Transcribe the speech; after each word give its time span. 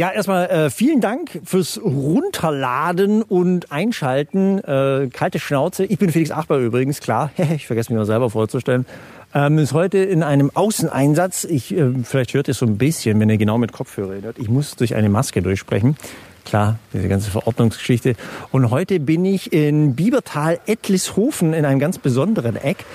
Ja, 0.00 0.10
erstmal 0.10 0.48
äh, 0.48 0.70
vielen 0.70 1.02
Dank 1.02 1.42
fürs 1.44 1.78
Runterladen 1.78 3.20
und 3.20 3.70
Einschalten. 3.70 4.58
Äh, 4.60 5.10
kalte 5.12 5.38
Schnauze. 5.38 5.84
Ich 5.84 5.98
bin 5.98 6.10
Felix 6.10 6.30
Achbar 6.30 6.56
übrigens, 6.56 7.00
klar. 7.00 7.32
ich 7.54 7.66
vergesse 7.66 7.92
mich 7.92 7.98
mal 7.98 8.06
selber 8.06 8.30
vorzustellen. 8.30 8.86
Ähm, 9.34 9.58
ist 9.58 9.74
heute 9.74 9.98
in 9.98 10.22
einem 10.22 10.50
Außeneinsatz. 10.54 11.44
Ich, 11.44 11.76
äh, 11.76 11.92
vielleicht 12.02 12.32
hört 12.32 12.48
ihr 12.48 12.52
es 12.52 12.58
so 12.60 12.64
ein 12.64 12.78
bisschen, 12.78 13.20
wenn 13.20 13.28
ihr 13.28 13.36
genau 13.36 13.58
mit 13.58 13.72
Kopfhörer 13.72 14.22
hört. 14.22 14.38
Ich 14.38 14.48
muss 14.48 14.74
durch 14.74 14.94
eine 14.94 15.10
Maske 15.10 15.42
durchsprechen. 15.42 15.98
Klar, 16.46 16.78
diese 16.94 17.06
ganze 17.08 17.30
Verordnungsgeschichte. 17.30 18.14
Und 18.52 18.70
heute 18.70 19.00
bin 19.00 19.26
ich 19.26 19.52
in 19.52 19.96
Biebertal 19.96 20.60
Etlishofen 20.64 21.52
in 21.52 21.66
einem 21.66 21.78
ganz 21.78 21.98
besonderen 21.98 22.56
Eck. 22.56 22.86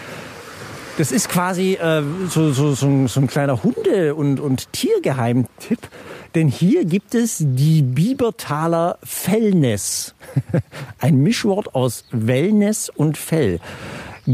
Das 0.97 1.11
ist 1.11 1.29
quasi 1.29 1.73
äh, 1.73 2.01
so, 2.29 2.51
so, 2.51 2.73
so, 2.73 3.05
so 3.05 3.19
ein 3.19 3.27
kleiner 3.27 3.61
Hunde- 3.61 4.15
und, 4.15 4.39
und 4.39 4.73
Tiergeheimtipp. 4.73 5.87
Denn 6.35 6.49
hier 6.49 6.83
gibt 6.83 7.15
es 7.15 7.37
die 7.39 7.81
Biebertaler 7.81 8.99
Fellness. 9.03 10.13
Ein 10.99 11.19
Mischwort 11.19 11.73
aus 11.73 12.03
Wellness 12.11 12.89
und 12.89 13.17
Fell. 13.17 13.61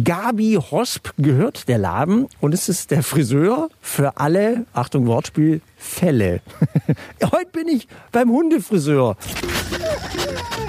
Gabi 0.04 0.58
Hosp 0.72 1.10
gehört 1.18 1.68
der 1.68 1.78
Laden 1.78 2.28
und 2.40 2.54
es 2.56 2.70
ist 2.70 2.90
der 2.90 3.04
Friseur 3.04 3.70
für 3.82 4.18
alle, 4.18 4.66
Achtung 4.74 5.06
Wortspiel, 5.06 5.62
Fälle. 5.78 6.42
Heute 7.24 7.52
bin 7.52 7.68
ich 7.68 7.88
beim 8.12 8.32
Hundefriseur. 8.32 9.16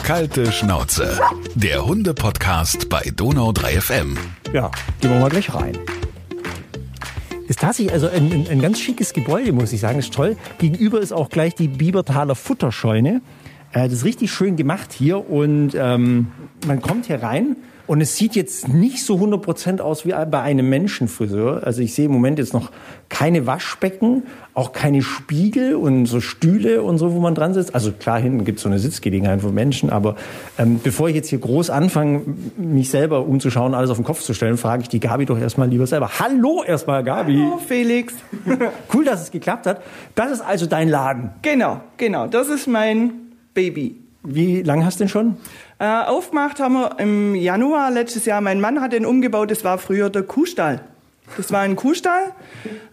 Kalte 0.03 0.53
Schnauze, 0.53 1.19
der 1.55 1.87
Hunde-Podcast 1.87 2.91
bei 2.91 3.11
Donau 3.15 3.53
3 3.53 3.81
FM. 3.81 4.19
Ja, 4.53 4.71
gehen 5.01 5.13
wir 5.13 5.21
mal 5.21 5.31
gleich 5.31 5.55
rein 5.55 5.79
ist 7.49 7.61
tatsächlich 7.61 7.93
also 7.93 8.09
ein, 8.09 8.33
ein, 8.33 8.47
ein, 8.49 8.61
ganz 8.61 8.81
schickes 8.81 9.13
Gebäude, 9.13 9.53
muss 9.53 9.73
ich 9.73 9.81
sagen. 9.81 9.99
Ist 9.99 10.13
toll. 10.13 10.37
Gegenüber 10.59 11.01
ist 11.01 11.13
auch 11.13 11.29
gleich 11.29 11.55
die 11.55 11.69
Biebertaler 11.69 12.35
Futterscheune. 12.35 13.21
Äh, 13.73 13.85
das 13.85 13.95
ist 13.95 14.05
richtig 14.05 14.31
schön 14.33 14.57
gemacht 14.57 14.93
hier 14.93 15.29
und 15.29 15.73
ähm, 15.75 16.29
man 16.67 16.81
kommt 16.81 17.07
hier 17.07 17.23
rein 17.23 17.57
und 17.87 18.01
es 18.01 18.17
sieht 18.17 18.37
jetzt 18.37 18.69
nicht 18.69 19.05
so 19.05 19.17
100% 19.17 19.81
aus 19.81 20.07
wie 20.07 20.11
bei 20.31 20.41
einem 20.41 20.69
Menschenfriseur. 20.69 21.67
Also 21.67 21.83
ich 21.83 21.95
sehe 21.95 22.07
im 22.07 22.13
Moment 22.13 22.39
jetzt 22.39 22.55
noch 22.55 22.71
keine 23.09 23.47
Waschbecken, 23.47 24.23
auch 24.55 24.73
keine 24.73 25.03
Spiegel 25.03 25.75
und 25.75 26.07
so 26.07 26.21
Stühle 26.21 26.83
und 26.83 26.99
so, 26.99 27.13
wo 27.13 27.21
man 27.21 27.35
dran 27.35 27.55
sitzt. 27.55 27.75
Also 27.75 27.93
klar, 27.93 28.21
hinten 28.21 28.45
gibt 28.45 28.59
es 28.59 28.63
so 28.63 28.69
eine 28.69 28.79
Sitzgelegenheit 28.79 29.41
für 29.41 29.51
Menschen. 29.51 29.91
Aber 29.91 30.17
ähm, 30.59 30.81
bevor 30.83 31.09
ich 31.09 31.17
jetzt 31.17 31.29
hier 31.29 31.41
groß 31.41 31.71
anfange, 31.71 32.23
mich 32.57 32.91
selber 32.91 33.27
umzuschauen, 33.27 33.75
alles 33.75 33.91
auf 33.91 33.99
den 33.99 34.05
Kopf 34.05 34.21
zu 34.21 34.33
stellen, 34.33 34.57
frage 34.57 34.83
ich 34.83 34.89
die 34.89 35.01
Gabi 35.01 35.27
doch 35.27 35.39
erstmal 35.39 35.69
lieber 35.69 35.87
selber. 35.87 36.11
Hallo 36.19 36.63
erstmal, 36.65 37.03
Gabi. 37.03 37.37
Hallo, 37.37 37.59
Felix. 37.59 38.15
cool, 38.95 39.05
dass 39.05 39.23
es 39.23 39.31
geklappt 39.31 39.67
hat. 39.67 39.83
Das 40.15 40.31
ist 40.31 40.41
also 40.41 40.67
dein 40.67 40.89
Laden. 40.89 41.31
Genau, 41.43 41.81
genau. 41.97 42.27
Das 42.29 42.49
ist 42.49 42.69
mein 42.69 43.13
Baby. 43.55 44.02
Wie 44.25 44.63
lange 44.63 44.85
hast 44.85 45.01
du 45.01 45.05
denn 45.05 45.09
schon? 45.09 45.37
Äh, 45.79 45.87
aufgemacht 45.87 46.61
haben 46.61 46.75
wir 46.75 46.99
im 47.01 47.35
Januar 47.35 47.91
letztes 47.91 48.25
Jahr. 48.25 48.41
Mein 48.41 48.61
Mann 48.61 48.81
hat 48.81 48.93
den 48.93 49.05
umgebaut. 49.05 49.51
Das 49.51 49.65
war 49.65 49.79
früher 49.79 50.11
der 50.11 50.23
Kuhstall. 50.23 50.81
Das 51.37 51.51
war 51.51 51.61
ein 51.61 51.77
Kuhstall. 51.77 52.33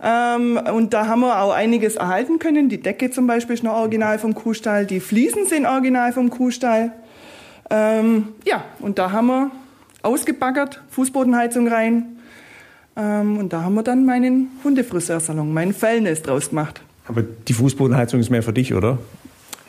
Ähm, 0.01 0.59
und 0.73 0.93
da 0.93 1.07
haben 1.07 1.21
wir 1.21 1.41
auch 1.41 1.53
einiges 1.53 1.97
erhalten 1.97 2.39
können. 2.39 2.69
Die 2.69 2.81
Decke 2.81 3.11
zum 3.11 3.27
Beispiel 3.27 3.55
ist 3.55 3.63
noch 3.63 3.73
original 3.73 4.17
vom 4.17 4.33
Kuhstall. 4.33 4.85
Die 4.85 4.99
Fliesen 4.99 5.45
sind 5.45 5.65
original 5.65 6.13
vom 6.13 6.29
Kuhstall. 6.29 6.93
Ähm, 7.69 8.29
ja, 8.45 8.63
und 8.79 8.97
da 8.97 9.11
haben 9.11 9.27
wir 9.27 9.51
ausgebaggert, 10.01 10.81
Fußbodenheizung 10.89 11.67
rein. 11.67 12.17
Ähm, 12.95 13.37
und 13.37 13.53
da 13.53 13.63
haben 13.63 13.75
wir 13.75 13.83
dann 13.83 14.05
meinen 14.05 14.49
Hundefriseursalon, 14.63 15.53
meinen 15.53 15.73
Fellnest 15.73 16.27
draus 16.27 16.49
gemacht. 16.49 16.81
Aber 17.07 17.23
die 17.23 17.53
Fußbodenheizung 17.53 18.19
ist 18.19 18.29
mehr 18.29 18.43
für 18.43 18.53
dich, 18.53 18.73
oder? 18.73 18.99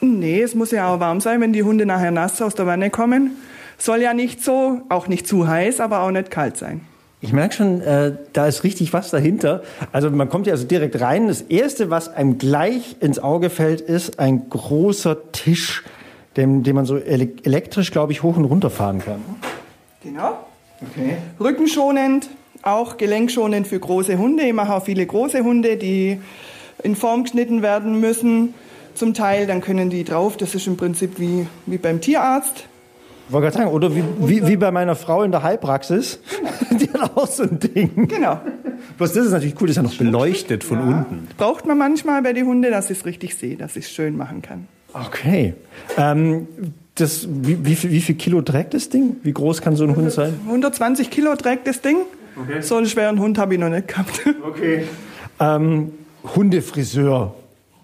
Nee, 0.00 0.42
es 0.42 0.54
muss 0.54 0.70
ja 0.70 0.92
auch 0.92 1.00
warm 1.00 1.20
sein, 1.20 1.40
wenn 1.40 1.52
die 1.52 1.62
Hunde 1.62 1.84
nachher 1.84 2.10
nass 2.10 2.40
aus 2.40 2.54
der 2.54 2.66
Wanne 2.66 2.90
kommen. 2.90 3.36
Soll 3.78 4.00
ja 4.00 4.14
nicht 4.14 4.42
so, 4.42 4.80
auch 4.88 5.08
nicht 5.08 5.26
zu 5.26 5.46
heiß, 5.46 5.80
aber 5.80 6.00
auch 6.00 6.10
nicht 6.10 6.30
kalt 6.30 6.56
sein. 6.56 6.82
Ich 7.22 7.34
merke 7.34 7.54
schon, 7.54 7.82
äh, 7.82 8.16
da 8.32 8.46
ist 8.46 8.64
richtig 8.64 8.94
was 8.94 9.10
dahinter. 9.10 9.62
Also 9.92 10.10
man 10.10 10.30
kommt 10.30 10.46
ja 10.46 10.54
also 10.54 10.66
direkt 10.66 11.00
rein. 11.02 11.28
Das 11.28 11.42
Erste, 11.42 11.90
was 11.90 12.08
einem 12.08 12.38
gleich 12.38 12.96
ins 13.00 13.18
Auge 13.18 13.50
fällt, 13.50 13.82
ist 13.82 14.18
ein 14.18 14.48
großer 14.48 15.30
Tisch, 15.32 15.84
den, 16.36 16.62
den 16.62 16.74
man 16.74 16.86
so 16.86 16.96
elektrisch, 16.96 17.90
glaube 17.90 18.12
ich, 18.12 18.22
hoch 18.22 18.38
und 18.38 18.46
runter 18.46 18.70
fahren 18.70 19.00
kann. 19.00 19.22
Genau. 20.02 20.38
Okay. 20.80 21.18
Rückenschonend, 21.38 22.30
auch 22.62 22.96
gelenkschonend 22.96 23.66
für 23.66 23.78
große 23.78 24.16
Hunde. 24.16 24.44
Ich 24.44 24.54
mache 24.54 24.72
auch 24.72 24.84
viele 24.84 25.04
große 25.04 25.44
Hunde, 25.44 25.76
die 25.76 26.18
in 26.82 26.96
Form 26.96 27.24
geschnitten 27.24 27.60
werden 27.60 28.00
müssen 28.00 28.54
zum 29.00 29.14
Teil, 29.14 29.46
dann 29.46 29.60
können 29.60 29.90
die 29.90 30.04
drauf. 30.04 30.36
Das 30.36 30.54
ist 30.54 30.66
im 30.66 30.76
Prinzip 30.76 31.18
wie, 31.18 31.46
wie 31.66 31.78
beim 31.78 32.00
Tierarzt. 32.00 32.66
Ich 33.26 33.32
wollte 33.32 33.46
gerade 33.46 33.56
sagen, 33.58 33.70
oder 33.70 33.94
wie, 33.96 34.04
wie, 34.20 34.46
wie, 34.46 34.56
bei 34.56 34.70
meiner 34.70 34.94
Frau 34.94 35.22
in 35.22 35.30
der 35.30 35.42
Heilpraxis. 35.42 36.20
Genau. 36.38 36.50
Die 36.80 36.90
hat 36.92 37.16
auch 37.16 37.26
so 37.26 37.44
ein 37.44 37.58
Ding. 37.58 38.08
Genau. 38.08 38.40
Bloß 38.98 39.12
das 39.12 39.26
ist 39.26 39.32
natürlich 39.32 39.54
cool, 39.60 39.68
das 39.68 39.76
ist 39.76 39.82
ja 39.82 39.82
noch 39.82 39.96
beleuchtet 39.96 40.64
von 40.64 40.78
ja. 40.78 40.84
unten. 40.84 41.28
Braucht 41.36 41.66
man 41.66 41.78
manchmal 41.78 42.22
bei 42.22 42.32
den 42.32 42.46
Hunden, 42.46 42.70
dass 42.70 42.90
ich 42.90 42.98
es 42.98 43.06
richtig 43.06 43.34
sehe, 43.36 43.56
dass 43.56 43.76
ich 43.76 43.86
es 43.86 43.90
schön 43.90 44.16
machen 44.16 44.42
kann. 44.42 44.68
Okay. 44.92 45.54
Ähm, 45.96 46.46
das, 46.94 47.26
wie, 47.30 47.64
wie, 47.64 47.74
viel, 47.76 47.90
wie 47.90 48.00
viel 48.00 48.16
Kilo 48.16 48.42
trägt 48.42 48.74
das 48.74 48.88
Ding? 48.88 49.16
Wie 49.22 49.32
groß 49.32 49.62
kann 49.62 49.76
so 49.76 49.84
ein 49.84 49.90
100, 49.90 50.04
Hund 50.04 50.12
sein? 50.12 50.40
120 50.46 51.10
Kilo 51.10 51.34
trägt 51.36 51.66
das 51.66 51.80
Ding. 51.80 51.98
Okay. 52.36 52.60
So 52.60 52.76
einen 52.76 52.86
schweren 52.86 53.18
Hund 53.18 53.38
habe 53.38 53.54
ich 53.54 53.60
noch 53.60 53.70
nicht 53.70 53.88
gehabt. 53.88 54.20
Okay. 54.46 54.84
Ähm, 55.38 55.92
Hundefriseur. 56.36 57.34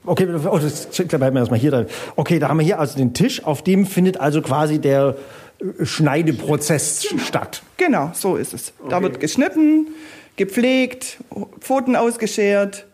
Okay, 0.06 0.28
oh, 0.50 0.58
das 0.58 0.86
bleiben 0.86 1.34
wir 1.34 1.40
erstmal 1.40 1.58
hier. 1.58 1.70
Da. 1.70 1.86
Okay, 2.14 2.38
da 2.38 2.48
haben 2.48 2.58
wir 2.58 2.64
hier 2.64 2.78
also 2.78 2.96
den 2.96 3.12
Tisch, 3.12 3.44
auf 3.44 3.62
dem 3.62 3.86
findet 3.86 4.18
also 4.20 4.40
quasi 4.40 4.78
der 4.78 5.16
äh, 5.58 5.84
Schneideprozess 5.84 7.06
statt. 7.24 7.62
Genau, 7.76 8.12
so 8.14 8.36
ist 8.36 8.54
es. 8.54 8.72
Okay. 8.78 8.88
Da 8.90 9.02
wird 9.02 9.20
geschnitten, 9.20 9.88
gepflegt, 10.36 11.18
Pfoten 11.60 11.96
ausgeschert. 11.96 12.86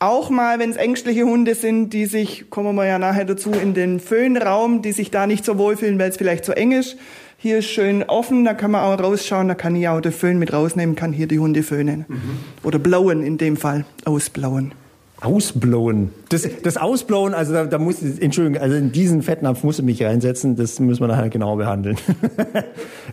Auch 0.00 0.30
mal, 0.30 0.60
wenn 0.60 0.70
es 0.70 0.76
ängstliche 0.76 1.24
Hunde 1.24 1.56
sind, 1.56 1.90
die 1.90 2.06
sich, 2.06 2.50
kommen 2.50 2.76
wir 2.76 2.86
ja 2.86 3.00
nachher 3.00 3.24
dazu, 3.24 3.50
in 3.50 3.74
den 3.74 3.98
Föhnraum, 3.98 4.80
die 4.80 4.92
sich 4.92 5.10
da 5.10 5.26
nicht 5.26 5.44
so 5.44 5.58
wohlfühlen, 5.58 5.98
weil 5.98 6.10
es 6.10 6.16
vielleicht 6.16 6.44
zu 6.44 6.56
eng 6.56 6.70
ist. 6.72 6.96
Hier 7.36 7.58
ist 7.58 7.66
schön 7.66 8.04
offen, 8.04 8.44
da 8.44 8.54
kann 8.54 8.70
man 8.70 8.82
auch 8.82 9.00
rausschauen, 9.00 9.48
da 9.48 9.54
kann 9.54 9.76
ich 9.76 9.88
auch 9.88 10.00
den 10.00 10.12
Föhn 10.12 10.38
mit 10.38 10.52
rausnehmen, 10.52 10.94
kann 10.94 11.12
hier 11.12 11.26
die 11.26 11.38
Hunde 11.38 11.62
föhnen. 11.62 12.04
Mhm. 12.08 12.20
Oder 12.62 12.78
blauen 12.78 13.22
in 13.22 13.38
dem 13.38 13.56
Fall, 13.56 13.84
ausblauen. 14.04 14.72
Ausblowen. 15.20 16.12
Das, 16.28 16.48
das 16.62 16.76
Ausblowen, 16.76 17.34
also 17.34 17.52
da, 17.52 17.64
da 17.64 17.78
muss, 17.78 18.00
Entschuldigung, 18.02 18.62
also 18.62 18.76
in 18.76 18.92
diesen 18.92 19.22
Fettnapf 19.22 19.64
muss 19.64 19.78
ich 19.78 19.84
mich 19.84 20.02
reinsetzen, 20.02 20.54
das 20.54 20.78
müssen 20.78 21.00
wir 21.00 21.08
nachher 21.08 21.28
genau 21.28 21.56
behandeln. 21.56 21.96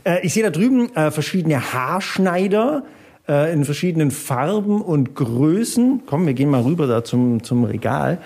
Äh, 0.04 0.24
ich 0.24 0.34
sehe 0.34 0.44
da 0.44 0.52
drüben 0.52 0.94
äh, 0.96 1.10
verschiedene 1.10 1.74
Haarschneider 1.74 2.84
äh, 3.28 3.52
in 3.52 3.66
verschiedenen 3.66 4.12
Farben 4.12 4.82
und 4.82 5.16
Größen. 5.16 6.02
Komm, 6.06 6.28
wir 6.28 6.34
gehen 6.34 6.50
mal 6.50 6.62
rüber 6.62 6.86
da 6.86 7.04
zum, 7.04 7.42
zum 7.44 7.64
Regal. 7.64 8.20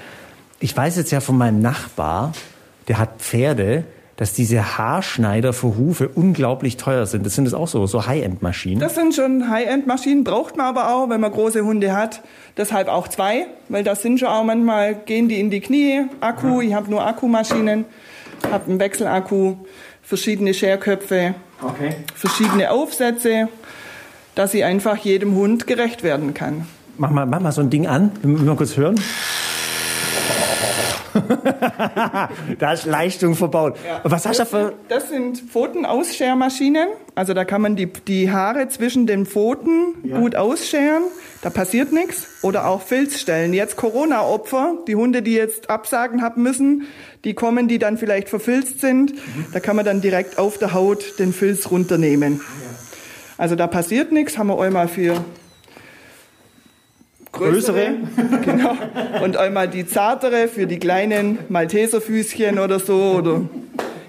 Ich 0.60 0.76
weiß 0.76 0.98
jetzt 0.98 1.12
ja 1.12 1.22
von 1.22 1.38
meinem 1.38 1.62
Nachbar, 1.62 2.34
der 2.90 2.98
hat 2.98 3.20
Pferde, 3.20 3.86
dass 4.20 4.34
diese 4.34 4.78
Haarschneider 4.78 5.54
für 5.54 5.78
Hufe 5.78 6.10
unglaublich 6.10 6.76
teuer 6.76 7.06
sind. 7.06 7.26
Das 7.26 7.36
sind 7.36 7.46
das 7.46 7.54
auch 7.54 7.70
so, 7.70 7.88
so 7.88 8.06
High-End-Maschinen? 8.06 8.82
Das 8.82 8.94
sind 8.94 9.16
schon 9.16 9.50
High-End-Maschinen, 9.50 10.26
braucht 10.26 10.58
man 10.58 10.66
aber 10.66 10.94
auch, 10.94 11.10
wenn 11.10 11.22
man 11.22 11.32
große 11.32 11.64
Hunde 11.64 11.96
hat. 11.96 12.22
Deshalb 12.58 12.90
auch 12.90 13.08
zwei, 13.08 13.48
weil 13.70 13.86
das 13.86 14.02
sind 14.02 14.20
schon 14.20 14.28
auch 14.28 14.44
manchmal, 14.44 14.94
gehen 14.94 15.30
die 15.30 15.40
in 15.40 15.50
die 15.50 15.62
Knie. 15.62 16.02
Akku, 16.20 16.60
ich 16.60 16.74
habe 16.74 16.92
nur 16.92 17.08
Akkumaschinen, 17.08 17.86
habe 18.52 18.70
einen 18.70 18.80
Wechselakku, 18.82 19.56
verschiedene 20.04 20.54
Scherköpfe, 20.54 21.36
okay. 21.62 21.96
verschiedene 22.14 22.72
Aufsätze, 22.72 23.48
dass 24.36 24.52
sie 24.52 24.66
einfach 24.66 24.98
jedem 24.98 25.36
Hund 25.36 25.66
gerecht 25.66 26.04
werden 26.04 26.34
kann. 26.34 26.68
Mach 26.98 27.10
mal, 27.10 27.26
mach 27.26 27.40
mal 27.40 27.54
so 27.54 27.62
ein 27.62 27.70
Ding 27.70 27.88
an, 27.88 28.12
wir 28.22 28.30
mal 28.32 28.58
kurz 28.58 28.76
hören. 28.76 29.00
da 32.60 32.74
ist 32.74 32.86
Leistung 32.86 33.36
verbaut. 33.36 33.78
Ja. 33.86 34.02
Was 34.04 34.26
hast 34.26 34.40
du 34.40 34.46
für... 34.46 34.74
Das 34.88 35.10
sind 35.10 35.40
Pfotenausschermaschinen. 35.40 36.88
Also 37.16 37.34
da 37.34 37.46
kann 37.46 37.62
man 37.62 37.76
die, 37.76 37.88
die 37.88 38.32
Haare 38.32 38.68
zwischen 38.70 39.08
den 39.08 39.26
Pfoten 39.26 39.96
ja. 40.04 40.20
gut 40.20 40.36
ausscheren. 40.36 41.04
Da 41.42 41.50
passiert 41.50 41.92
nichts. 41.92 42.28
Oder 42.42 42.68
auch 42.68 42.82
Filzstellen. 42.82 43.54
Jetzt 43.54 43.76
Corona-Opfer, 43.78 44.78
die 44.88 44.96
Hunde, 44.96 45.22
die 45.22 45.34
jetzt 45.34 45.70
Absagen 45.70 46.22
haben 46.22 46.44
müssen, 46.44 46.88
die 47.24 47.34
kommen, 47.34 47.68
die 47.68 47.80
dann 47.80 47.98
vielleicht 47.98 48.30
verfilzt 48.30 48.82
sind. 48.82 49.14
Mhm. 49.14 49.46
Da 49.54 49.60
kann 49.60 49.76
man 49.76 49.86
dann 49.86 50.02
direkt 50.02 50.38
auf 50.38 50.58
der 50.58 50.74
Haut 50.74 51.20
den 51.20 51.34
Filz 51.34 51.72
runternehmen. 51.72 52.42
Ja. 52.42 52.70
Also 53.38 53.56
da 53.56 53.68
passiert 53.68 54.12
nichts. 54.12 54.38
Haben 54.38 54.48
wir 54.48 54.62
einmal 54.62 54.88
für 54.88 55.24
größere. 57.40 57.94
genau. 58.44 58.76
Und 59.24 59.38
einmal 59.38 59.68
die 59.68 59.86
zartere 59.86 60.48
für 60.48 60.68
die 60.68 60.80
kleinen 60.80 61.40
Malteserfüßchen 61.50 62.60
oder 62.60 62.80
so. 62.80 63.16
Oder 63.18 63.42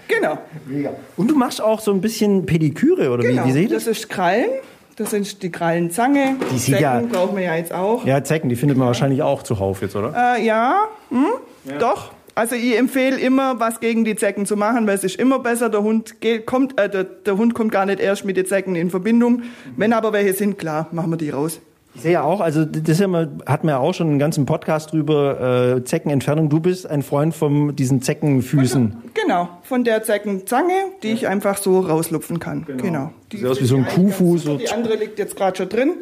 genau. 0.08 0.38
Mega. 0.66 0.90
Und 1.16 1.30
du 1.30 1.36
machst 1.36 1.60
auch 1.60 1.80
so 1.80 1.92
ein 1.92 2.00
bisschen 2.00 2.46
Pediküre, 2.46 3.10
oder 3.10 3.22
genau. 3.22 3.44
wie, 3.44 3.48
wie 3.48 3.52
seht 3.52 3.72
das? 3.72 3.84
Das 3.84 3.98
ist 3.98 4.08
Krallen. 4.08 4.50
Das 4.96 5.10
sind 5.10 5.42
die 5.42 5.50
Krallenzange. 5.50 6.36
Die 6.52 6.58
Zecken 6.58 6.82
ja, 6.82 7.00
brauchen 7.00 7.34
wir 7.34 7.44
ja 7.44 7.56
jetzt 7.56 7.72
auch. 7.72 8.04
Ja, 8.04 8.22
Zecken, 8.22 8.50
die 8.50 8.56
findet 8.56 8.76
man 8.76 8.86
wahrscheinlich 8.86 9.22
auch 9.22 9.42
zuhauf 9.42 9.80
jetzt, 9.80 9.96
oder? 9.96 10.36
Äh, 10.36 10.44
ja, 10.44 10.88
hm? 11.08 11.24
ja, 11.64 11.78
doch. 11.78 12.12
Also 12.34 12.54
ich 12.54 12.76
empfehle 12.76 13.18
immer, 13.18 13.60
was 13.60 13.80
gegen 13.80 14.04
die 14.04 14.14
Zecken 14.14 14.46
zu 14.46 14.56
machen, 14.56 14.86
weil 14.86 14.94
es 14.94 15.04
ist 15.04 15.16
immer 15.16 15.38
besser, 15.38 15.68
der 15.68 15.82
Hund 15.82 16.20
geht, 16.20 16.46
kommt, 16.46 16.78
äh, 16.78 16.88
der, 16.88 17.04
der 17.04 17.36
Hund 17.36 17.54
kommt 17.54 17.72
gar 17.72 17.86
nicht 17.86 18.00
erst 18.00 18.24
mit 18.24 18.36
den 18.36 18.46
Zecken 18.46 18.76
in 18.76 18.90
Verbindung. 18.90 19.42
Wenn 19.76 19.92
aber 19.92 20.12
welche 20.12 20.34
sind, 20.34 20.58
klar, 20.58 20.88
machen 20.92 21.10
wir 21.10 21.16
die 21.16 21.30
raus. 21.30 21.60
Ich 21.94 22.02
sehe 22.02 22.12
ja 22.12 22.22
auch, 22.22 22.40
also 22.40 22.64
das 22.64 23.00
ja 23.00 23.08
hat 23.46 23.64
man 23.64 23.72
ja 23.72 23.78
auch 23.78 23.92
schon 23.92 24.08
einen 24.08 24.18
ganzen 24.20 24.46
Podcast 24.46 24.92
drüber, 24.92 25.76
äh, 25.76 25.84
Zeckenentfernung. 25.84 26.48
Du 26.48 26.60
bist 26.60 26.88
ein 26.88 27.02
Freund 27.02 27.34
von 27.34 27.74
diesen 27.74 28.00
Zeckenfüßen. 28.00 28.96
Genau, 29.14 29.48
von 29.62 29.82
der 29.82 30.04
Zeckenzange, 30.04 30.72
die 31.02 31.08
ich 31.08 31.26
einfach 31.26 31.58
so 31.58 31.80
rauslupfen 31.80 32.38
kann. 32.38 32.64
Genau. 32.76 33.10
Die 33.32 33.38
Sieht 33.38 33.46
aus 33.46 33.60
wie 33.60 33.66
so 33.66 33.76
ein 33.76 33.86
Kuhfuß, 33.86 34.46
ganz. 34.46 34.58
Die 34.58 34.70
andere 34.70 34.96
liegt 34.96 35.18
jetzt 35.18 35.36
gerade 35.36 35.56
schon 35.56 35.68
drin, 35.68 35.94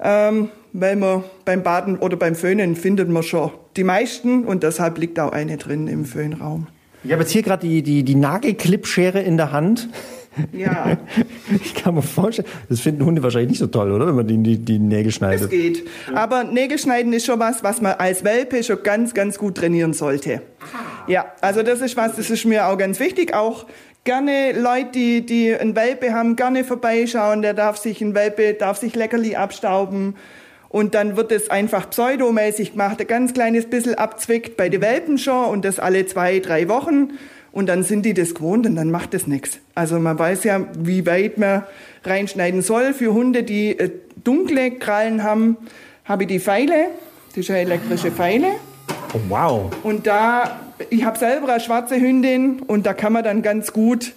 ähm, 0.00 0.50
weil 0.72 0.94
man 0.94 1.24
beim 1.44 1.62
Baden 1.64 1.98
oder 1.98 2.16
beim 2.16 2.36
Föhnen 2.36 2.76
findet 2.76 3.08
man 3.08 3.24
schon 3.24 3.50
die 3.76 3.84
meisten 3.84 4.44
und 4.44 4.62
deshalb 4.62 4.96
liegt 4.98 5.18
auch 5.18 5.32
eine 5.32 5.56
drin 5.56 5.88
im 5.88 6.04
Föhnraum. 6.04 6.68
Ich 7.02 7.12
habe 7.12 7.22
jetzt 7.22 7.32
hier 7.32 7.42
gerade 7.42 7.66
die, 7.66 7.82
die, 7.82 8.02
die 8.04 8.14
Nagelclipschere 8.14 9.20
in 9.20 9.36
der 9.36 9.52
Hand. 9.52 9.88
Ja, 10.52 10.98
Ich 11.64 11.74
kann 11.74 11.94
mir 11.94 12.02
vorstellen, 12.02 12.48
das 12.68 12.80
finden 12.80 13.04
Hunde 13.04 13.22
wahrscheinlich 13.22 13.50
nicht 13.50 13.58
so 13.58 13.66
toll, 13.68 13.92
oder? 13.92 14.06
Wenn 14.06 14.16
man 14.16 14.26
die, 14.26 14.38
die, 14.38 14.58
die 14.58 14.78
Nägel 14.78 15.12
schneidet. 15.12 15.50
geht. 15.50 15.86
Aber 16.14 16.44
Nägelschneiden 16.44 17.12
ist 17.12 17.26
schon 17.26 17.38
was, 17.38 17.62
was 17.62 17.80
man 17.80 17.92
als 17.94 18.24
Welpe 18.24 18.62
schon 18.62 18.82
ganz, 18.82 19.14
ganz 19.14 19.38
gut 19.38 19.56
trainieren 19.56 19.92
sollte. 19.92 20.42
Ja, 21.06 21.26
also 21.40 21.62
das 21.62 21.80
ist 21.80 21.96
was, 21.96 22.16
das 22.16 22.30
ist 22.30 22.44
mir 22.44 22.66
auch 22.66 22.76
ganz 22.76 22.98
wichtig. 22.98 23.34
Auch 23.34 23.66
gerne 24.04 24.52
Leute, 24.58 24.90
die, 24.92 25.24
die 25.24 25.54
einen 25.54 25.76
Welpe 25.76 26.12
haben, 26.12 26.36
gerne 26.36 26.64
vorbeischauen. 26.64 27.42
Der 27.42 27.54
darf 27.54 27.76
sich, 27.76 28.00
ein 28.00 28.14
Welpe 28.14 28.54
darf 28.54 28.78
sich 28.78 28.94
Leckerli 28.96 29.36
abstauben. 29.36 30.16
Und 30.68 30.94
dann 30.94 31.16
wird 31.16 31.30
es 31.30 31.48
einfach 31.48 31.88
pseudomäßig 31.90 32.72
gemacht, 32.72 33.00
ein 33.00 33.06
ganz 33.06 33.32
kleines 33.32 33.66
bisschen 33.66 33.94
abzwickt 33.94 34.56
bei 34.56 34.68
den 34.68 34.80
Welpen 34.82 35.16
schon 35.16 35.46
und 35.46 35.64
das 35.64 35.78
alle 35.78 36.06
zwei, 36.06 36.40
drei 36.40 36.68
Wochen. 36.68 37.12
Und 37.56 37.70
dann 37.70 37.84
sind 37.84 38.04
die 38.04 38.12
das 38.12 38.34
gewohnt 38.34 38.66
und 38.66 38.76
dann 38.76 38.90
macht 38.90 39.14
das 39.14 39.26
nichts. 39.26 39.60
Also 39.74 39.98
man 39.98 40.18
weiß 40.18 40.44
ja, 40.44 40.60
wie 40.78 41.06
weit 41.06 41.38
man 41.38 41.62
reinschneiden 42.04 42.60
soll. 42.60 42.92
Für 42.92 43.14
Hunde, 43.14 43.44
die 43.44 43.70
äh, 43.78 43.90
dunkle 44.24 44.72
Krallen 44.72 45.22
haben, 45.22 45.56
habe 46.04 46.24
ich 46.24 46.28
die 46.28 46.38
Pfeile. 46.38 46.88
Das 47.30 47.38
ist 47.38 47.50
eine 47.50 47.60
elektrische 47.60 48.10
Pfeile. 48.10 48.48
Oh, 49.14 49.20
wow. 49.30 49.70
Und 49.84 50.06
da, 50.06 50.60
ich 50.90 51.06
habe 51.06 51.18
selber 51.18 51.48
eine 51.48 51.60
schwarze 51.60 51.98
Hündin 51.98 52.60
und 52.66 52.84
da 52.84 52.92
kann 52.92 53.14
man 53.14 53.24
dann 53.24 53.40
ganz 53.40 53.72
gut, 53.72 54.12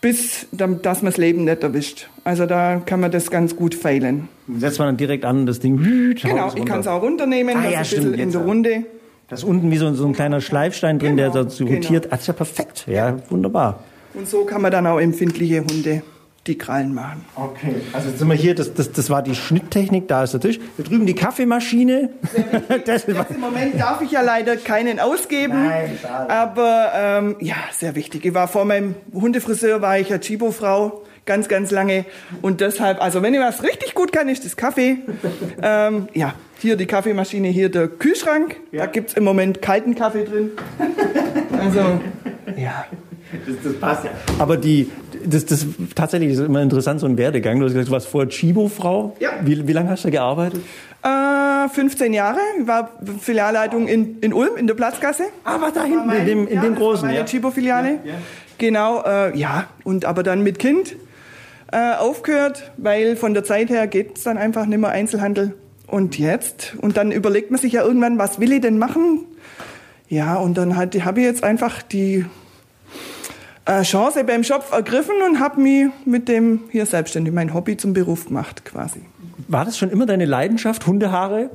bis, 0.00 0.46
dass 0.50 1.02
man 1.02 1.10
das 1.10 1.18
Leben 1.18 1.44
nicht 1.44 1.62
erwischt. 1.62 2.08
Also 2.24 2.46
da 2.46 2.80
kann 2.86 3.00
man 3.00 3.10
das 3.10 3.30
ganz 3.30 3.54
gut 3.54 3.74
feilen. 3.74 4.28
Setzt 4.56 4.78
man 4.78 4.88
dann 4.88 4.96
direkt 4.96 5.26
an, 5.26 5.44
das 5.44 5.60
Ding. 5.60 5.76
Genau, 6.22 6.52
ich 6.56 6.64
kann 6.64 6.80
es 6.80 6.86
auch 6.86 7.02
runternehmen, 7.02 7.54
Ah, 7.54 7.64
das 7.64 7.72
ja, 7.72 7.80
ist 7.80 7.80
ein 7.80 7.84
stimmt, 7.84 8.04
bisschen 8.04 8.14
in 8.14 8.20
jetzt 8.28 8.34
der 8.34 8.40
auch. 8.40 8.46
Runde. 8.46 8.84
Da 9.28 9.34
ist 9.36 9.44
unten 9.44 9.70
wie 9.70 9.76
so, 9.76 9.92
so 9.94 10.06
ein 10.06 10.14
kleiner 10.14 10.40
Schleifstein 10.40 10.98
drin, 10.98 11.16
der 11.16 11.30
Genau, 11.30 11.44
dazu 11.44 11.64
genau. 11.64 11.76
rotiert. 11.76 12.06
Ah, 12.06 12.10
Das 12.12 12.20
ist 12.22 12.26
ja 12.28 12.32
perfekt. 12.32 12.84
Ja, 12.86 13.16
wunderbar. 13.28 13.80
Und 14.14 14.26
so 14.26 14.44
kann 14.44 14.62
man 14.62 14.72
dann 14.72 14.86
auch 14.86 14.98
empfindliche 14.98 15.60
Hunde 15.60 16.02
die 16.46 16.56
Krallen 16.56 16.94
machen. 16.94 17.26
Okay. 17.36 17.74
Also 17.92 18.08
jetzt 18.08 18.20
sind 18.20 18.28
wir 18.28 18.34
hier, 18.34 18.54
das, 18.54 18.72
das, 18.72 18.90
das 18.90 19.10
war 19.10 19.20
die 19.22 19.34
Schnitttechnik, 19.34 20.08
da 20.08 20.24
ist 20.24 20.32
der 20.32 20.40
Tisch. 20.40 20.58
Da 20.78 20.82
drüben 20.82 21.04
die 21.04 21.14
Kaffeemaschine. 21.14 22.08
das 22.86 23.06
Jetzt 23.06 23.30
im 23.32 23.40
Moment 23.40 23.78
darf 23.78 24.00
ich 24.00 24.10
ja 24.12 24.22
leider 24.22 24.56
keinen 24.56 24.98
ausgeben. 24.98 25.52
Nein, 25.66 25.98
schade. 26.00 26.30
aber 26.32 26.92
ähm, 26.94 27.36
ja, 27.40 27.56
sehr 27.72 27.94
wichtig. 27.96 28.24
Ich 28.24 28.32
war 28.32 28.48
vor 28.48 28.64
meinem 28.64 28.94
Hundefriseur, 29.12 29.82
war 29.82 29.98
ich 29.98 30.08
ja 30.08 30.16
Chibo-Frau, 30.18 31.02
ganz, 31.26 31.48
ganz 31.48 31.70
lange. 31.70 32.06
Und 32.40 32.62
deshalb, 32.62 33.02
also 33.02 33.20
wenn 33.20 33.34
ich 33.34 33.40
was 33.40 33.62
richtig 33.62 33.94
gut 33.94 34.10
kann, 34.10 34.30
ist 34.30 34.46
das 34.46 34.56
Kaffee. 34.56 34.98
ähm, 35.62 36.08
ja, 36.14 36.32
hier 36.60 36.76
die 36.76 36.86
Kaffeemaschine, 36.86 37.48
hier 37.48 37.70
der 37.70 37.88
Kühlschrank. 37.88 38.56
Da 38.72 38.86
gibt's 38.86 39.14
im 39.14 39.24
Moment 39.24 39.62
kalten 39.62 39.94
Kaffee 39.94 40.24
drin. 40.24 40.50
also, 41.58 42.00
ja. 42.56 42.86
das, 43.46 43.56
das 43.62 43.74
passt 43.74 44.04
ja. 44.04 44.10
Aber 44.38 44.56
die, 44.56 44.90
das, 45.24 45.46
das 45.46 45.66
tatsächlich 45.94 46.32
ist 46.32 46.40
immer 46.40 46.62
interessant, 46.62 47.00
so 47.00 47.06
ein 47.06 47.16
Werdegang. 47.16 47.58
Du 47.58 47.66
hast 47.66 47.72
gesagt, 47.72 47.88
du 47.88 47.92
warst 47.92 48.08
vorher 48.08 48.28
Chibo-Frau. 48.28 49.16
Ja. 49.20 49.30
Wie, 49.42 49.66
wie 49.66 49.72
lange 49.72 49.90
hast 49.90 50.04
du 50.04 50.08
da 50.08 50.12
gearbeitet? 50.12 50.60
Äh, 51.02 51.68
15 51.68 52.12
Jahre. 52.12 52.38
Ich 52.60 52.66
war 52.66 52.90
Filialleitung 53.20 53.86
in, 53.86 54.18
in 54.20 54.32
Ulm, 54.32 54.56
in 54.56 54.66
der 54.66 54.74
Platzgasse. 54.74 55.24
Ah, 55.44 55.60
war 55.60 55.70
da 55.72 55.84
hinten, 55.84 56.10
in 56.10 56.26
dem, 56.26 56.48
in 56.48 56.56
ja, 56.56 56.62
dem 56.62 56.74
großen. 56.74 57.06
Meine 57.06 57.18
Ja. 57.18 57.24
Chibo-Filiale. 57.24 58.00
Genau, 58.58 59.02
äh, 59.04 59.36
ja. 59.38 59.68
Und 59.84 60.04
aber 60.04 60.24
dann 60.24 60.42
mit 60.42 60.58
Kind 60.58 60.96
äh, 61.70 61.94
aufgehört, 61.94 62.72
weil 62.76 63.14
von 63.14 63.34
der 63.34 63.44
Zeit 63.44 63.70
her 63.70 63.86
geht's 63.86 64.24
dann 64.24 64.38
einfach 64.38 64.66
nicht 64.66 64.78
mehr 64.78 64.90
Einzelhandel. 64.90 65.54
Und 65.88 66.18
jetzt? 66.18 66.76
Und 66.80 66.96
dann 66.96 67.12
überlegt 67.12 67.50
man 67.50 67.58
sich 67.58 67.72
ja 67.72 67.82
irgendwann, 67.82 68.18
was 68.18 68.38
will 68.40 68.52
ich 68.52 68.60
denn 68.60 68.78
machen? 68.78 69.24
Ja, 70.08 70.36
und 70.36 70.56
dann 70.56 70.76
halt, 70.76 71.04
habe 71.04 71.20
ich 71.20 71.26
jetzt 71.26 71.42
einfach 71.42 71.82
die 71.82 72.24
äh, 73.64 73.82
Chance 73.82 74.24
beim 74.24 74.44
Schopf 74.44 74.72
ergriffen 74.72 75.14
und 75.28 75.40
habe 75.40 75.60
mich 75.60 75.88
mit 76.04 76.28
dem 76.28 76.64
hier 76.70 76.86
selbstständig, 76.86 77.32
mein 77.34 77.52
Hobby 77.54 77.76
zum 77.76 77.92
Beruf 77.92 78.26
gemacht 78.26 78.64
quasi. 78.64 79.00
War 79.48 79.64
das 79.64 79.78
schon 79.78 79.90
immer 79.90 80.06
deine 80.06 80.26
Leidenschaft, 80.26 80.86
Hundehaare? 80.86 81.50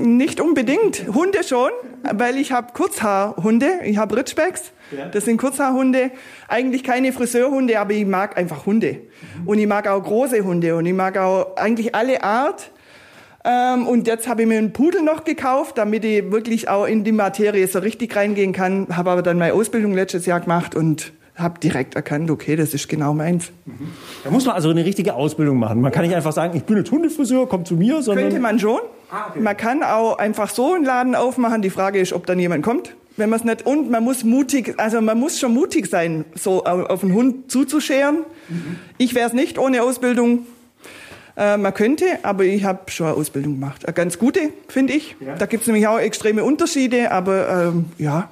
Nicht 0.00 0.40
unbedingt. 0.40 1.06
Hunde 1.14 1.44
schon, 1.44 1.70
weil 2.12 2.36
ich 2.36 2.50
habe 2.50 2.72
Kurzhaarhunde. 2.72 3.80
Ich 3.84 3.98
habe 3.98 4.16
Ritschbecks. 4.16 4.72
Das 5.12 5.26
sind 5.26 5.36
Kurzhaarhunde. 5.36 6.10
Eigentlich 6.48 6.82
keine 6.82 7.12
Friseurhunde, 7.12 7.78
aber 7.78 7.92
ich 7.92 8.06
mag 8.06 8.36
einfach 8.36 8.66
Hunde. 8.66 9.00
Und 9.44 9.58
ich 9.58 9.66
mag 9.66 9.86
auch 9.86 10.02
große 10.02 10.44
Hunde 10.44 10.76
und 10.76 10.86
ich 10.86 10.94
mag 10.94 11.18
auch 11.18 11.56
eigentlich 11.56 11.94
alle 11.94 12.22
Art. 12.24 12.70
Ähm, 13.44 13.86
und 13.88 14.06
jetzt 14.06 14.28
habe 14.28 14.42
ich 14.42 14.48
mir 14.48 14.58
einen 14.58 14.72
Pudel 14.72 15.02
noch 15.02 15.24
gekauft, 15.24 15.76
damit 15.78 16.04
ich 16.04 16.30
wirklich 16.30 16.68
auch 16.68 16.86
in 16.86 17.02
die 17.04 17.12
Materie 17.12 17.66
so 17.66 17.80
richtig 17.80 18.14
reingehen 18.14 18.52
kann. 18.52 18.86
Habe 18.96 19.10
aber 19.10 19.22
dann 19.22 19.38
meine 19.38 19.54
Ausbildung 19.54 19.94
letztes 19.94 20.26
Jahr 20.26 20.40
gemacht 20.40 20.74
und 20.76 21.12
habe 21.34 21.58
direkt 21.58 21.96
erkannt, 21.96 22.30
okay, 22.30 22.56
das 22.56 22.74
ist 22.74 22.88
genau 22.88 23.14
meins. 23.14 23.50
Da 24.22 24.30
muss 24.30 24.44
man 24.44 24.54
also 24.54 24.68
eine 24.70 24.84
richtige 24.84 25.14
Ausbildung 25.14 25.58
machen. 25.58 25.80
Man 25.80 25.90
kann 25.90 26.04
nicht 26.04 26.14
einfach 26.14 26.32
sagen, 26.32 26.56
ich 26.56 26.64
bin 26.64 26.76
jetzt 26.76 26.90
Hundefriseur, 26.92 27.48
komm 27.48 27.64
zu 27.64 27.74
mir, 27.74 28.02
sondern... 28.02 28.26
Könnte 28.26 28.40
man 28.40 28.58
schon. 28.58 28.80
Man 29.34 29.56
kann 29.56 29.82
auch 29.82 30.18
einfach 30.18 30.50
so 30.50 30.74
einen 30.74 30.84
Laden 30.84 31.14
aufmachen. 31.14 31.62
Die 31.62 31.70
Frage 31.70 31.98
ist, 32.00 32.12
ob 32.12 32.26
dann 32.26 32.38
jemand 32.38 32.62
kommt. 32.62 32.94
Wenn 33.16 33.28
man 33.28 33.38
es 33.40 33.44
nicht 33.44 33.66
und 33.66 33.90
man 33.90 34.04
muss 34.04 34.24
mutig, 34.24 34.74
also 34.78 35.00
man 35.00 35.18
muss 35.18 35.38
schon 35.40 35.52
mutig 35.52 35.86
sein, 35.86 36.24
so 36.34 36.64
au- 36.64 36.84
auf 36.84 37.02
einen 37.02 37.12
Hund 37.12 37.50
zuzuscheren. 37.50 38.18
Ich 38.98 39.14
wäre 39.14 39.26
es 39.26 39.32
nicht 39.34 39.58
ohne 39.58 39.82
Ausbildung. 39.82 40.46
Äh, 41.36 41.56
man 41.56 41.72
könnte, 41.74 42.04
aber 42.22 42.44
ich 42.44 42.64
habe 42.64 42.90
schon 42.90 43.06
eine 43.06 43.16
Ausbildung 43.16 43.54
gemacht. 43.54 43.86
Eine 43.86 43.94
ganz 43.94 44.18
gute, 44.18 44.50
finde 44.68 44.92
ich. 44.92 45.16
Da 45.38 45.46
gibt 45.46 45.62
es 45.62 45.66
nämlich 45.66 45.86
auch 45.86 45.98
extreme 45.98 46.44
Unterschiede, 46.44 47.10
aber 47.10 47.68
ähm, 47.68 47.86
ja. 47.98 48.30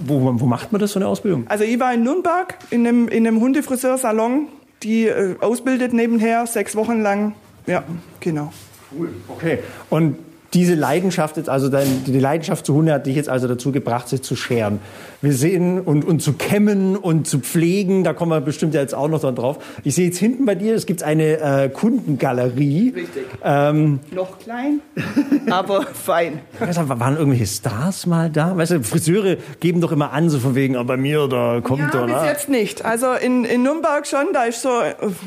Wo, 0.00 0.20
wo 0.40 0.46
macht 0.46 0.72
man 0.72 0.80
das, 0.80 0.92
so 0.92 0.98
eine 0.98 1.06
Ausbildung? 1.06 1.46
Also 1.48 1.62
ich 1.62 1.78
war 1.78 1.94
in 1.94 2.02
Nürnberg 2.02 2.58
in 2.70 2.86
einem, 2.86 3.06
in 3.06 3.26
einem 3.26 3.40
Hundefriseursalon, 3.40 4.48
die 4.82 5.06
äh, 5.06 5.36
ausbildet 5.40 5.92
nebenher, 5.92 6.46
sechs 6.46 6.74
Wochen 6.74 7.00
lang. 7.00 7.34
Ja, 7.66 7.84
genau. 8.18 8.52
Cool. 8.92 9.10
Okay. 9.28 9.58
Und 9.90 10.16
diese 10.54 10.74
Leidenschaft, 10.74 11.36
jetzt 11.36 11.48
also 11.50 11.68
dein, 11.68 12.04
die 12.06 12.18
Leidenschaft 12.18 12.64
zu 12.64 12.74
Hunde 12.74 12.92
hat 12.94 13.06
dich 13.06 13.16
jetzt 13.16 13.28
also 13.28 13.46
dazu 13.48 13.70
gebracht, 13.70 14.08
sich 14.08 14.22
zu 14.22 14.34
scheren. 14.34 14.78
Wir 15.20 15.32
sehen 15.32 15.80
und, 15.80 16.04
und 16.04 16.22
zu 16.22 16.32
kämmen 16.34 16.96
und 16.96 17.26
zu 17.26 17.40
pflegen, 17.40 18.04
da 18.04 18.12
kommen 18.14 18.30
wir 18.32 18.40
bestimmt 18.40 18.72
ja 18.72 18.80
jetzt 18.80 18.94
auch 18.94 19.08
noch 19.08 19.20
drauf. 19.20 19.58
Ich 19.84 19.94
sehe 19.94 20.06
jetzt 20.06 20.18
hinten 20.18 20.46
bei 20.46 20.54
dir, 20.54 20.74
es 20.74 20.86
gibt 20.86 21.02
eine 21.02 21.64
äh, 21.64 21.68
Kundengalerie. 21.68 22.92
Richtig. 22.94 23.24
Ähm, 23.44 24.00
Noch 24.10 24.38
klein, 24.38 24.80
aber 25.50 25.82
fein. 25.82 26.40
weißt 26.58 26.78
du, 26.78 26.88
waren 26.88 27.16
irgendwelche 27.16 27.46
Stars 27.46 28.06
mal 28.06 28.30
da? 28.30 28.56
Weißt 28.56 28.72
du, 28.72 28.82
Friseure 28.82 29.36
geben 29.60 29.80
doch 29.80 29.92
immer 29.92 30.12
an, 30.12 30.30
so 30.30 30.38
von 30.38 30.54
wegen, 30.54 30.76
oh, 30.76 30.84
bei 30.84 30.96
mir, 30.96 31.26
da 31.28 31.60
kommt 31.62 31.92
Ja, 31.92 32.00
er. 32.06 32.06
bis 32.06 32.24
jetzt 32.30 32.48
nicht. 32.48 32.84
Also 32.84 33.12
in, 33.12 33.44
in 33.44 33.62
Nürnberg 33.62 34.06
schon, 34.06 34.28
da 34.32 34.44
ist 34.44 34.62
so, 34.62 34.70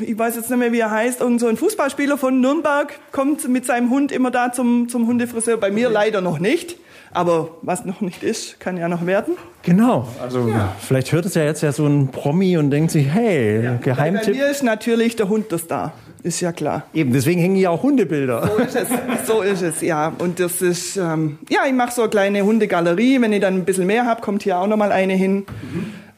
ich 0.00 0.18
weiß 0.18 0.36
jetzt 0.36 0.50
nicht 0.50 0.58
mehr, 0.58 0.72
wie 0.72 0.80
er 0.80 0.90
heißt, 0.90 1.20
irgend 1.20 1.40
so 1.40 1.46
ein 1.46 1.56
Fußballspieler 1.56 2.18
von 2.18 2.40
Nürnberg 2.40 2.98
kommt 3.12 3.48
mit 3.48 3.66
seinem 3.66 3.90
Hund 3.90 4.10
immer 4.10 4.30
da 4.30 4.52
zum, 4.52 4.88
zum 4.88 5.06
Hundefriseur. 5.12 5.56
Bei 5.58 5.70
mir 5.70 5.88
leider 5.90 6.20
noch 6.20 6.38
nicht. 6.38 6.76
Aber 7.14 7.50
was 7.60 7.84
noch 7.84 8.00
nicht 8.00 8.22
ist, 8.22 8.58
kann 8.58 8.78
ja 8.78 8.88
noch 8.88 9.04
werden. 9.04 9.34
Genau. 9.62 10.08
Also 10.22 10.48
vielleicht 10.80 11.12
hört 11.12 11.26
es 11.26 11.34
ja 11.34 11.44
jetzt 11.44 11.62
ja 11.62 11.70
so 11.70 11.86
ein 11.86 12.08
Promi 12.08 12.56
und 12.56 12.70
denkt 12.70 12.90
sich, 12.90 13.06
hey, 13.06 13.60
Bei 13.62 13.76
Geheimtipp. 13.82 14.34
mir 14.34 14.48
ist 14.50 14.62
natürlich 14.62 15.14
der 15.16 15.28
Hund 15.28 15.52
der 15.52 15.58
Star. 15.58 15.92
Ist 16.22 16.40
ja 16.40 16.52
klar. 16.52 16.84
Eben, 16.94 17.12
deswegen 17.12 17.40
hängen 17.40 17.56
hier 17.56 17.70
auch 17.70 17.82
Hundebilder. 17.82 18.46
So 18.46 18.56
ist 18.62 18.76
es, 18.76 18.88
so 19.26 19.42
ist 19.42 19.60
es 19.62 19.80
ja. 19.82 20.12
Und 20.18 20.40
das 20.40 20.62
ist, 20.62 20.96
ähm, 20.96 21.38
ja, 21.50 21.60
ich 21.66 21.74
mache 21.74 21.92
so 21.92 22.02
eine 22.02 22.10
kleine 22.10 22.42
Hundegalerie. 22.44 23.20
Wenn 23.20 23.32
ich 23.32 23.40
dann 23.40 23.56
ein 23.56 23.64
bisschen 23.64 23.86
mehr 23.88 24.06
habe, 24.06 24.22
kommt 24.22 24.42
hier 24.44 24.56
auch 24.58 24.66
noch 24.68 24.76
mal 24.76 24.92
eine 24.92 25.14
hin. 25.14 25.44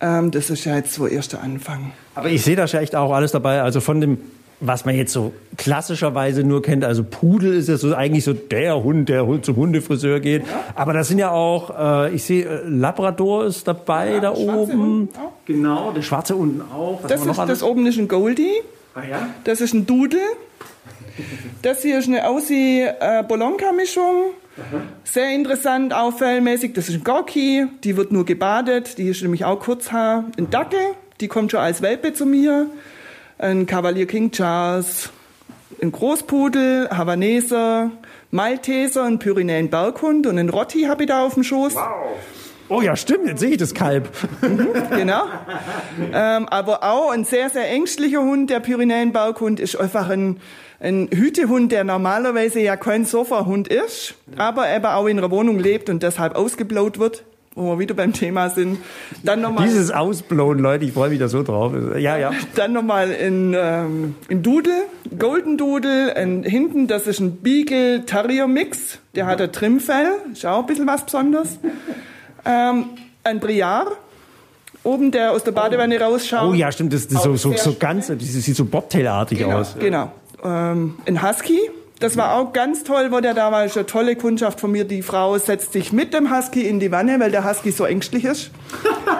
Ähm, 0.01 0.31
das 0.31 0.51
ist 0.51 0.65
ja 0.65 0.77
jetzt 0.77 0.93
so 0.93 1.07
erster 1.07 1.43
Anfang. 1.43 1.93
Aber 2.15 2.29
ich 2.29 2.43
sehe 2.43 2.55
da 2.55 2.67
ja 2.67 2.81
echt 2.81 2.95
auch 2.95 3.13
alles 3.13 3.33
dabei. 3.33 3.63
Also 3.63 3.81
von 3.81 4.01
dem, 4.01 4.19
was 4.67 4.85
man 4.85 4.95
jetzt 4.95 5.13
so 5.13 5.33
klassischerweise 5.57 6.43
nur 6.43 6.63
kennt, 6.63 6.85
also 6.85 7.05
Pudel 7.05 7.55
ist 7.55 7.69
ja 7.69 7.77
so 7.77 7.95
eigentlich 7.95 8.25
so 8.25 8.33
der 8.33 8.83
Hund, 8.83 9.09
der 9.09 9.27
zum 9.43 9.57
Hundefriseur 9.57 10.21
geht. 10.21 10.43
Aber 10.75 10.93
das 10.93 11.09
sind 11.09 11.19
ja 11.19 11.31
auch, 11.31 12.07
äh, 12.07 12.15
ich 12.15 12.25
sehe, 12.25 12.45
äh, 12.45 12.69
Labrador 12.69 13.45
ist 13.45 13.69
dabei 13.69 14.21
da 14.21 14.33
der 14.33 14.37
schwarze 14.37 14.73
oben. 14.73 15.09
Genau, 15.47 15.93
der 15.93 16.03
schwarze 16.03 16.37
unten 16.37 16.63
auch. 16.63 17.01
Was 17.03 17.11
Das, 17.11 17.27
ist, 17.27 17.39
das 17.39 17.63
oben 17.63 17.87
ist 17.87 17.99
ein 17.99 18.09
Goldie. 18.09 18.53
Ah, 18.95 19.03
ja? 19.09 19.29
Das 19.45 19.61
ist 19.61 19.75
ein 19.75 19.87
Dudel. 19.87 20.21
Das 21.63 21.83
hier 21.83 21.99
ist 21.99 22.09
eine 22.09 22.27
Aussie 22.27 22.83
äh. 22.83 23.23
Sehr 25.05 25.35
interessant, 25.35 25.93
auch 25.93 26.17
fellmäßig. 26.17 26.75
Das 26.75 26.89
ist 26.89 26.97
ein 26.97 27.05
Gorki, 27.05 27.67
die 27.83 27.97
wird 27.97 28.13
nur 28.13 28.25
gebadet, 28.25 28.99
die 28.99 29.09
ist 29.09 29.23
nämlich 29.23 29.45
auch 29.45 29.59
Kurzhaar. 29.61 30.25
Ein 30.39 30.51
Dackel, 30.51 30.81
die 31.21 31.29
kommt 31.29 31.51
schon 31.51 31.61
als 31.61 31.83
Welpe 31.83 32.13
zu 32.13 32.27
mir. 32.27 32.67
Ein 33.39 33.67
Kavalier 33.67 34.07
King 34.07 34.31
Charles, 34.31 35.11
ein 35.83 35.91
Großpudel, 35.91 36.89
Havaneser, 36.91 37.91
Malteser, 38.31 39.05
ein 39.05 39.19
Pyrenäen 39.19 39.71
Berghund 39.71 40.27
und 40.27 40.39
ein 40.39 40.49
Rotti 40.49 40.83
habe 40.83 41.03
ich 41.03 41.09
da 41.09 41.25
auf 41.25 41.35
dem 41.35 41.43
Schoß. 41.43 41.75
Wow. 41.75 41.83
Oh 42.69 42.81
ja, 42.81 42.97
stimmt, 42.97 43.27
jetzt 43.27 43.41
sehe 43.41 43.51
ich 43.51 43.57
das 43.59 43.75
Kalb. 43.75 44.09
genau. 44.91 45.25
Ähm, 46.13 46.49
aber 46.49 46.83
auch 46.83 47.11
ein 47.11 47.25
sehr, 47.25 47.51
sehr 47.51 47.69
ängstlicher 47.69 48.23
Hund, 48.23 48.51
der 48.51 48.61
Pyrenäen 48.61 49.13
Berghund, 49.13 49.61
ist 49.61 49.77
einfach 49.77 50.09
ein, 50.09 50.41
ein 50.81 51.09
Hütehund, 51.13 51.73
der 51.73 51.85
normalerweise 51.85 52.61
ja 52.61 52.77
kein 52.77 53.05
Sofahund 53.05 53.69
ist, 53.69 54.15
aber 54.37 54.75
eben 54.75 54.87
auch 54.87 55.07
in 55.07 55.19
einer 55.19 55.31
Wohnung 55.31 55.59
lebt 55.59 55.91
und 55.91 56.03
deshalb 56.03 56.37
ausgeblaut 56.37 56.99
wird 56.99 57.25
wo 57.55 57.73
wir 57.73 57.79
wieder 57.79 57.95
beim 57.95 58.13
Thema 58.13 58.51
sind. 58.51 58.79
Dann 59.23 59.41
noch 59.41 59.53
mal, 59.53 59.65
Dieses 59.65 59.91
Ausblown, 59.91 60.59
Leute, 60.59 60.85
ich 60.85 60.93
freue 60.93 61.11
mich 61.11 61.19
da 61.19 61.29
so 61.29 61.43
drauf. 61.43 61.73
Ja, 61.99 62.17
ja. 62.17 62.33
Dann 62.57 62.73
nochmal 62.73 63.11
in, 63.11 63.55
ähm, 63.57 64.17
in 64.29 64.43
Doodle, 64.43 64.85
Golden 65.19 65.57
Doodle, 65.57 66.15
in, 66.15 66.43
hinten, 66.43 66.87
das 66.89 67.07
ist 67.07 67.21
ein 67.21 67.37
Beagle 67.37 68.05
Terrier 68.07 68.49
Mix, 68.49 68.99
der 69.15 69.27
hat 69.27 69.41
ein 69.41 69.53
Trimfell, 69.53 70.09
ist 70.33 70.45
auch 70.45 70.61
ein 70.61 70.67
bisschen 70.67 70.87
was 70.87 71.05
Besonderes. 71.05 71.59
Ähm, 72.45 72.87
ein 73.23 73.41
Briar, 73.41 73.87
oben, 74.83 75.11
der 75.11 75.33
aus 75.33 75.45
der 75.45 75.53
Badewanne 75.53 76.01
rausschaut. 76.01 76.51
Oh 76.51 76.55
ja, 76.55 76.71
stimmt, 76.73 76.93
das, 76.93 77.09
das 77.09 77.23
so, 77.23 77.37
so, 77.37 77.53
so 77.57 77.77
ganz, 77.79 78.09
das 78.09 78.19
sieht 78.19 78.57
so 78.57 78.65
Bobtail-artig 78.65 79.39
genau, 79.39 79.59
aus. 79.59 79.77
Genau. 79.79 80.13
Ähm, 80.43 80.97
ein 81.07 81.23
Husky, 81.23 81.59
das 82.01 82.17
war 82.17 82.35
auch 82.35 82.53
ganz 82.53 82.83
toll, 82.83 83.13
wo 83.13 83.21
der 83.21 83.35
da 83.35 83.53
war. 83.53 83.65
Ist 83.65 83.77
eine 83.77 83.87
tolle 83.87 84.17
Kundschaft 84.17 84.61
von 84.61 84.73
mir. 84.73 84.85
Die 84.85 85.03
Frau 85.03 85.39
setzt 85.39 85.73
sich 85.73 85.93
mit 85.93 86.13
dem 86.13 86.35
Husky 86.35 86.63
in 86.63 86.81
die 86.81 86.91
Wanne, 86.91 87.21
weil 87.21 87.31
der 87.31 87.49
Husky 87.49 87.71
so 87.71 87.85
ängstlich 87.85 88.25
ist. 88.25 88.51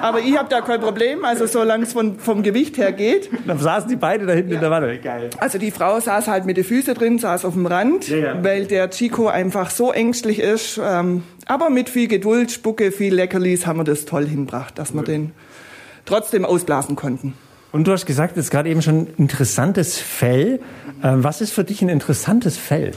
Aber 0.03 0.19
ich 0.19 0.37
habe 0.37 0.49
da 0.49 0.61
kein 0.61 0.81
Problem, 0.81 1.25
also 1.25 1.47
solange 1.47 1.85
es 1.85 1.93
von, 1.93 2.19
vom 2.19 2.43
Gewicht 2.43 2.77
her 2.77 2.93
geht. 2.93 3.31
Dann 3.47 3.59
saßen 3.59 3.89
die 3.89 3.97
beide 3.97 4.27
da 4.27 4.33
hinten 4.33 4.51
ja. 4.51 4.57
in 4.57 4.61
der 4.61 4.71
Wanne. 4.71 4.99
Geil. 4.99 5.31
Also 5.39 5.59
die 5.59 5.71
Frau 5.71 6.01
saß 6.01 6.27
halt 6.27 6.47
mit 6.47 6.57
den 6.57 6.65
Füßen 6.65 6.95
drin, 6.95 7.19
saß 7.19 7.45
auf 7.45 7.55
dem 7.55 7.67
Rand, 7.67 8.09
ja, 8.09 8.17
ja. 8.17 8.45
weil 8.45 8.67
der 8.67 8.91
Chico 8.91 9.29
einfach 9.29 9.71
so 9.71 9.93
ängstlich 9.93 10.41
ist. 10.41 10.81
Ähm, 10.83 11.23
aber 11.47 11.71
mit 11.71 11.89
viel 11.89 12.09
Geduld, 12.09 12.51
Spucke, 12.51 12.91
viel 12.91 13.15
Leckerlis 13.15 13.67
haben 13.67 13.79
wir 13.79 13.85
das 13.85 14.05
toll 14.05 14.27
hinbracht, 14.27 14.79
dass 14.79 14.93
wir 14.95 15.03
den 15.03 15.33
trotzdem 16.07 16.45
ausblasen 16.45 16.97
konnten. 16.97 17.35
Und 17.75 17.89
du 17.89 17.91
hast 17.91 18.07
gesagt, 18.07 18.37
es 18.37 18.45
ist 18.45 18.51
gerade 18.53 18.69
eben 18.69 18.83
schon 18.83 19.09
interessantes 19.19 19.99
Fell. 19.99 20.61
Ähm, 21.03 21.25
was 21.25 21.41
ist 21.41 21.51
für 21.51 21.65
dich 21.65 21.83
ein 21.83 21.89
interessantes 21.89 22.57
Fell? 22.57 22.93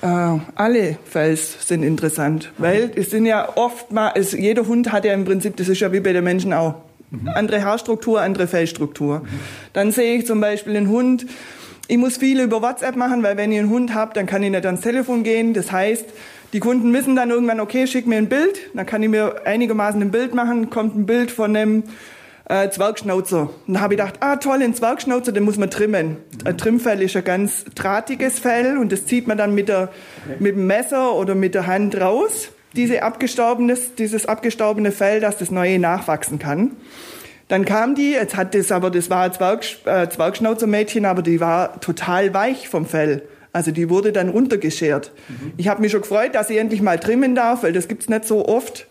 Äh, 0.00 0.38
alle 0.54 0.96
Fells 1.04 1.68
sind 1.68 1.82
interessant, 1.82 2.50
weil 2.56 2.92
es 2.94 3.10
sind 3.10 3.26
ja 3.26 3.58
oft 3.58 3.92
mal, 3.92 4.12
es, 4.14 4.32
jeder 4.32 4.66
Hund 4.66 4.90
hat 4.90 5.04
ja 5.04 5.12
im 5.12 5.26
Prinzip, 5.26 5.54
das 5.58 5.68
ist 5.68 5.80
ja 5.80 5.92
wie 5.92 6.00
bei 6.00 6.14
den 6.14 6.24
Menschen 6.24 6.54
auch, 6.54 6.76
mhm. 7.10 7.28
andere 7.28 7.62
Haarstruktur, 7.62 8.22
andere 8.22 8.46
Fellstruktur. 8.46 9.18
Mhm. 9.18 9.26
Dann 9.74 9.92
sehe 9.92 10.16
ich 10.16 10.26
zum 10.26 10.40
Beispiel 10.40 10.78
einen 10.78 10.88
Hund, 10.88 11.26
ich 11.86 11.98
muss 11.98 12.16
viel 12.16 12.40
über 12.40 12.62
WhatsApp 12.62 12.96
machen, 12.96 13.22
weil 13.22 13.36
wenn 13.36 13.52
ich 13.52 13.58
einen 13.58 13.68
Hund 13.68 13.92
habe, 13.92 14.14
dann 14.14 14.24
kann 14.24 14.42
ich 14.42 14.50
nicht 14.50 14.64
ans 14.64 14.80
Telefon 14.80 15.24
gehen. 15.24 15.52
Das 15.52 15.72
heißt, 15.72 16.06
die 16.54 16.60
Kunden 16.60 16.90
wissen 16.94 17.16
dann 17.16 17.28
irgendwann, 17.28 17.60
okay, 17.60 17.86
schick 17.86 18.06
mir 18.06 18.16
ein 18.16 18.30
Bild, 18.30 18.60
dann 18.72 18.86
kann 18.86 19.02
ich 19.02 19.10
mir 19.10 19.42
einigermaßen 19.44 20.00
ein 20.00 20.10
Bild 20.10 20.34
machen, 20.34 20.70
kommt 20.70 20.96
ein 20.96 21.04
Bild 21.04 21.30
von 21.30 21.54
einem 21.54 21.82
äh, 22.50 22.68
Zwergschnauzer. 22.68 23.48
Und 23.66 23.74
da 23.74 23.80
habe 23.80 23.94
ich 23.94 24.00
gedacht, 24.00 24.16
ah 24.20 24.36
toll, 24.36 24.60
ein 24.62 24.74
Zwergschnauzer, 24.74 25.30
den 25.30 25.44
muss 25.44 25.56
man 25.56 25.70
trimmen. 25.70 26.16
Ein 26.44 26.58
Trimmfell 26.58 27.00
ist 27.00 27.16
ein 27.16 27.24
ganz 27.24 27.64
drahtiges 27.76 28.40
Fell 28.40 28.76
und 28.76 28.90
das 28.90 29.06
zieht 29.06 29.28
man 29.28 29.38
dann 29.38 29.54
mit, 29.54 29.68
der, 29.68 29.90
mit 30.40 30.56
dem 30.56 30.66
Messer 30.66 31.14
oder 31.14 31.36
mit 31.36 31.54
der 31.54 31.68
Hand 31.68 31.98
raus, 32.00 32.48
diese 32.74 33.02
abgestorbenes, 33.04 33.94
dieses 33.94 34.26
abgestorbene 34.26 34.90
Fell, 34.90 35.20
dass 35.20 35.38
das 35.38 35.52
neue 35.52 35.78
nachwachsen 35.78 36.40
kann. 36.40 36.72
Dann 37.46 37.64
kam 37.64 37.94
die, 37.94 38.12
jetzt 38.12 38.36
hat 38.36 38.54
das 38.54 38.72
aber, 38.72 38.90
das 38.90 39.10
war 39.10 39.24
ein 39.24 39.32
Zwerg, 39.32 39.64
äh, 39.84 40.08
Zwergschnauzermädchen, 40.08 41.04
aber 41.04 41.22
die 41.22 41.40
war 41.40 41.80
total 41.80 42.34
weich 42.34 42.68
vom 42.68 42.84
Fell. 42.84 43.22
Also 43.52 43.70
die 43.72 43.90
wurde 43.90 44.12
dann 44.12 44.28
runtergeschert. 44.28 45.12
Mhm. 45.28 45.52
Ich 45.56 45.68
habe 45.68 45.80
mich 45.80 45.90
schon 45.92 46.02
gefreut, 46.02 46.34
dass 46.34 46.50
ich 46.50 46.58
endlich 46.58 46.82
mal 46.82 46.98
trimmen 46.98 47.34
darf, 47.34 47.62
weil 47.62 47.72
das 47.72 47.88
gibt's 47.88 48.08
nicht 48.08 48.24
so 48.24 48.46
oft. 48.46 48.86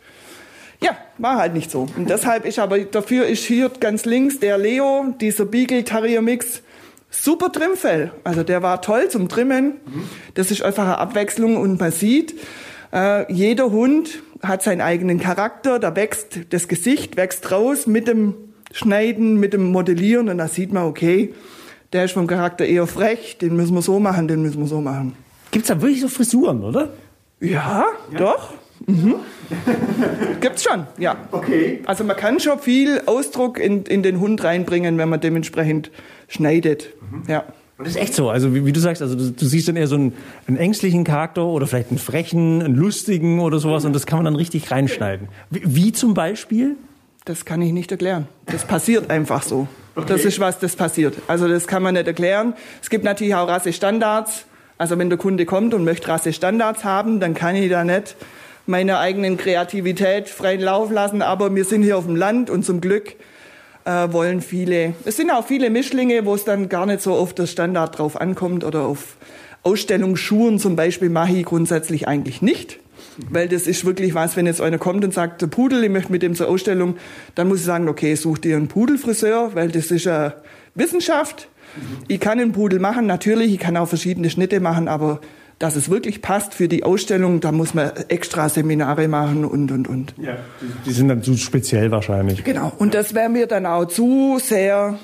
Ja, 0.81 0.97
war 1.17 1.37
halt 1.37 1.53
nicht 1.53 1.71
so. 1.71 1.87
Und 1.95 2.09
deshalb 2.09 2.45
ist 2.45 2.59
aber 2.59 2.79
dafür 2.79 3.25
ist 3.27 3.43
hier 3.43 3.69
ganz 3.79 4.05
links 4.05 4.39
der 4.39 4.57
Leo, 4.57 5.13
dieser 5.19 5.45
Beagle 5.45 5.83
Terrier 5.83 6.21
Mix, 6.21 6.61
super 7.09 7.51
Trimmfell. 7.51 8.11
Also 8.23 8.43
der 8.43 8.61
war 8.61 8.81
toll 8.81 9.09
zum 9.09 9.27
Trimmen. 9.27 9.73
Das 10.35 10.51
ist 10.51 10.61
einfach 10.61 10.83
eine 10.83 10.97
Abwechslung 10.97 11.57
und 11.57 11.79
man 11.79 11.91
sieht, 11.91 12.35
äh, 12.93 13.31
jeder 13.31 13.71
Hund 13.71 14.21
hat 14.41 14.63
seinen 14.63 14.81
eigenen 14.81 15.19
Charakter, 15.19 15.79
da 15.79 15.95
wächst 15.95 16.39
das 16.51 16.67
Gesicht, 16.67 17.17
wächst 17.17 17.51
raus 17.51 17.87
mit 17.87 18.07
dem 18.07 18.35
Schneiden, 18.71 19.37
mit 19.37 19.53
dem 19.53 19.71
Modellieren 19.71 20.29
und 20.29 20.37
da 20.37 20.47
sieht 20.47 20.71
man, 20.71 20.83
okay, 20.83 21.33
der 21.91 22.05
ist 22.05 22.13
vom 22.13 22.27
Charakter 22.27 22.65
eher 22.65 22.87
frech, 22.87 23.37
den 23.39 23.55
müssen 23.55 23.73
wir 23.73 23.81
so 23.81 23.99
machen, 23.99 24.27
den 24.27 24.41
müssen 24.41 24.59
wir 24.59 24.67
so 24.67 24.79
machen. 24.79 25.15
Gibt's 25.51 25.67
da 25.67 25.81
wirklich 25.81 26.01
so 26.01 26.07
Frisuren, 26.07 26.63
oder? 26.63 26.89
Ja, 27.39 27.85
ja. 28.11 28.17
doch. 28.17 28.53
Mhm. 28.85 29.15
Gibt's 30.41 30.63
schon, 30.63 30.87
ja. 30.97 31.17
Okay. 31.31 31.81
Also 31.85 32.03
man 32.03 32.15
kann 32.15 32.39
schon 32.39 32.59
viel 32.59 33.01
Ausdruck 33.05 33.59
in, 33.59 33.83
in 33.83 34.03
den 34.03 34.19
Hund 34.19 34.43
reinbringen, 34.43 34.97
wenn 34.97 35.09
man 35.09 35.19
dementsprechend 35.19 35.91
schneidet. 36.27 36.89
Mhm. 37.11 37.23
Ja. 37.27 37.43
Und 37.77 37.87
das 37.87 37.95
ist 37.95 38.01
echt 38.01 38.13
so. 38.13 38.29
Also 38.29 38.53
wie, 38.53 38.65
wie 38.65 38.73
du 38.73 38.79
sagst, 38.79 39.01
also 39.01 39.15
du, 39.15 39.31
du, 39.31 39.45
siehst 39.45 39.69
dann 39.69 39.77
eher 39.77 39.87
so 39.87 39.95
einen, 39.95 40.13
einen, 40.47 40.57
ängstlichen 40.57 41.05
Charakter 41.05 41.45
oder 41.45 41.65
vielleicht 41.65 41.89
einen 41.89 41.97
frechen, 41.97 42.61
einen 42.61 42.75
lustigen 42.75 43.39
oder 43.39 43.59
sowas 43.59 43.85
und 43.85 43.93
das 43.93 44.05
kann 44.05 44.17
man 44.17 44.25
dann 44.25 44.35
richtig 44.35 44.69
reinschneiden. 44.69 45.29
Wie, 45.49 45.61
wie 45.63 45.91
zum 45.93 46.13
Beispiel? 46.13 46.75
Das 47.23 47.45
kann 47.45 47.61
ich 47.61 47.71
nicht 47.71 47.91
erklären. 47.91 48.27
Das 48.47 48.65
passiert 48.65 49.09
einfach 49.09 49.43
so. 49.43 49.67
Okay. 49.95 50.07
Das 50.09 50.25
ist 50.25 50.39
was, 50.39 50.59
das 50.59 50.75
passiert. 50.75 51.15
Also 51.27 51.47
das 51.47 51.67
kann 51.67 51.81
man 51.81 51.93
nicht 51.93 52.07
erklären. 52.07 52.53
Es 52.81 52.89
gibt 52.89 53.05
natürlich 53.05 53.35
auch 53.35 53.47
Rassestandards. 53.47 54.45
Also 54.77 54.97
wenn 54.97 55.09
der 55.09 55.17
Kunde 55.17 55.45
kommt 55.45 55.73
und 55.73 55.83
möchte 55.83 56.07
Rassestandards 56.07 56.83
haben, 56.83 57.19
dann 57.19 57.33
kann 57.33 57.55
ich 57.55 57.69
da 57.69 57.83
nicht 57.83 58.15
meiner 58.69 58.99
eigenen 58.99 59.35
Kreativität 59.35 60.29
freien 60.29 60.61
Lauf 60.61 60.91
lassen. 60.91 61.21
Aber 61.21 61.53
wir 61.53 61.65
sind 61.65 61.81
hier 61.81 61.97
auf 61.97 62.05
dem 62.05 62.15
Land 62.15 62.49
und 62.49 62.63
zum 62.63 62.79
Glück 62.79 63.15
äh, 63.83 64.13
wollen 64.13 64.41
viele, 64.41 64.93
es 65.05 65.17
sind 65.17 65.31
auch 65.31 65.45
viele 65.45 65.69
Mischlinge, 65.69 66.25
wo 66.25 66.35
es 66.35 66.45
dann 66.45 66.69
gar 66.69 66.85
nicht 66.85 67.01
so 67.01 67.13
auf 67.13 67.33
das 67.33 67.51
Standard 67.51 67.97
drauf 67.97 68.21
ankommt 68.21 68.63
oder 68.63 68.83
auf 68.83 69.17
Ausstellungsschuhen 69.63 70.59
zum 70.59 70.75
Beispiel 70.75 71.09
mache 71.09 71.33
ich 71.33 71.45
grundsätzlich 71.45 72.07
eigentlich 72.07 72.41
nicht. 72.41 72.79
Weil 73.29 73.49
das 73.49 73.67
ist 73.67 73.83
wirklich 73.85 74.13
was, 74.13 74.37
wenn 74.37 74.45
jetzt 74.45 74.61
einer 74.61 74.77
kommt 74.77 75.03
und 75.03 75.13
sagt, 75.13 75.41
der 75.41 75.47
Pudel, 75.47 75.83
ich 75.83 75.89
möchte 75.89 76.11
mit 76.11 76.21
dem 76.21 76.35
zur 76.35 76.47
Ausstellung, 76.47 76.95
dann 77.35 77.49
muss 77.49 77.59
ich 77.59 77.65
sagen, 77.65 77.89
okay, 77.89 78.15
such 78.15 78.37
dir 78.37 78.55
einen 78.55 78.69
Pudelfriseur, 78.69 79.55
weil 79.55 79.69
das 79.69 79.91
ist 79.91 80.07
eine 80.07 80.35
Wissenschaft. 80.75 81.49
Ich 82.07 82.19
kann 82.19 82.39
einen 82.39 82.53
Pudel 82.53 82.79
machen, 82.79 83.07
natürlich, 83.07 83.53
ich 83.53 83.59
kann 83.59 83.75
auch 83.75 83.87
verschiedene 83.87 84.29
Schnitte 84.29 84.59
machen, 84.59 84.87
aber 84.87 85.19
dass 85.59 85.75
es 85.75 85.89
wirklich 85.89 86.21
passt 86.21 86.53
für 86.53 86.69
die 86.69 86.83
Ausstellung, 86.83 87.41
da 87.41 87.51
muss 87.51 87.73
man 87.73 87.91
extra 88.07 88.47
Seminare 88.47 89.09
machen 89.09 89.43
und, 89.43 89.71
und, 89.71 89.87
und. 89.89 90.13
Ja, 90.17 90.37
die 90.85 90.91
sind 90.91 91.09
dann 91.09 91.21
zu 91.21 91.35
speziell 91.35 91.91
wahrscheinlich. 91.91 92.45
Genau, 92.45 92.71
und 92.77 92.93
das 92.93 93.13
wäre 93.13 93.29
mir 93.29 93.45
dann 93.45 93.65
auch 93.65 93.85
zu 93.85 94.39
sehr, 94.41 94.97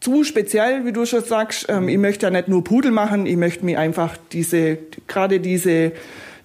zu 0.00 0.24
speziell, 0.24 0.84
wie 0.84 0.92
du 0.92 1.06
schon 1.06 1.24
sagst. 1.24 1.66
Ähm, 1.70 1.88
ich 1.88 1.96
möchte 1.96 2.26
ja 2.26 2.30
nicht 2.30 2.48
nur 2.48 2.62
Pudel 2.62 2.90
machen, 2.90 3.24
ich 3.24 3.36
möchte 3.36 3.64
mir 3.64 3.80
einfach 3.80 4.18
diese, 4.30 4.78
gerade 5.06 5.40
diese, 5.40 5.92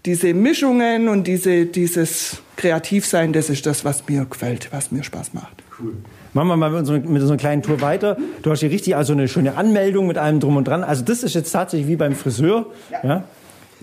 diese 0.05 0.33
Mischungen 0.33 1.09
und 1.09 1.27
diese, 1.27 1.65
dieses 1.65 2.37
Kreativsein, 2.55 3.33
das 3.33 3.49
ist 3.49 3.65
das, 3.65 3.83
was 3.83 4.07
mir 4.07 4.23
gefällt, 4.23 4.69
was 4.71 4.89
mir 4.91 5.03
Spaß 5.03 5.33
macht. 5.33 5.63
Cool. 5.77 5.95
Machen 6.33 6.47
wir 6.47 6.57
mal 6.57 6.71
mit 6.71 6.85
so, 6.85 6.93
mit 6.93 7.21
einer 7.21 7.37
kleinen 7.37 7.61
Tour 7.61 7.81
weiter. 7.81 8.17
Du 8.41 8.49
hast 8.49 8.61
hier 8.61 8.71
richtig 8.71 8.95
also 8.95 9.13
eine 9.13 9.27
schöne 9.27 9.55
Anmeldung 9.55 10.07
mit 10.07 10.17
allem 10.17 10.39
drum 10.39 10.57
und 10.57 10.67
dran. 10.67 10.83
Also 10.83 11.03
das 11.03 11.23
ist 11.23 11.35
jetzt 11.35 11.51
tatsächlich 11.51 11.87
wie 11.87 11.95
beim 11.95 12.15
Friseur. 12.15 12.65
Ja. 12.91 13.03
ja? 13.03 13.23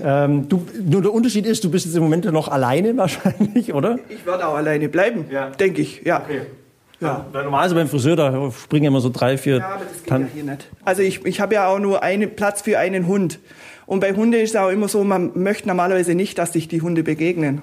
Ähm, 0.02 0.48
du, 0.48 0.66
nur 0.82 1.02
der 1.02 1.12
Unterschied 1.12 1.46
ist, 1.46 1.62
du 1.62 1.70
bist 1.70 1.86
jetzt 1.86 1.94
im 1.94 2.02
Moment 2.02 2.24
noch 2.24 2.48
alleine 2.48 2.96
wahrscheinlich, 2.96 3.72
oder? 3.72 3.98
Ich 4.08 4.26
werde 4.26 4.46
auch 4.46 4.54
alleine 4.54 4.88
bleiben, 4.88 5.26
ja. 5.30 5.50
denke 5.50 5.82
ich. 5.82 6.02
Ja. 6.04 6.22
Okay. 6.22 6.42
Ja. 7.00 7.26
ja. 7.32 7.42
Normalerweise 7.42 7.74
beim 7.74 7.88
Friseur, 7.88 8.16
da 8.16 8.50
springen 8.50 8.86
immer 8.86 9.00
so 9.00 9.10
drei, 9.10 9.38
vier. 9.38 9.58
Ja, 9.58 9.68
aber 9.68 9.84
das 9.84 10.02
geht 10.02 10.10
ja 10.10 10.26
hier 10.34 10.44
nicht. 10.44 10.68
Also 10.84 11.02
ich, 11.02 11.24
ich 11.24 11.40
habe 11.40 11.54
ja 11.54 11.68
auch 11.68 11.78
nur 11.78 12.02
einen 12.02 12.34
Platz 12.34 12.62
für 12.62 12.78
einen 12.78 13.06
Hund. 13.06 13.38
Und 13.86 14.00
bei 14.00 14.12
Hunden 14.12 14.34
ist 14.34 14.50
es 14.50 14.56
auch 14.56 14.70
immer 14.70 14.88
so, 14.88 15.02
man 15.04 15.32
möchte 15.34 15.68
normalerweise 15.68 16.14
nicht, 16.14 16.38
dass 16.38 16.52
sich 16.52 16.68
die 16.68 16.82
Hunde 16.82 17.02
begegnen. 17.02 17.62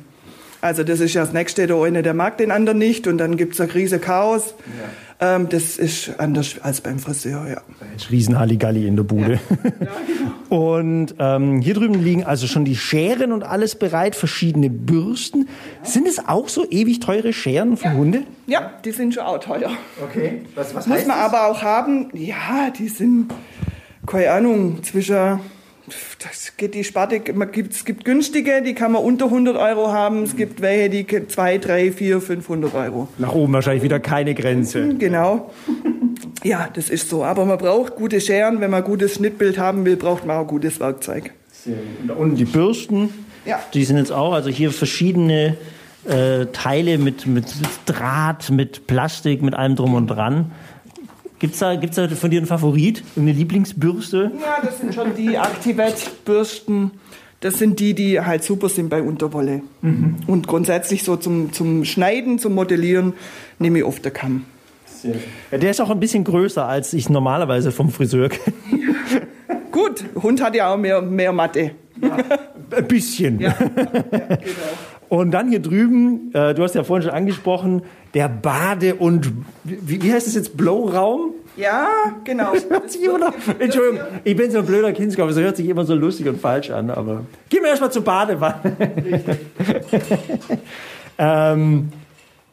Also 0.67 0.83
das 0.83 0.99
ist 0.99 1.13
ja 1.13 1.21
das 1.21 1.31
Nächste, 1.31 1.65
der 1.65 1.77
eine, 1.77 2.03
der 2.03 2.13
mag 2.13 2.37
den 2.37 2.51
anderen 2.51 2.77
nicht 2.77 3.07
und 3.07 3.17
dann 3.19 3.37
gibt 3.37 3.53
es 3.53 3.61
ein 3.61 3.69
riesen 3.69 4.01
Chaos. 4.01 4.53
Ja. 5.19 5.35
Ähm, 5.35 5.47
das 5.47 5.77
ist 5.77 6.19
anders 6.19 6.57
als 6.61 6.81
beim 6.81 6.99
Friseur, 6.99 7.47
ja. 7.47 7.61
Riesen 8.11 8.37
Halligalli 8.37 8.85
in 8.85 8.97
der 8.97 9.03
Bude. 9.03 9.33
Ja. 9.33 9.39
Ja, 9.79 9.91
genau. 10.05 10.63
Und 10.73 11.15
ähm, 11.19 11.61
hier 11.61 11.73
drüben 11.73 12.03
liegen 12.03 12.25
also 12.25 12.47
schon 12.47 12.65
die 12.65 12.75
Scheren 12.75 13.31
und 13.31 13.43
alles 13.43 13.75
bereit, 13.75 14.15
verschiedene 14.15 14.69
Bürsten. 14.69 15.47
Sind 15.83 16.05
es 16.07 16.19
auch 16.27 16.49
so 16.49 16.69
ewig 16.69 16.99
teure 16.99 17.31
Scheren 17.31 17.77
für 17.77 17.93
Hunde? 17.93 18.23
Ja, 18.45 18.73
die 18.83 18.91
sind 18.91 19.13
schon 19.13 19.23
auch 19.23 19.39
teuer. 19.39 19.71
Okay, 20.03 20.41
was, 20.55 20.75
was 20.75 20.85
Muss 20.87 21.05
man 21.05 21.17
das? 21.17 21.33
aber 21.33 21.47
auch 21.47 21.61
haben, 21.61 22.09
ja, 22.13 22.71
die 22.77 22.89
sind, 22.89 23.27
keine 24.05 24.31
Ahnung, 24.31 24.83
zwischen 24.83 25.39
das 26.23 26.57
geht 26.57 26.73
die 26.73 26.83
Sparte, 26.83 27.21
man 27.33 27.51
gibt, 27.51 27.73
es 27.73 27.85
gibt 27.85 28.03
günstige, 28.03 28.61
die 28.61 28.73
kann 28.73 28.91
man 28.91 29.03
unter 29.03 29.25
100 29.25 29.55
Euro 29.55 29.91
haben. 29.91 30.23
Es 30.23 30.35
gibt 30.35 30.61
welche, 30.61 30.89
die 30.89 31.27
2, 31.27 31.57
3, 31.59 31.91
4, 31.91 32.19
500 32.21 32.73
Euro. 32.73 33.07
Nach 33.17 33.33
oben 33.33 33.53
wahrscheinlich 33.53 33.83
wieder 33.83 33.99
keine 33.99 34.35
Grenze. 34.35 34.95
Genau. 34.95 35.51
Ja, 36.43 36.69
das 36.73 36.89
ist 36.89 37.09
so. 37.09 37.23
Aber 37.23 37.45
man 37.45 37.57
braucht 37.57 37.95
gute 37.95 38.19
Scheren. 38.21 38.59
Wenn 38.59 38.71
man 38.71 38.83
gutes 38.83 39.15
Schnittbild 39.15 39.57
haben 39.57 39.85
will, 39.85 39.95
braucht 39.95 40.25
man 40.25 40.37
auch 40.37 40.47
gutes 40.47 40.79
Werkzeug. 40.79 41.31
Und 42.17 42.35
die 42.35 42.45
Bürsten, 42.45 43.09
Ja. 43.45 43.59
die 43.73 43.83
sind 43.83 43.97
jetzt 43.97 44.11
auch, 44.11 44.33
also 44.33 44.49
hier 44.49 44.71
verschiedene 44.71 45.57
äh, 46.07 46.45
Teile 46.53 46.97
mit, 46.97 47.25
mit 47.27 47.45
Draht, 47.85 48.49
mit 48.49 48.87
Plastik, 48.87 49.41
mit 49.41 49.53
allem 49.53 49.75
drum 49.75 49.93
und 49.93 50.07
dran. 50.07 50.51
Gibt's 51.39 51.59
da, 51.59 51.75
gibt's 51.75 51.95
da 51.95 52.07
von 52.07 52.31
dir 52.31 52.37
einen 52.37 52.47
Favorit? 52.47 53.03
Eine 53.15 53.31
Lieblingsbürste? 53.31 54.31
Ja, 54.41 54.65
das 54.65 54.79
sind 54.79 54.95
schon 54.95 55.15
die 55.15 55.35
Activate-Bürsten. 55.35 56.91
Das 57.41 57.59
sind 57.59 57.79
die, 57.79 57.93
die 57.93 58.19
halt 58.19 58.43
super 58.43 58.67
sind 58.69 58.89
bei 58.89 59.03
Unterwolle. 59.03 59.61
Und 60.25 60.47
grundsätzlich 60.47 61.03
so 61.03 61.17
zum, 61.17 61.53
zum 61.53 61.85
Schneiden, 61.85 62.39
zum 62.39 62.55
Modellieren 62.55 63.13
nehme 63.59 63.77
ich 63.77 63.85
oft 63.85 64.03
der 64.03 64.11
Kamm. 64.11 64.45
Ja, 65.51 65.57
der 65.59 65.69
ist 65.69 65.79
auch 65.79 65.91
ein 65.91 65.99
bisschen 65.99 66.23
größer, 66.23 66.65
als 66.65 66.93
ich 66.93 67.09
normalerweise 67.09 67.71
vom 67.71 67.91
Friseur 67.91 68.29
kenne. 68.29 68.55
Gut, 69.71 70.03
Hund 70.15 70.41
hat 70.41 70.55
ja 70.55 70.73
auch 70.73 70.77
mehr, 70.77 71.03
mehr 71.03 71.31
Matte. 71.31 71.71
Ein 72.01 72.87
bisschen. 72.87 73.39
Ja. 73.39 73.55
Und 75.09 75.31
dann 75.31 75.49
hier 75.49 75.61
drüben, 75.61 76.31
äh, 76.33 76.53
du 76.53 76.63
hast 76.63 76.75
ja 76.75 76.83
vorhin 76.83 77.03
schon 77.03 77.15
angesprochen, 77.15 77.83
der 78.17 78.29
Bade- 78.29 78.95
und, 78.95 79.31
wie, 79.63 80.01
wie 80.01 80.11
heißt 80.11 80.25
es 80.25 80.33
jetzt, 80.33 80.57
Blowraum? 80.57 81.33
Ja, 81.55 81.87
genau. 82.23 82.51
Hört 82.69 82.91
sich 82.91 83.03
immer 83.03 83.19
noch, 83.19 83.33
Entschuldigung, 83.59 83.99
ich 84.23 84.35
bin 84.35 84.49
so 84.49 84.57
ein 84.57 84.65
blöder 84.65 84.91
Kindskopf, 84.91 85.29
es 85.29 85.37
hört 85.37 85.55
sich 85.55 85.69
immer 85.69 85.85
so 85.85 85.93
lustig 85.93 86.27
und 86.27 86.41
falsch 86.41 86.71
an, 86.71 86.89
aber 86.89 87.21
gehen 87.49 87.61
wir 87.61 87.69
erstmal 87.69 87.91
zur 87.91 88.03
Badewanne. 88.03 88.75
ähm, 91.19 91.89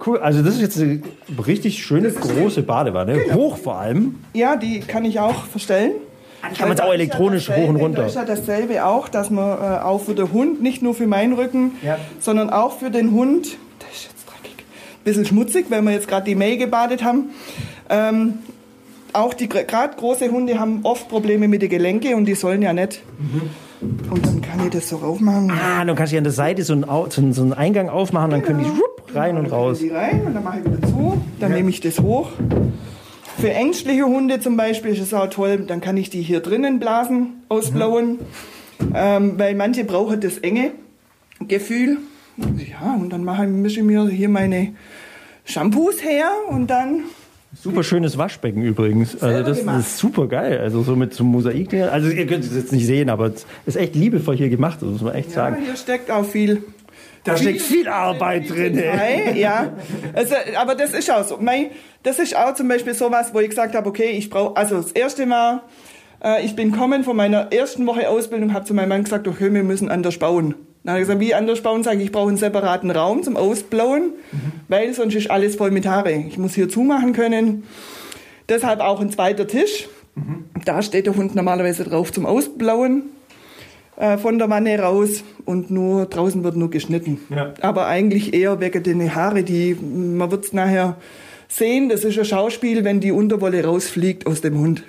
cool, 0.06 0.18
also 0.18 0.42
das 0.42 0.56
ist 0.56 0.60
jetzt 0.60 0.78
eine 0.80 1.00
richtig 1.46 1.82
schöne 1.82 2.10
große 2.10 2.62
Badewanne, 2.62 3.18
hoch 3.32 3.56
vor 3.56 3.78
allem. 3.78 4.16
Ja, 4.34 4.56
die 4.56 4.80
kann 4.80 5.06
ich 5.06 5.18
auch 5.18 5.44
verstellen. 5.44 5.92
Kann 6.42 6.68
man 6.68 6.76
jetzt 6.76 6.82
auch 6.82 6.92
elektronisch 6.92 7.48
hoch 7.48 7.68
und 7.68 7.76
runter. 7.76 8.04
ist 8.04 8.16
ja 8.16 8.24
dasselbe 8.26 8.84
auch, 8.84 9.08
dass 9.08 9.30
man 9.30 9.48
äh, 9.58 9.78
auch 9.82 10.02
für 10.02 10.14
den 10.14 10.30
Hund, 10.30 10.60
nicht 10.62 10.82
nur 10.82 10.94
für 10.94 11.06
meinen 11.06 11.32
Rücken, 11.32 11.72
Ja. 11.82 11.96
sondern 12.20 12.50
auch 12.50 12.78
für 12.78 12.90
den 12.90 13.12
Hund, 13.12 13.56
der 13.80 13.88
ist 13.90 14.04
jetzt 14.04 14.26
dreckig, 14.28 14.66
bisschen 15.04 15.24
schmutzig, 15.24 15.66
weil 15.70 15.82
wir 15.82 15.92
jetzt 15.92 16.08
gerade 16.08 16.24
die 16.24 16.34
May 16.34 16.56
gebadet 16.56 17.04
haben. 17.04 17.30
Ähm, 17.88 18.38
auch 19.12 19.34
die 19.34 19.48
gerade 19.48 19.96
große 19.96 20.30
Hunde 20.30 20.58
haben 20.58 20.80
oft 20.82 21.08
Probleme 21.08 21.46
mit 21.46 21.62
den 21.62 21.70
Gelenke 21.70 22.16
und 22.16 22.24
die 22.24 22.34
sollen 22.34 22.62
ja 22.62 22.72
nicht. 22.72 23.00
Und 23.80 24.26
dann 24.26 24.40
kann 24.40 24.64
ich 24.64 24.70
das 24.70 24.88
so 24.88 24.96
raufmachen. 24.96 25.50
Ah, 25.50 25.84
dann 25.84 25.94
kannst 25.94 26.12
du 26.12 26.18
an 26.18 26.24
der 26.24 26.32
Seite 26.32 26.64
so 26.64 26.72
einen, 26.72 26.84
so 26.84 27.20
einen, 27.20 27.32
so 27.32 27.42
einen 27.42 27.52
Eingang 27.52 27.88
aufmachen, 27.88 28.30
dann 28.30 28.42
können 28.42 28.60
die 28.60 28.64
schwupp, 28.64 29.14
rein 29.14 29.36
und 29.36 29.44
Dann 29.44 29.52
raus. 29.52 29.78
Die 29.78 29.90
rein 29.90 30.22
und 30.26 30.34
dann 30.34 30.42
mache 30.42 30.60
ich 30.60 30.64
wieder 30.64 30.88
zu. 30.88 31.22
Dann 31.38 31.52
nehme 31.52 31.70
ich 31.70 31.80
das 31.80 32.00
hoch. 32.00 32.30
Für 33.38 33.50
ängstliche 33.50 34.04
Hunde 34.04 34.40
zum 34.40 34.56
Beispiel 34.56 34.92
ist 34.92 35.00
es 35.00 35.14
auch 35.14 35.28
toll, 35.28 35.58
dann 35.66 35.80
kann 35.80 35.96
ich 35.96 36.10
die 36.10 36.22
hier 36.22 36.40
drinnen 36.40 36.80
blasen, 36.80 37.42
ausblauen. 37.48 38.18
Ähm, 38.94 39.38
weil 39.38 39.54
manche 39.54 39.84
brauchen 39.84 40.20
das 40.20 40.38
enge 40.38 40.72
Gefühl. 41.46 41.98
Ja, 42.36 42.94
und 43.00 43.10
dann 43.10 43.24
mache, 43.24 43.46
mische 43.46 43.80
ich 43.80 43.86
mir 43.86 44.06
hier 44.08 44.28
meine 44.28 44.74
Shampoos 45.44 46.02
her 46.02 46.30
und 46.48 46.68
dann. 46.68 47.04
Super 47.56 47.84
schönes 47.84 48.18
Waschbecken 48.18 48.62
übrigens. 48.62 49.22
Also 49.22 49.44
das 49.44 49.58
gemacht. 49.60 49.80
ist 49.80 49.98
super 49.98 50.26
geil. 50.26 50.58
Also 50.58 50.82
so 50.82 50.96
mit 50.96 51.14
so 51.14 51.22
Mosaik. 51.22 51.72
Also 51.74 52.08
ihr 52.08 52.26
könnt 52.26 52.44
es 52.44 52.54
jetzt 52.54 52.72
nicht 52.72 52.84
sehen, 52.86 53.08
aber 53.08 53.26
es 53.26 53.46
ist 53.66 53.76
echt 53.76 53.94
liebevoll 53.94 54.36
hier 54.36 54.48
gemacht, 54.48 54.78
das 54.82 54.88
muss 54.88 55.02
man 55.02 55.14
echt 55.14 55.28
Ja, 55.28 55.34
sagen. 55.34 55.62
hier 55.64 55.76
steckt 55.76 56.10
auch 56.10 56.24
viel. 56.24 56.64
Da 57.22 57.36
steckt 57.36 57.62
viel 57.62 57.88
Arbeit 57.88 58.50
drin. 58.50 58.76
ey. 58.76 59.40
Ja. 59.40 59.72
Also, 60.12 60.34
aber 60.58 60.74
das 60.74 60.92
ist 60.92 61.10
auch 61.10 61.24
so. 61.24 61.38
Mein, 61.40 61.66
das 62.02 62.18
ist 62.18 62.36
auch 62.36 62.54
zum 62.54 62.68
Beispiel 62.68 62.92
sowas, 62.92 63.32
wo 63.32 63.40
ich 63.40 63.48
gesagt 63.48 63.74
habe, 63.74 63.88
okay, 63.88 64.10
ich 64.10 64.28
brauche, 64.28 64.56
also 64.56 64.76
das 64.76 64.92
erste 64.92 65.24
Mal, 65.24 65.62
äh, 66.22 66.44
ich 66.44 66.54
bin 66.56 66.72
kommen 66.72 67.02
von 67.04 67.16
meiner 67.16 67.50
ersten 67.52 67.86
Woche 67.86 68.10
Ausbildung, 68.10 68.52
habe 68.52 68.64
zu 68.66 68.74
meinem 68.74 68.90
Mann 68.90 69.04
gesagt, 69.04 69.26
okay, 69.28 69.54
wir 69.54 69.62
müssen 69.62 69.88
anders 69.90 70.18
bauen. 70.18 70.54
Dann 70.84 70.92
habe 70.92 71.00
ich 71.00 71.08
gesagt, 71.08 71.20
wie 71.20 71.34
anders 71.34 71.62
bauen? 71.62 71.82
Sage 71.82 71.98
ich, 71.98 72.04
ich 72.04 72.12
brauche 72.12 72.28
einen 72.28 72.36
separaten 72.36 72.90
Raum 72.90 73.22
zum 73.22 73.36
Ausblauen, 73.38 74.12
weil 74.68 74.92
sonst 74.92 75.14
ist 75.14 75.30
alles 75.30 75.56
voll 75.56 75.70
mit 75.70 75.86
Haare. 75.86 76.12
Ich 76.12 76.36
muss 76.36 76.54
hier 76.54 76.68
zumachen 76.68 77.14
können. 77.14 77.64
Deshalb 78.50 78.80
auch 78.80 79.00
ein 79.00 79.10
zweiter 79.10 79.46
Tisch. 79.46 79.88
Da 80.64 80.82
steht 80.82 81.06
der 81.06 81.16
Hund 81.16 81.34
normalerweise 81.34 81.84
drauf 81.84 82.12
zum 82.12 82.26
Ausblauen 82.26 83.04
äh, 83.96 84.18
von 84.18 84.38
der 84.38 84.50
Wanne 84.50 84.78
raus 84.78 85.24
und 85.44 85.70
nur 85.70 86.06
draußen 86.06 86.44
wird 86.44 86.56
nur 86.56 86.70
geschnitten. 86.70 87.18
Ja. 87.30 87.54
Aber 87.62 87.86
eigentlich 87.86 88.34
eher 88.34 88.60
wegen 88.60 88.82
den 88.82 89.14
Haare, 89.14 89.42
die 89.42 89.74
man 89.74 90.30
wird 90.30 90.44
es 90.44 90.52
nachher 90.52 90.96
sehen. 91.48 91.88
Das 91.88 92.04
ist 92.04 92.18
ein 92.18 92.24
Schauspiel, 92.24 92.84
wenn 92.84 93.00
die 93.00 93.12
Unterwolle 93.12 93.64
rausfliegt 93.64 94.26
aus 94.26 94.42
dem 94.42 94.58
Hund. 94.58 94.82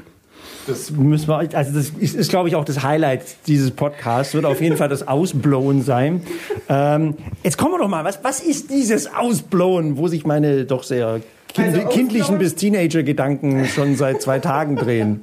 Das 0.67 0.91
müssen 0.91 1.27
wir, 1.27 1.37
also 1.37 1.71
das 1.73 1.91
ist, 1.99 2.15
ist 2.15 2.29
glaube 2.29 2.49
ich, 2.49 2.55
auch 2.55 2.65
das 2.65 2.81
Highlight 2.81 3.21
dieses 3.47 3.71
Podcasts, 3.71 4.33
wird 4.33 4.45
auf 4.45 4.61
jeden 4.61 4.77
Fall 4.77 4.89
das 4.89 5.07
Ausblowen 5.07 5.83
sein. 5.83 6.23
Ähm, 6.69 7.15
jetzt 7.43 7.57
kommen 7.57 7.73
wir 7.73 7.79
doch 7.79 7.87
mal, 7.87 8.03
was, 8.03 8.23
was 8.23 8.39
ist 8.39 8.71
dieses 8.71 9.13
Ausblowen, 9.13 9.97
wo 9.97 10.07
sich 10.07 10.25
meine 10.25 10.65
doch 10.65 10.83
sehr 10.83 11.21
kind, 11.53 11.67
Also 11.67 11.87
kindlichen 11.87 12.37
bis 12.39 12.55
Teenager-Gedanken 12.55 13.65
schon 13.65 13.95
seit 13.95 14.21
zwei 14.21 14.39
Tagen 14.39 14.75
drehen? 14.75 15.21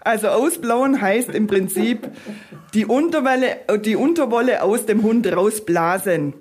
Also 0.00 0.28
ausblauen 0.28 1.00
heißt 1.00 1.30
im 1.30 1.46
Prinzip 1.46 2.08
die 2.74 2.86
Unterwolle, 2.86 3.56
die 3.84 3.96
Unterwolle 3.96 4.62
aus 4.62 4.86
dem 4.86 5.02
Hund 5.02 5.26
rausblasen. 5.30 6.34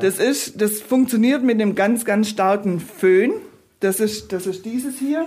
Das 0.00 0.18
ist, 0.18 0.60
das 0.60 0.80
funktioniert 0.80 1.42
mit 1.42 1.60
einem 1.60 1.74
ganz, 1.74 2.04
ganz 2.04 2.28
starken 2.28 2.80
Föhn. 2.80 3.32
Das 3.80 4.00
ist, 4.00 4.32
das 4.32 4.46
ist 4.46 4.64
dieses 4.64 4.98
hier. 4.98 5.26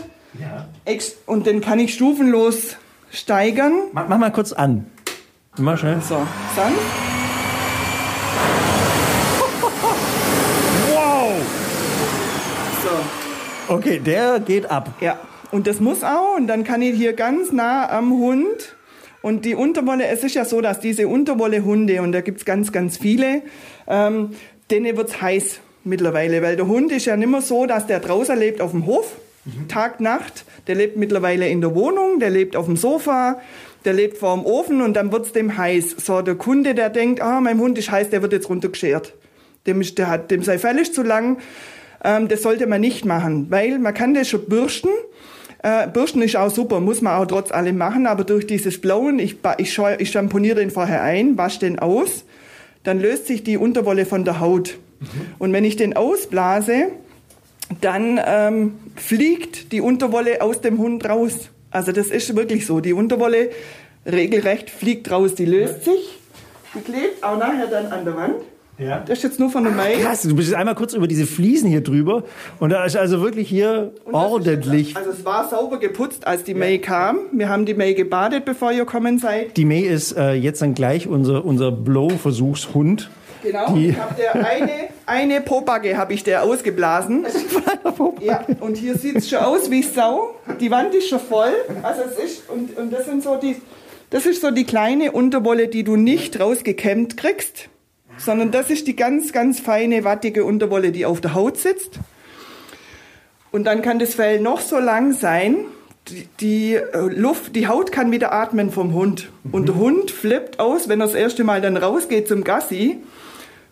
Ex- 0.86 1.16
Und 1.26 1.46
den 1.48 1.62
kann 1.62 1.80
ich 1.80 1.94
stufenlos 1.94 2.78
steigern. 3.12 3.74
Mach, 3.94 4.08
mach 4.08 4.18
mal 4.18 4.32
kurz 4.32 4.54
an. 4.54 4.86
Mal 5.58 5.78
schnell. 5.78 6.00
So, 6.02 6.16
sanft. 6.56 6.80
Wow! 10.94 11.32
So. 12.84 13.74
Okay, 13.74 14.00
der 14.00 14.40
geht 14.40 14.70
ab. 14.70 14.94
Ja, 15.02 15.20
und 15.52 15.68
das 15.68 15.80
muss 15.80 16.04
auch. 16.04 16.36
Und 16.38 16.48
dann 16.48 16.64
kann 16.64 16.82
ich 16.82 16.96
hier 16.96 17.14
ganz 17.14 17.52
nah 17.52 17.90
am 17.90 18.12
Hund. 18.12 18.76
Und 19.22 19.46
die 19.46 19.56
Unterwolle, 19.56 20.08
es 20.08 20.24
ist 20.24 20.36
ja 20.36 20.46
so, 20.46 20.62
dass 20.62 20.80
diese 20.80 21.08
Unterwolle-Hunde, 21.08 22.02
und 22.02 22.12
da 22.12 22.22
gibt's 22.22 22.46
ganz, 22.46 22.72
ganz 22.72 22.98
viele, 22.98 23.42
ähm, 23.88 24.32
denen 24.72 24.96
wird's 24.96 25.22
heiß 25.22 25.60
mittlerweile. 25.84 26.42
Weil 26.42 26.56
der 26.56 26.68
Hund 26.68 26.92
ist 26.92 27.06
ja 27.06 27.18
nicht 27.18 27.30
mehr 27.30 27.42
so, 27.42 27.66
dass 27.66 27.88
der 27.88 28.00
draußen 28.00 28.38
lebt 28.38 28.62
auf 28.62 28.72
dem 28.72 28.86
Hof, 28.86 29.12
Tag, 29.68 30.00
Nacht. 30.00 30.46
Der 30.68 30.76
lebt 30.76 30.98
mittlerweile 30.98 31.48
in 31.48 31.62
der 31.62 31.76
Wohnung, 31.76 32.20
der 32.20 32.30
lebt 32.30 32.56
auf 32.56 32.66
dem 32.66 32.78
Sofa, 32.78 33.40
der 33.86 33.94
lebt 33.94 34.18
vor 34.18 34.36
dem 34.36 34.46
Ofen 34.46 34.82
und 34.82 34.96
dann 34.96 35.12
wird's 35.12 35.32
dem 35.32 35.58
heiß. 35.58 35.96
So, 35.98 36.22
der 36.22 36.36
Kunde, 36.36 36.76
der 36.76 36.90
denkt, 36.90 37.22
ah, 37.22 37.40
mein 37.42 37.60
Hund 37.60 37.78
ist 37.78 37.92
heiß, 37.92 38.10
der 38.10 38.22
wird 38.22 38.34
jetzt 38.34 38.50
runtergeschert. 38.50 39.14
Dem, 39.66 39.82
ist, 39.82 39.98
der 39.98 40.08
hat, 40.08 40.32
dem 40.32 40.44
sei 40.44 40.56
ist 40.56 40.94
zu 40.94 41.04
lang. 41.04 41.38
Ähm, 42.04 42.28
das 42.28 42.42
sollte 42.42 42.68
man 42.68 42.82
nicht 42.82 43.06
machen, 43.06 43.48
weil 43.50 43.80
man 43.80 43.94
kann 43.94 44.14
das 44.14 44.30
schon 44.30 44.46
bürsten. 44.46 44.90
Äh, 45.64 45.88
bürsten 45.88 46.22
ist 46.22 46.36
auch 46.36 46.52
super, 46.52 46.80
muss 46.80 47.02
man 47.02 47.14
auch 47.14 47.26
trotz 47.26 47.52
allem 47.52 47.78
machen, 47.78 48.06
aber 48.08 48.24
durch 48.24 48.46
dieses 48.46 48.80
Blauen, 48.80 49.20
ich, 49.20 49.38
ich, 49.58 49.80
ich 49.98 50.12
schamponiere 50.12 50.60
den 50.60 50.70
vorher 50.70 51.02
ein, 51.02 51.38
wasche 51.38 51.60
den 51.60 51.80
aus, 51.80 52.26
dann 52.84 53.00
löst 53.00 53.28
sich 53.28 53.44
die 53.44 53.58
Unterwolle 53.58 54.06
von 54.06 54.24
der 54.24 54.40
Haut. 54.40 54.78
Und 55.40 55.54
wenn 55.54 55.64
ich 55.64 55.76
den 55.76 55.96
ausblase, 55.96 56.90
dann 57.82 58.20
ähm, 58.26 58.74
fliegt 58.96 59.72
die 59.72 59.82
Unterwolle 59.82 60.42
aus 60.42 60.62
dem 60.62 60.78
Hund 60.78 61.08
raus. 61.08 61.50
Also 61.72 61.92
das 61.92 62.08
ist 62.08 62.36
wirklich 62.36 62.66
so. 62.66 62.80
Die 62.80 62.94
Unterwolle 62.94 63.50
regelrecht 64.06 64.70
fliegt 64.70 65.12
raus, 65.12 65.36
die 65.36 65.46
löst 65.46 65.84
sich, 65.84 66.18
die 66.74 66.80
klebt 66.80 67.24
auch 67.24 67.38
nachher 67.38 67.68
dann 67.68 67.88
an 67.88 68.06
der 68.06 68.16
Wand. 68.16 68.36
Ja. 68.80 69.00
Das 69.00 69.18
ist 69.18 69.24
jetzt 69.24 69.40
nur 69.40 69.50
von 69.50 69.64
der 69.64 69.74
Mai. 69.74 69.94
Krass, 69.96 70.22
du 70.22 70.36
bist 70.36 70.50
jetzt 70.50 70.58
einmal 70.58 70.76
kurz 70.76 70.94
über 70.94 71.08
diese 71.08 71.26
Fliesen 71.26 71.68
hier 71.68 71.82
drüber 71.82 72.24
und 72.60 72.70
da 72.70 72.86
ist 72.86 72.96
also 72.96 73.22
wirklich 73.22 73.50
hier 73.50 73.92
ordentlich. 74.12 74.92
Ist, 74.92 74.98
also 74.98 75.10
es 75.10 75.26
war 75.26 75.50
sauber 75.50 75.80
geputzt, 75.80 76.28
als 76.28 76.44
die 76.44 76.54
May 76.54 76.78
kam. 76.78 77.18
Wir 77.32 77.50
haben 77.50 77.66
die 77.66 77.74
May 77.74 77.96
gebadet, 77.96 78.46
bevor 78.46 78.72
ihr 78.72 78.86
kommen 78.86 79.18
seid. 79.18 79.58
Die 79.58 79.66
May 79.66 79.82
ist 79.82 80.12
äh, 80.16 80.34
jetzt 80.34 80.62
dann 80.62 80.76
gleich 80.76 81.08
unser, 81.08 81.44
unser 81.44 81.72
Blow-Versuchshund. 81.72 83.10
Genau. 83.42 83.74
Die- 83.74 83.90
Ich 83.90 83.98
habe 84.00 84.14
der 84.16 84.36
eine, 84.36 84.72
eine 85.08 85.42
Pobacke 85.42 85.98
habe 85.98 86.14
ich 86.14 86.24
der 86.24 86.44
ausgeblasen. 86.44 87.26
Ja, 88.20 88.46
und 88.60 88.78
hier 88.78 88.96
sieht 88.98 89.16
es 89.16 89.30
schon 89.30 89.40
aus 89.40 89.72
wie 89.72 89.82
Sau. 89.82 90.36
Die 90.60 90.70
Wand 90.70 90.94
ist 90.94 91.10
schon 91.10 91.20
voll. 91.20 91.54
Also 91.82 92.02
es 92.04 92.24
ist, 92.24 92.50
und, 92.50 92.78
und 92.78 92.92
das 92.92 93.06
sind 93.06 93.24
so 93.24 93.38
die, 93.38 93.56
das 94.10 94.26
ist 94.26 94.42
so 94.42 94.52
die 94.52 94.66
kleine 94.66 95.12
Unterwolle, 95.14 95.68
die 95.68 95.84
du 95.84 95.96
nicht 95.96 96.40
rausgekämmt 96.40 97.18
kriegst, 97.18 97.70
sondern 98.18 98.52
das 98.52 98.70
ist 98.70 98.86
die 98.88 98.96
ganz, 98.96 99.32
ganz 99.32 99.60
feine, 99.60 100.04
wattige 100.04 100.46
Unterwolle, 100.46 100.92
die 100.92 101.06
auf 101.06 101.22
der 101.22 101.34
Haut 101.34 101.58
sitzt. 101.58 102.00
Und 103.52 103.64
dann 103.64 103.82
kann 103.82 103.98
das 103.98 104.16
Fell 104.16 104.40
noch 104.40 104.62
so 104.62 104.78
lang 104.78 105.14
sein. 105.14 105.66
die, 106.10 106.28
die 106.40 106.74
äh, 106.76 107.00
Luft, 107.10 107.56
die 107.56 107.68
Haut 107.68 107.92
kann 107.92 108.12
wieder 108.12 108.32
atmen 108.34 108.72
vom 108.72 108.94
Hund. 108.94 109.30
Und 109.52 109.68
der 109.68 109.76
Hund 109.76 110.12
flippt 110.12 110.60
aus, 110.60 110.88
wenn 110.88 111.02
er 111.02 111.08
das 111.08 111.16
erste 111.16 111.44
Mal 111.44 111.62
dann 111.62 111.78
rausgeht 111.78 112.28
zum 112.28 112.44
Gassi, 112.44 112.98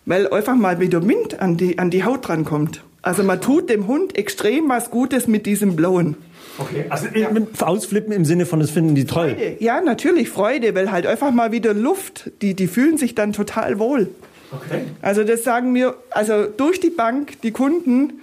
weil 0.06 0.28
einfach 0.32 0.54
mal 0.54 0.80
wieder 0.80 1.06
Wind 1.06 1.40
an 1.40 1.56
die, 1.56 1.78
an 1.78 1.90
die 1.90 2.04
Haut 2.04 2.26
drankommt. 2.26 2.82
Also 3.02 3.22
man 3.22 3.40
tut 3.40 3.68
dem 3.68 3.86
Hund 3.86 4.16
extrem 4.16 4.68
was 4.68 4.90
Gutes 4.90 5.26
mit 5.26 5.46
diesem 5.46 5.76
Blauen. 5.76 6.16
Okay. 6.58 6.86
Also 6.88 7.06
ja. 7.14 7.30
mit 7.30 7.62
Ausflippen 7.62 8.12
im 8.12 8.24
Sinne 8.24 8.46
von, 8.46 8.60
das 8.60 8.70
finden 8.70 8.94
die 8.94 9.04
toll. 9.04 9.34
Freude. 9.36 9.56
Ja, 9.60 9.80
natürlich 9.80 10.30
Freude, 10.30 10.74
weil 10.74 10.90
halt 10.90 11.06
einfach 11.06 11.30
mal 11.30 11.52
wieder 11.52 11.74
Luft, 11.74 12.30
die, 12.40 12.54
die 12.54 12.66
fühlen 12.66 12.96
sich 12.96 13.14
dann 13.14 13.32
total 13.32 13.78
wohl. 13.78 14.08
Okay. 14.52 14.84
Also 15.02 15.24
das 15.24 15.44
sagen 15.44 15.72
mir, 15.72 15.94
also 16.10 16.46
durch 16.46 16.80
die 16.80 16.90
Bank, 16.90 17.40
die 17.42 17.50
Kunden, 17.50 18.14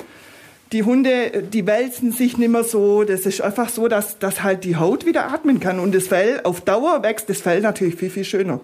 die 0.71 0.83
Hunde, 0.83 1.43
die 1.53 1.67
wälzen 1.67 2.11
sich 2.11 2.37
nicht 2.37 2.49
mehr 2.49 2.63
so. 2.63 3.03
Das 3.03 3.21
ist 3.21 3.41
einfach 3.41 3.69
so, 3.69 3.87
dass, 3.87 4.17
dass 4.19 4.41
halt 4.41 4.63
die 4.63 4.77
Haut 4.77 5.05
wieder 5.05 5.31
atmen 5.31 5.59
kann. 5.59 5.79
Und 5.79 5.93
das 5.93 6.07
Fell, 6.07 6.41
auf 6.43 6.61
Dauer 6.61 7.03
wächst 7.03 7.29
das 7.29 7.41
Fell 7.41 7.61
natürlich 7.61 7.95
viel, 7.95 8.09
viel 8.09 8.25
schöner. 8.25 8.59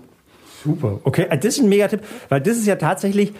Super. 0.63 0.99
Okay, 1.03 1.27
das 1.29 1.45
ist 1.45 1.59
ein 1.59 1.69
Megatipp, 1.69 2.01
weil 2.29 2.41
das 2.41 2.57
ist 2.57 2.67
ja 2.67 2.75
tatsächlich, 2.75 3.33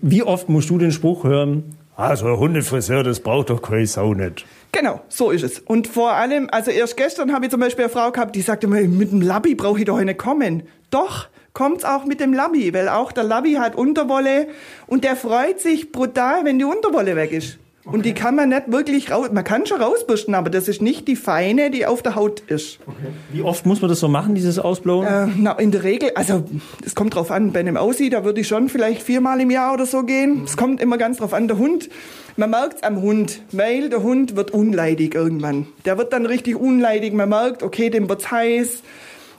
wie 0.00 0.22
oft 0.22 0.48
musst 0.48 0.70
du 0.70 0.78
den 0.78 0.92
Spruch 0.92 1.24
hören, 1.24 1.76
also 1.96 2.38
Hundefriseur, 2.38 3.02
das 3.02 3.20
braucht 3.20 3.50
doch 3.50 3.60
keine 3.60 3.86
Sau 3.86 4.14
nicht. 4.14 4.46
Genau, 4.70 5.00
so 5.08 5.30
ist 5.30 5.42
es. 5.42 5.58
Und 5.58 5.88
vor 5.88 6.12
allem, 6.12 6.48
also 6.52 6.70
erst 6.70 6.96
gestern 6.96 7.32
habe 7.32 7.46
ich 7.46 7.50
zum 7.50 7.58
Beispiel 7.58 7.86
eine 7.86 7.92
Frau 7.92 8.12
gehabt, 8.12 8.36
die 8.36 8.40
sagte 8.40 8.68
mir, 8.68 8.86
mit 8.86 9.10
dem 9.10 9.20
Labby 9.20 9.56
brauche 9.56 9.80
ich 9.80 9.84
doch 9.84 10.00
nicht 10.00 10.18
kommen. 10.18 10.62
Doch, 10.90 11.26
kommt's 11.54 11.84
auch 11.84 12.04
mit 12.04 12.20
dem 12.20 12.32
Labby, 12.32 12.72
weil 12.72 12.88
auch 12.88 13.10
der 13.10 13.24
Labby 13.24 13.54
hat 13.54 13.74
Unterwolle 13.74 14.46
und 14.86 15.02
der 15.02 15.16
freut 15.16 15.58
sich 15.60 15.90
brutal, 15.90 16.44
wenn 16.44 16.58
die 16.60 16.64
Unterwolle 16.64 17.16
weg 17.16 17.32
ist. 17.32 17.58
Okay. 17.88 17.96
Und 17.96 18.04
die 18.04 18.12
kann 18.12 18.36
man 18.36 18.50
nicht 18.50 18.70
wirklich 18.70 19.10
raus, 19.10 19.30
man 19.32 19.44
kann 19.44 19.64
schon 19.64 19.80
rausbürsten, 19.80 20.34
aber 20.34 20.50
das 20.50 20.68
ist 20.68 20.82
nicht 20.82 21.08
die 21.08 21.16
feine, 21.16 21.70
die 21.70 21.86
auf 21.86 22.02
der 22.02 22.16
Haut 22.16 22.40
ist. 22.40 22.80
Okay. 22.86 23.08
Wie 23.32 23.40
oft 23.40 23.64
muss 23.64 23.80
man 23.80 23.88
das 23.88 23.98
so 24.00 24.08
machen, 24.08 24.34
dieses 24.34 24.58
Ausblauen? 24.58 25.06
Äh, 25.06 25.28
na, 25.38 25.52
in 25.52 25.70
der 25.70 25.84
Regel, 25.84 26.10
also 26.14 26.44
es 26.84 26.94
kommt 26.94 27.14
drauf 27.14 27.30
an, 27.30 27.52
bei 27.52 27.60
einem 27.60 27.78
Aussie, 27.78 28.10
da 28.10 28.24
würde 28.24 28.42
ich 28.42 28.48
schon 28.48 28.68
vielleicht 28.68 29.00
viermal 29.00 29.40
im 29.40 29.50
Jahr 29.50 29.72
oder 29.72 29.86
so 29.86 30.02
gehen. 30.02 30.42
Es 30.44 30.54
mhm. 30.54 30.58
kommt 30.58 30.80
immer 30.82 30.98
ganz 30.98 31.16
drauf 31.16 31.32
an, 31.32 31.48
der 31.48 31.56
Hund, 31.56 31.88
man 32.36 32.50
merkt's 32.50 32.82
am 32.82 33.00
Hund, 33.00 33.40
weil 33.52 33.88
der 33.88 34.02
Hund 34.02 34.36
wird 34.36 34.50
unleidig 34.50 35.14
irgendwann. 35.14 35.66
Der 35.86 35.96
wird 35.96 36.12
dann 36.12 36.26
richtig 36.26 36.56
unleidig, 36.56 37.14
man 37.14 37.30
merkt, 37.30 37.62
okay, 37.62 37.88
dem 37.88 38.06
wird's 38.10 38.30
heiß. 38.30 38.82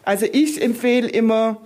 Also 0.06 0.26
ich 0.26 0.60
empfehle 0.60 1.08
immer, 1.08 1.58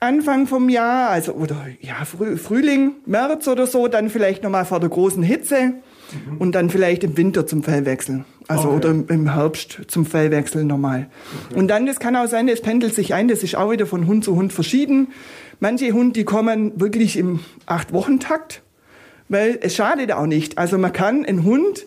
Anfang 0.00 0.48
vom 0.48 0.68
Jahr, 0.68 1.10
also 1.10 1.34
oder 1.34 1.54
ja 1.80 2.04
Frühling, 2.04 2.96
März 3.06 3.46
oder 3.46 3.68
so, 3.68 3.86
dann 3.86 4.10
vielleicht 4.10 4.42
nochmal 4.42 4.64
vor 4.64 4.80
der 4.80 4.88
großen 4.88 5.22
Hitze 5.22 5.74
mhm. 6.14 6.38
und 6.38 6.54
dann 6.54 6.70
vielleicht 6.70 7.04
im 7.04 7.16
Winter 7.16 7.46
zum 7.46 7.62
Fellwechsel. 7.62 8.24
Also 8.48 8.68
okay. 8.68 8.76
oder 8.76 8.90
im 9.08 9.34
Herbst 9.34 9.82
zum 9.88 10.04
Fellwechsel 10.04 10.64
nochmal. 10.64 11.08
Okay. 11.46 11.58
Und 11.58 11.68
dann, 11.68 11.86
das 11.86 12.00
kann 12.00 12.16
auch 12.16 12.26
sein, 12.26 12.48
es 12.48 12.60
pendelt 12.60 12.94
sich 12.94 13.14
ein, 13.14 13.28
das 13.28 13.42
ist 13.42 13.56
auch 13.56 13.70
wieder 13.70 13.86
von 13.86 14.06
Hund 14.06 14.24
zu 14.24 14.34
Hund 14.36 14.52
verschieden. 14.52 15.08
Manche 15.60 15.92
Hunde, 15.92 16.14
die 16.14 16.24
kommen 16.24 16.80
wirklich 16.80 17.16
im 17.16 17.40
Acht-Wochen-Takt, 17.66 18.62
weil 19.28 19.58
es 19.62 19.76
schadet 19.76 20.12
auch 20.12 20.26
nicht. 20.26 20.58
Also 20.58 20.76
man 20.76 20.92
kann 20.92 21.24
einen 21.24 21.44
Hund, 21.44 21.86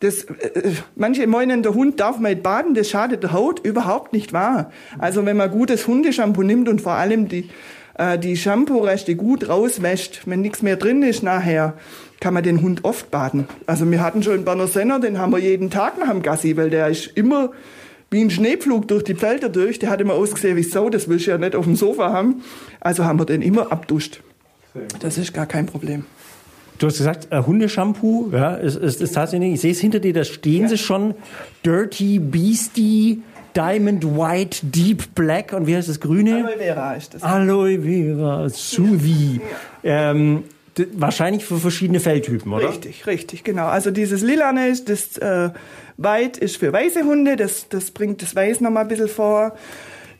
das, 0.00 0.24
äh, 0.24 0.72
manche 0.94 1.26
meinen, 1.26 1.62
der 1.62 1.74
Hund 1.74 2.00
darf 2.00 2.18
mal 2.18 2.36
baden, 2.36 2.74
das 2.74 2.90
schadet 2.90 3.22
der 3.22 3.32
Haut 3.32 3.64
überhaupt 3.64 4.12
nicht 4.12 4.32
wahr. 4.32 4.70
Also 4.98 5.24
wenn 5.24 5.36
man 5.36 5.50
gutes 5.50 5.86
Hundeshampoo 5.86 6.42
nimmt 6.42 6.68
und 6.68 6.80
vor 6.80 6.92
allem 6.92 7.28
die, 7.28 7.48
äh, 7.98 8.18
die 8.18 8.36
Shampoo-Reste 8.36 9.16
gut 9.16 9.48
rauswäscht, 9.48 10.22
wenn 10.26 10.40
nichts 10.40 10.62
mehr 10.62 10.76
drin 10.76 11.02
ist 11.02 11.22
nachher, 11.22 11.74
kann 12.20 12.34
man 12.34 12.42
den 12.42 12.62
Hund 12.62 12.84
oft 12.84 13.10
baden. 13.10 13.46
Also 13.66 13.90
wir 13.90 14.02
hatten 14.02 14.22
schon 14.22 14.34
einen 14.34 14.44
Berner 14.44 14.66
Senner, 14.66 15.00
den 15.00 15.18
haben 15.18 15.32
wir 15.32 15.38
jeden 15.38 15.70
Tag 15.70 15.98
nach 15.98 16.10
dem 16.10 16.22
Gassi, 16.22 16.56
weil 16.56 16.70
der 16.70 16.88
ist 16.88 17.06
immer 17.14 17.50
wie 18.10 18.22
ein 18.22 18.30
Schneepflug 18.30 18.88
durch 18.88 19.04
die 19.04 19.14
Felder 19.14 19.48
durch. 19.48 19.78
Der 19.78 19.90
hat 19.90 20.00
immer 20.00 20.14
ausgesehen 20.14 20.56
wie 20.56 20.62
Sau, 20.62 20.90
das 20.90 21.08
willst 21.08 21.26
du 21.26 21.32
ja 21.32 21.38
nicht 21.38 21.56
auf 21.56 21.64
dem 21.64 21.76
Sofa 21.76 22.10
haben. 22.10 22.42
Also 22.80 23.04
haben 23.04 23.18
wir 23.18 23.26
den 23.26 23.42
immer 23.42 23.72
abduscht. 23.72 24.20
Das 25.00 25.18
ist 25.18 25.32
gar 25.32 25.46
kein 25.46 25.66
Problem. 25.66 26.04
Du 26.78 26.86
hast 26.86 26.98
gesagt, 26.98 27.28
äh, 27.30 27.42
Hundeshampoo, 27.42 28.30
ja, 28.32 28.54
ist, 28.54 28.76
ist, 28.76 29.00
ist 29.00 29.14
tatsächlich, 29.14 29.54
ich 29.54 29.60
sehe 29.60 29.72
es 29.72 29.80
hinter 29.80 29.98
dir, 29.98 30.12
da 30.12 30.24
stehen 30.24 30.62
ja. 30.62 30.68
sie 30.68 30.78
schon. 30.78 31.14
Dirty 31.64 32.18
Beastie, 32.18 33.22
Diamond 33.56 34.04
White, 34.04 34.58
Deep 34.62 35.14
Black 35.14 35.52
und 35.54 35.66
wie 35.66 35.76
heißt 35.76 35.88
das 35.88 36.00
Grüne? 36.00 36.44
Aloe 36.44 36.58
Vera 36.58 36.94
ist 36.94 37.14
das. 37.14 37.22
Aloe 37.22 37.80
Vera, 37.80 38.48
Suvi. 38.50 39.40
Ja. 39.82 40.12
Ähm, 40.12 40.44
wahrscheinlich 40.92 41.46
für 41.46 41.56
verschiedene 41.56 42.00
Felltypen, 42.00 42.52
oder? 42.52 42.68
Richtig, 42.68 43.06
richtig, 43.06 43.44
genau. 43.44 43.66
Also 43.66 43.90
dieses 43.90 44.20
Lilane 44.20 44.68
ist, 44.68 44.90
das 44.90 45.16
äh, 45.16 45.50
White 45.96 46.40
ist 46.40 46.58
für 46.58 46.72
weiße 46.72 47.04
Hunde, 47.04 47.36
das, 47.36 47.68
das 47.70 47.90
bringt 47.90 48.20
das 48.20 48.36
Weiß 48.36 48.60
nochmal 48.60 48.82
ein 48.82 48.88
bisschen 48.88 49.08
vor. 49.08 49.56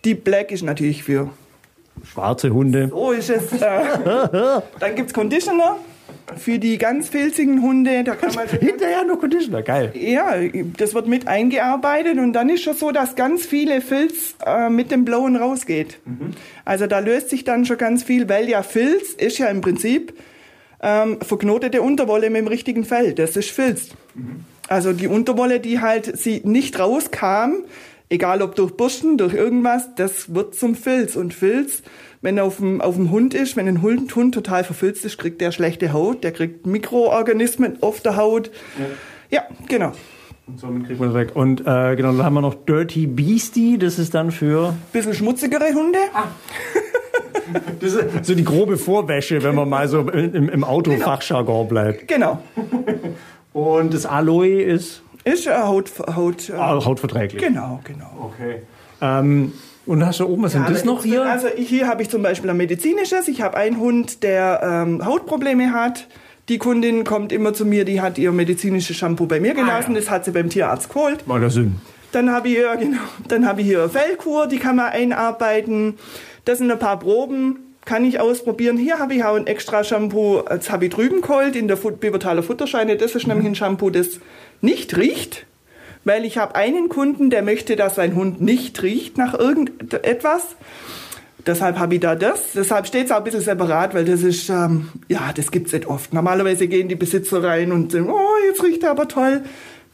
Die 0.06 0.14
Black 0.14 0.52
ist 0.52 0.62
natürlich 0.62 1.02
für 1.02 1.28
schwarze 2.10 2.50
Hunde. 2.50 2.88
So 2.88 3.12
ist 3.12 3.28
es. 3.28 3.52
Äh, 3.52 3.60
dann 4.80 4.94
gibt's 4.94 5.12
Conditioner 5.12 5.76
für 6.36 6.58
die 6.58 6.78
ganz 6.78 7.08
filzigen 7.08 7.62
Hunde. 7.62 8.02
Da 8.04 8.14
kann 8.14 8.34
man 8.34 8.48
Hinterher 8.60 9.04
noch 9.04 9.20
Conditioner, 9.20 9.62
geil. 9.62 9.92
Ja, 9.94 10.34
das 10.76 10.94
wird 10.94 11.06
mit 11.06 11.28
eingearbeitet 11.28 12.18
und 12.18 12.32
dann 12.32 12.48
ist 12.48 12.62
schon 12.62 12.74
so, 12.74 12.90
dass 12.90 13.14
ganz 13.14 13.46
viele 13.46 13.80
Filz 13.80 14.34
äh, 14.44 14.68
mit 14.68 14.90
dem 14.90 15.04
Blauen 15.04 15.36
rausgeht. 15.36 15.98
Mhm. 16.04 16.32
Also 16.64 16.86
da 16.86 16.98
löst 16.98 17.30
sich 17.30 17.44
dann 17.44 17.64
schon 17.64 17.78
ganz 17.78 18.02
viel, 18.02 18.28
weil 18.28 18.48
ja 18.48 18.62
Filz 18.62 19.12
ist 19.12 19.38
ja 19.38 19.46
im 19.46 19.60
Prinzip 19.60 20.14
ähm, 20.82 21.18
verknotete 21.20 21.82
Unterwolle 21.82 22.30
mit 22.30 22.40
dem 22.40 22.48
richtigen 22.48 22.84
Fell. 22.84 23.14
Das 23.14 23.36
ist 23.36 23.50
Filz. 23.50 23.90
Mhm. 24.14 24.44
Also 24.68 24.92
die 24.92 25.06
Unterwolle, 25.06 25.60
die 25.60 25.80
halt 25.80 26.18
sie 26.18 26.42
nicht 26.44 26.78
rauskam, 26.78 27.64
egal 28.08 28.42
ob 28.42 28.54
durch 28.54 28.72
Bürsten, 28.72 29.18
durch 29.18 29.34
irgendwas, 29.34 29.94
das 29.96 30.34
wird 30.34 30.54
zum 30.54 30.74
Filz. 30.74 31.16
Und 31.16 31.34
Filz, 31.34 31.82
wenn 32.22 32.38
er 32.38 32.44
auf 32.44 32.56
dem, 32.56 32.80
auf 32.80 32.96
dem 32.96 33.10
Hund 33.10 33.34
ist, 33.34 33.56
wenn 33.56 33.68
ein 33.68 33.82
Hund, 33.82 34.14
Hund 34.14 34.34
total 34.34 34.64
verfilzt 34.64 35.04
ist, 35.04 35.18
kriegt 35.18 35.40
der 35.40 35.52
schlechte 35.52 35.92
Haut, 35.92 36.24
der 36.24 36.32
kriegt 36.32 36.66
Mikroorganismen 36.66 37.82
auf 37.82 38.00
der 38.00 38.16
Haut. 38.16 38.50
Ja, 39.30 39.38
ja 39.38 39.42
genau. 39.68 39.92
Und 40.46 40.60
somit 40.60 40.86
kriegt 40.86 41.00
man 41.00 41.12
das 41.12 41.18
weg. 41.18 41.34
Und 41.34 41.60
äh, 41.62 41.96
genau, 41.96 42.12
dann 42.12 42.24
haben 42.24 42.34
wir 42.34 42.40
noch 42.40 42.54
Dirty 42.54 43.06
Beastie, 43.06 43.78
das 43.78 43.98
ist 43.98 44.14
dann 44.14 44.30
für... 44.30 44.74
Bisschen 44.92 45.14
schmutzigere 45.14 45.74
Hunde. 45.74 45.98
Ah. 46.14 46.24
Das 47.78 47.92
ist 47.94 48.24
so 48.24 48.34
die 48.34 48.42
grobe 48.42 48.76
Vorwäsche, 48.76 49.40
wenn 49.44 49.54
man 49.54 49.68
mal 49.68 49.86
so 49.86 50.00
im, 50.00 50.48
im 50.48 50.64
Autofachjargon 50.64 51.68
bleibt. 51.68 52.08
Genau. 52.08 52.42
Und 53.52 53.94
das 53.94 54.04
Aloe 54.04 54.62
ist? 54.62 55.02
Ist 55.26 55.48
äh, 55.48 55.54
Haut, 55.54 55.90
Haut, 56.14 56.50
äh, 56.50 56.52
ah, 56.52 56.84
hautverträglich. 56.84 57.42
Genau, 57.42 57.80
genau. 57.82 58.30
Okay. 58.32 58.62
Ähm, 59.02 59.52
und 59.84 60.06
hast 60.06 60.20
du 60.20 60.26
oben, 60.26 60.44
was 60.44 60.54
ja, 60.54 60.60
sind 60.60 60.70
das 60.70 60.84
noch 60.84 61.02
hier? 61.02 61.24
Also 61.24 61.48
hier 61.48 61.88
habe 61.88 62.02
ich 62.02 62.08
zum 62.08 62.22
Beispiel 62.22 62.48
ein 62.48 62.56
medizinisches. 62.56 63.26
Ich 63.26 63.42
habe 63.42 63.56
einen 63.56 63.78
Hund, 63.80 64.22
der 64.22 64.60
ähm, 64.62 65.04
Hautprobleme 65.04 65.72
hat. 65.72 66.06
Die 66.48 66.58
Kundin 66.58 67.02
kommt 67.02 67.32
immer 67.32 67.54
zu 67.54 67.66
mir, 67.66 67.84
die 67.84 68.00
hat 68.00 68.18
ihr 68.18 68.30
medizinisches 68.30 68.96
Shampoo 68.96 69.26
bei 69.26 69.40
mir 69.40 69.54
gelassen. 69.54 69.90
Ah, 69.90 69.94
ja. 69.94 70.00
Das 70.00 70.10
hat 70.10 70.24
sie 70.24 70.30
beim 70.30 70.48
Tierarzt 70.48 70.88
geholt. 70.90 71.26
Macht 71.26 71.42
das 71.42 71.54
Sinn. 71.54 71.80
Dann 72.12 72.30
habe 72.30 72.46
ich 72.46 72.54
hier, 72.54 72.76
genau, 72.76 73.00
dann 73.26 73.48
habe 73.48 73.62
ich 73.62 73.66
hier 73.66 73.88
Fellkur, 73.88 74.46
die 74.46 74.58
kann 74.58 74.76
man 74.76 74.90
einarbeiten. 74.90 75.94
Das 76.44 76.58
sind 76.58 76.70
ein 76.70 76.78
paar 76.78 77.00
Proben, 77.00 77.74
kann 77.84 78.04
ich 78.04 78.20
ausprobieren. 78.20 78.78
Hier 78.78 79.00
habe 79.00 79.14
ich 79.14 79.24
auch 79.24 79.34
ein 79.34 79.48
extra 79.48 79.82
Shampoo, 79.82 80.42
das 80.48 80.70
habe 80.70 80.86
ich 80.86 80.94
drüben 80.94 81.20
geholt 81.20 81.56
in 81.56 81.66
der 81.66 81.76
Bibertaler 81.76 82.44
Futterscheine. 82.44 82.96
Das 82.96 83.16
ist 83.16 83.26
nämlich 83.26 83.46
ein 83.46 83.54
Shampoo, 83.56 83.90
das 83.90 84.20
nicht 84.60 84.96
riecht, 84.96 85.46
weil 86.04 86.24
ich 86.24 86.38
habe 86.38 86.54
einen 86.54 86.88
Kunden, 86.88 87.30
der 87.30 87.42
möchte, 87.42 87.76
dass 87.76 87.96
sein 87.96 88.14
Hund 88.14 88.40
nicht 88.40 88.82
riecht 88.82 89.18
nach 89.18 89.34
irgendetwas. 89.34 90.56
Deshalb 91.46 91.78
habe 91.78 91.94
ich 91.94 92.00
da 92.00 92.16
das. 92.16 92.52
Deshalb 92.54 92.86
steht 92.86 93.06
es 93.06 93.12
auch 93.12 93.18
ein 93.18 93.24
bisschen 93.24 93.40
separat, 93.40 93.94
weil 93.94 94.04
das 94.04 94.22
ist, 94.22 94.48
ähm, 94.48 94.88
ja, 95.08 95.32
das 95.34 95.52
gibt 95.52 95.68
es 95.68 95.72
nicht 95.72 95.86
oft. 95.86 96.12
Normalerweise 96.12 96.66
gehen 96.66 96.88
die 96.88 96.96
Besitzer 96.96 97.42
rein 97.42 97.70
und 97.70 97.92
sagen, 97.92 98.10
oh, 98.10 98.46
jetzt 98.48 98.62
riecht 98.64 98.82
er 98.82 98.90
aber 98.90 99.06
toll. 99.06 99.42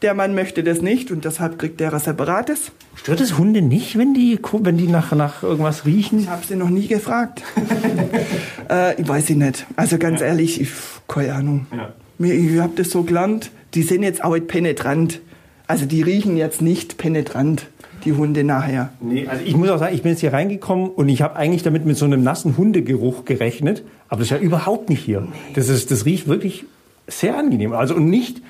Der 0.01 0.13
Mann 0.15 0.35
möchte 0.35 0.63
das 0.63 0.81
nicht 0.81 1.11
und 1.11 1.23
deshalb 1.25 1.57
kriegt 1.57 1.79
der 1.79 1.91
was 1.91 2.05
Separates. 2.05 2.71
Stört 2.95 3.21
es 3.21 3.37
Hunde 3.37 3.61
nicht, 3.61 3.97
wenn 3.97 4.13
die, 4.13 4.37
wenn 4.51 4.77
die 4.77 4.87
nach, 4.87 5.13
nach 5.13 5.43
irgendwas 5.43 5.85
riechen? 5.85 6.19
Ich 6.19 6.27
habe 6.27 6.45
sie 6.45 6.55
noch 6.55 6.69
nie 6.69 6.87
gefragt. 6.87 7.41
äh, 8.69 8.99
ich 8.99 9.07
weiß 9.07 9.27
sie 9.27 9.35
nicht. 9.35 9.65
Also 9.75 9.97
ganz 9.97 10.19
ja. 10.21 10.27
ehrlich, 10.27 10.59
ich, 10.59 10.71
keine 11.07 11.35
Ahnung. 11.35 11.67
Ja. 11.71 11.93
Ich 12.25 12.59
habe 12.59 12.73
das 12.75 12.89
so 12.89 13.03
gelernt. 13.03 13.51
Die 13.73 13.83
sind 13.83 14.03
jetzt 14.03 14.23
auch 14.23 14.33
nicht 14.33 14.47
penetrant. 14.47 15.21
Also 15.67 15.85
die 15.85 16.01
riechen 16.01 16.37
jetzt 16.37 16.61
nicht 16.61 16.97
penetrant 16.97 17.67
die 18.05 18.13
Hunde 18.13 18.43
nachher. 18.43 18.89
Nee, 18.99 19.27
also 19.27 19.43
ich 19.45 19.55
muss 19.55 19.69
auch 19.69 19.79
sagen, 19.79 19.95
ich 19.95 20.01
bin 20.01 20.11
jetzt 20.11 20.19
hier 20.19 20.33
reingekommen 20.33 20.89
und 20.89 21.09
ich 21.09 21.21
habe 21.21 21.35
eigentlich 21.35 21.63
damit 21.63 21.85
mit 21.85 21.97
so 21.97 22.05
einem 22.05 22.23
nassen 22.23 22.57
Hundegeruch 22.57 23.25
gerechnet, 23.25 23.83
aber 24.09 24.19
das 24.19 24.27
ist 24.27 24.31
ja 24.31 24.37
überhaupt 24.37 24.89
nicht 24.89 25.03
hier. 25.03 25.27
Das, 25.53 25.69
ist, 25.69 25.91
das 25.91 26.05
riecht 26.05 26.27
wirklich 26.27 26.65
sehr 27.07 27.37
angenehm. 27.37 27.73
Also 27.73 27.95
und 27.95 28.09
nicht, 28.09 28.41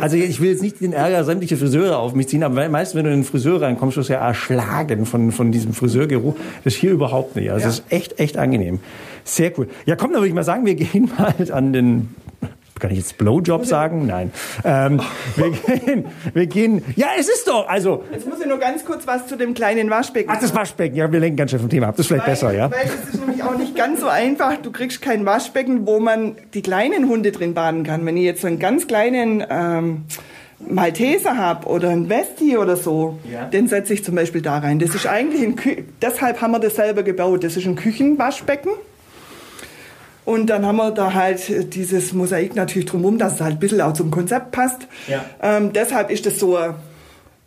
also 0.00 0.16
ich 0.16 0.40
will 0.40 0.50
jetzt 0.50 0.62
nicht 0.62 0.80
den 0.80 0.92
Ärger 0.92 1.24
sämtliche 1.24 1.56
Friseure 1.56 1.98
auf 1.98 2.14
mich 2.14 2.28
ziehen, 2.28 2.42
aber 2.42 2.68
meistens, 2.68 2.96
wenn 2.96 3.04
du 3.04 3.12
in 3.12 3.20
den 3.20 3.24
Friseur 3.24 3.60
reinkommst, 3.60 3.96
wirst 3.96 4.08
du 4.08 4.14
ja 4.14 4.26
erschlagen 4.26 5.04
von, 5.06 5.30
von 5.30 5.52
diesem 5.52 5.74
Friseurgeruch. 5.74 6.34
Das 6.64 6.74
ist 6.74 6.80
hier 6.80 6.92
überhaupt 6.92 7.36
nicht. 7.36 7.50
Also 7.50 7.60
ja. 7.60 7.66
das 7.66 7.80
ist 7.80 7.84
echt, 7.90 8.18
echt 8.18 8.38
angenehm. 8.38 8.80
Sehr 9.24 9.56
cool. 9.58 9.68
Ja, 9.86 9.96
komm, 9.96 10.12
dann 10.12 10.20
würde 10.20 10.28
ich 10.28 10.34
mal 10.34 10.42
sagen, 10.42 10.64
wir 10.64 10.74
gehen 10.76 11.10
mal 11.16 11.34
an 11.52 11.72
den 11.72 12.08
kann 12.82 12.90
ich 12.90 12.98
jetzt 12.98 13.16
Blowjob 13.16 13.64
sagen? 13.64 14.06
Nein. 14.06 14.32
Ähm, 14.64 15.00
wir, 15.36 15.50
gehen, 15.78 16.04
wir 16.34 16.46
gehen. 16.46 16.82
Ja, 16.96 17.06
es 17.18 17.28
ist 17.28 17.46
doch. 17.46 17.68
Also. 17.68 18.02
Jetzt 18.12 18.28
muss 18.28 18.40
ich 18.40 18.46
nur 18.46 18.58
ganz 18.58 18.84
kurz 18.84 19.06
was 19.06 19.28
zu 19.28 19.36
dem 19.36 19.54
kleinen 19.54 19.88
Waschbecken. 19.88 20.30
Ach, 20.34 20.40
das 20.40 20.54
Waschbecken. 20.54 20.96
Ja, 20.96 21.10
wir 21.10 21.20
lenken 21.20 21.36
ganz 21.36 21.52
schön 21.52 21.60
vom 21.60 21.70
Thema 21.70 21.88
ab. 21.88 21.94
Das 21.96 22.04
ist 22.04 22.08
vielleicht 22.08 22.26
weil, 22.26 22.32
besser, 22.32 22.52
ja. 22.52 22.70
Weil 22.70 22.86
es 22.86 23.14
ist 23.14 23.20
nämlich 23.24 23.42
auch 23.44 23.56
nicht 23.56 23.76
ganz 23.76 24.00
so 24.00 24.08
einfach. 24.08 24.56
Du 24.56 24.72
kriegst 24.72 25.00
kein 25.00 25.24
Waschbecken, 25.24 25.86
wo 25.86 26.00
man 26.00 26.34
die 26.54 26.62
kleinen 26.62 27.08
Hunde 27.08 27.30
drin 27.30 27.54
baden 27.54 27.84
kann. 27.84 28.04
Wenn 28.04 28.16
ich 28.16 28.24
jetzt 28.24 28.40
so 28.40 28.48
einen 28.48 28.58
ganz 28.58 28.88
kleinen 28.88 29.44
ähm, 29.48 30.02
Malteser 30.58 31.36
habe 31.36 31.68
oder 31.68 31.90
ein 31.90 32.08
Westie 32.08 32.56
oder 32.56 32.76
so, 32.76 33.20
Ja. 33.32 33.44
den 33.44 33.68
setze 33.68 33.94
ich 33.94 34.04
zum 34.04 34.16
Beispiel 34.16 34.42
da 34.42 34.58
rein. 34.58 34.80
Das 34.80 34.92
ist 34.94 35.06
eigentlich 35.06 35.42
ein 35.44 35.54
Kü 35.54 35.84
deshalb 36.00 36.40
haben 36.40 36.50
wir 36.50 36.58
das 36.58 36.74
selber 36.74 37.04
gebaut. 37.04 37.44
Das 37.44 37.56
ist 37.56 37.64
ein 37.64 37.76
Küchenwaschbecken. 37.76 38.72
Und 40.24 40.46
dann 40.46 40.64
haben 40.64 40.76
wir 40.76 40.92
da 40.92 41.14
halt 41.14 41.74
dieses 41.74 42.12
Mosaik 42.12 42.54
natürlich 42.54 42.86
drumherum, 42.86 43.18
dass 43.18 43.34
es 43.34 43.40
halt 43.40 43.54
ein 43.54 43.58
bisschen 43.58 43.80
auch 43.80 43.92
zum 43.92 44.10
Konzept 44.10 44.52
passt. 44.52 44.86
Ja. 45.08 45.24
Ähm, 45.42 45.72
deshalb 45.72 46.10
ist 46.10 46.26
das 46.26 46.38
so 46.38 46.56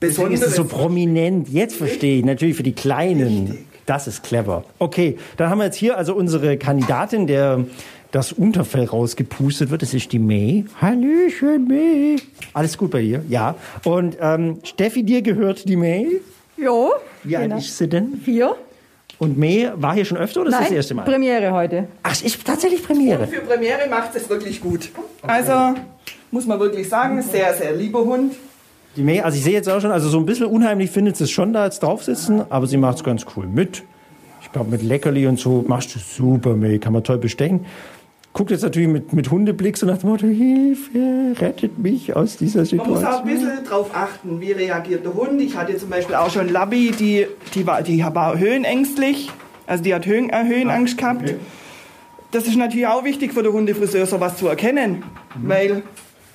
Deswegen 0.01 0.31
ist 0.31 0.43
es 0.43 0.55
so 0.55 0.65
prominent. 0.65 1.49
Jetzt 1.49 1.75
verstehe 1.75 2.19
ich. 2.19 2.25
Natürlich 2.25 2.55
für 2.55 2.63
die 2.63 2.73
Kleinen. 2.73 3.65
Das 3.85 4.07
ist 4.07 4.23
clever. 4.23 4.63
Okay, 4.79 5.17
dann 5.37 5.49
haben 5.49 5.59
wir 5.59 5.65
jetzt 5.65 5.77
hier 5.77 5.97
also 5.97 6.15
unsere 6.15 6.57
Kandidatin, 6.57 7.27
der 7.27 7.65
das 8.11 8.31
Unterfell 8.31 8.85
rausgepustet 8.85 9.69
wird. 9.69 9.81
Das 9.81 9.93
ist 9.93 10.11
die 10.11 10.19
May. 10.19 10.65
Hallöchen, 10.81 11.67
May. 11.67 12.15
Alles 12.53 12.77
gut 12.77 12.91
bei 12.91 13.01
dir? 13.01 13.23
Ja. 13.29 13.55
Und 13.83 14.17
ähm, 14.19 14.59
Steffi, 14.63 15.03
dir 15.03 15.21
gehört 15.21 15.67
die 15.67 15.75
May. 15.75 16.21
Jo. 16.57 16.93
Wie 17.23 17.35
alt 17.35 17.45
genau. 17.45 17.57
ist 17.57 17.77
sie 17.77 17.87
denn? 17.87 18.21
Vier? 18.23 18.55
Und 19.17 19.37
May 19.37 19.69
war 19.75 19.93
hier 19.93 20.05
schon 20.05 20.17
öfter 20.17 20.41
oder 20.41 20.49
ist 20.49 20.53
das 20.53 20.61
Nein, 20.61 20.69
das 20.69 20.77
erste 20.77 20.93
Mal? 20.93 21.03
Premiere 21.03 21.51
heute. 21.53 21.87
Ach, 22.03 22.11
es 22.11 22.21
ist 22.21 22.45
tatsächlich 22.45 22.83
Premiere. 22.83 23.27
Für 23.27 23.41
Premiere 23.41 23.87
macht 23.89 24.15
es 24.15 24.29
wirklich 24.29 24.59
gut. 24.61 24.89
Also 25.21 25.79
muss 26.31 26.45
man 26.45 26.59
wirklich 26.59 26.89
sagen, 26.89 27.21
sehr, 27.21 27.53
sehr 27.53 27.73
lieber 27.73 28.03
Hund. 28.03 28.33
Die 28.95 29.01
May, 29.01 29.21
also 29.21 29.37
ich 29.37 29.43
sehe 29.43 29.53
jetzt 29.53 29.69
auch 29.69 29.79
schon, 29.81 29.91
also 29.91 30.09
so 30.09 30.17
ein 30.17 30.25
bisschen 30.25 30.47
unheimlich 30.47 30.91
findet 30.91 31.17
sie 31.17 31.25
es 31.25 31.31
schon 31.31 31.53
da 31.53 31.65
jetzt 31.65 31.83
drauf 31.83 32.03
sitzen, 32.03 32.43
aber 32.49 32.67
sie 32.67 32.77
macht 32.77 32.97
es 32.97 33.03
ganz 33.03 33.25
cool 33.35 33.45
mit. 33.45 33.83
Ich 34.41 34.51
glaube, 34.51 34.71
mit 34.71 34.81
Leckerli 34.83 35.27
und 35.27 35.39
so 35.39 35.65
machst 35.67 35.95
du 35.95 35.99
super, 35.99 36.55
May, 36.55 36.79
kann 36.79 36.93
man 36.93 37.03
toll 37.03 37.17
bestechen. 37.17 37.65
Guckt 38.35 38.51
jetzt 38.51 38.63
natürlich 38.63 38.89
mit, 38.89 39.13
mit 39.13 39.31
Hundeblick 39.31 39.77
so 39.77 39.85
nach 39.85 39.99
dem 39.99 40.09
Motto, 40.09 40.27
Hilfe, 40.27 41.39
rettet 41.39 41.79
mich 41.79 42.17
aus 42.17 42.35
dieser 42.35 42.63
Man 42.75 42.89
muss 42.89 43.01
auch 43.01 43.23
ein 43.23 43.27
Situation. 43.29 43.49
bisschen 43.49 43.63
drauf 43.63 43.91
achten, 43.93 44.41
wie 44.41 44.51
reagiert 44.51 45.05
der 45.05 45.13
Hund. 45.13 45.39
Ich 45.39 45.55
hatte 45.55 45.77
zum 45.77 45.89
Beispiel 45.89 46.15
auch 46.15 46.29
schon 46.29 46.49
Labby, 46.49 46.91
die, 46.91 47.27
die, 47.53 47.65
war, 47.65 47.81
die 47.81 48.03
war 48.03 48.37
höhenängstlich. 48.37 49.31
Also 49.67 49.85
die 49.85 49.95
hat 49.95 50.05
Höhen, 50.05 50.29
äh, 50.31 50.43
Höhenangst 50.43 50.97
gehabt. 50.97 51.33
Das 52.31 52.45
ist 52.45 52.57
natürlich 52.57 52.87
auch 52.87 53.05
wichtig 53.05 53.33
für 53.33 53.41
den 53.41 53.53
Hundefriseur, 53.53 54.05
sowas 54.05 54.35
zu 54.35 54.49
erkennen. 54.49 55.03
Weil 55.41 55.83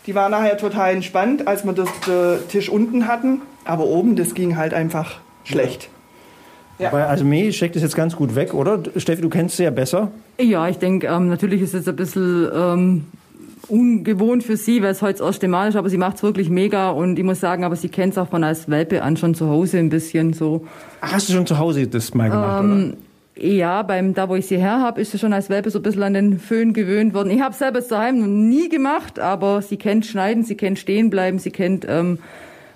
die 0.06 0.14
war 0.14 0.30
nachher 0.30 0.56
total 0.56 0.94
entspannt, 0.94 1.46
als 1.46 1.66
wir 1.66 1.74
das, 1.74 1.90
den 2.06 2.48
Tisch 2.48 2.70
unten 2.70 3.08
hatten. 3.08 3.42
Aber 3.66 3.84
oben, 3.84 4.16
das 4.16 4.32
ging 4.32 4.56
halt 4.56 4.72
einfach 4.72 5.20
schlecht. 5.44 5.82
Ja. 5.82 5.99
Weil, 6.90 7.04
also 7.04 7.24
May 7.24 7.52
steckt 7.52 7.76
das 7.76 7.82
jetzt 7.82 7.96
ganz 7.96 8.16
gut 8.16 8.34
weg, 8.34 8.54
oder? 8.54 8.80
Steffi, 8.96 9.22
du 9.22 9.28
kennst 9.28 9.56
sie 9.56 9.64
ja 9.64 9.70
besser. 9.70 10.10
Ja, 10.38 10.68
ich 10.68 10.78
denke, 10.78 11.06
ähm, 11.06 11.28
natürlich 11.28 11.62
ist 11.62 11.74
es 11.74 11.86
ein 11.86 11.96
bisschen 11.96 12.48
ähm, 12.54 13.04
ungewohnt 13.68 14.42
für 14.42 14.56
sie, 14.56 14.82
weil 14.82 14.92
es 14.92 15.02
heute 15.02 15.18
das 15.18 15.26
erste 15.26 15.48
Mal 15.48 15.68
ist, 15.68 15.76
aber 15.76 15.88
sie 15.88 15.96
macht 15.96 16.16
es 16.16 16.22
wirklich 16.22 16.50
mega 16.50 16.90
und 16.90 17.18
ich 17.18 17.24
muss 17.24 17.40
sagen, 17.40 17.64
aber 17.64 17.76
sie 17.76 17.88
kennt 17.88 18.12
es 18.12 18.18
auch 18.18 18.28
von 18.28 18.44
als 18.44 18.68
Welpe 18.68 19.02
an 19.02 19.16
schon 19.16 19.34
zu 19.34 19.48
Hause 19.48 19.78
ein 19.78 19.90
bisschen 19.90 20.32
so. 20.32 20.66
Ach, 21.00 21.12
hast 21.12 21.28
du 21.28 21.32
schon 21.32 21.46
zu 21.46 21.58
Hause 21.58 21.86
das 21.86 22.14
mal 22.14 22.30
gemacht, 22.30 22.64
oder? 22.64 22.92
Ja, 23.36 23.82
beim 23.82 24.12
da 24.12 24.28
wo 24.28 24.34
ich 24.34 24.46
sie 24.46 24.58
her 24.58 24.80
habe, 24.80 25.00
ist 25.00 25.12
sie 25.12 25.18
schon 25.18 25.32
als 25.32 25.48
Welpe 25.48 25.70
so 25.70 25.78
ein 25.78 25.82
bisschen 25.82 26.02
an 26.02 26.12
den 26.12 26.38
Föhn 26.38 26.74
gewöhnt 26.74 27.14
worden. 27.14 27.30
Ich 27.30 27.40
habe 27.40 27.54
selber 27.54 27.80
daheim 27.80 28.18
noch 28.20 28.26
nie 28.26 28.68
gemacht, 28.68 29.18
aber 29.18 29.62
sie 29.62 29.78
kennt 29.78 30.04
Schneiden, 30.04 30.42
sie 30.44 30.56
kennt 30.56 30.78
Stehenbleiben, 30.78 31.38
sie 31.38 31.50
kennt 31.50 31.86
ähm, 31.88 32.18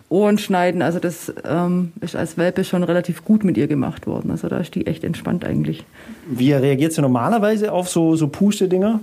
Ohren 0.08 0.38
schneiden. 0.38 0.82
Also 0.82 0.98
das 0.98 1.32
ähm, 1.44 1.92
ist 2.00 2.14
als 2.14 2.36
Welpe 2.36 2.64
schon 2.64 2.84
relativ 2.84 3.24
gut 3.24 3.44
mit 3.44 3.56
ihr 3.56 3.66
gemacht 3.66 4.06
worden. 4.06 4.30
Also 4.30 4.48
da 4.48 4.58
ist 4.58 4.74
die 4.74 4.86
echt 4.86 5.04
entspannt 5.04 5.44
eigentlich. 5.44 5.84
Wie 6.28 6.52
reagiert 6.52 6.92
sie 6.92 7.02
normalerweise 7.02 7.72
auf 7.72 7.88
so, 7.88 8.16
so 8.16 8.28
Puste-Dinger? 8.28 9.00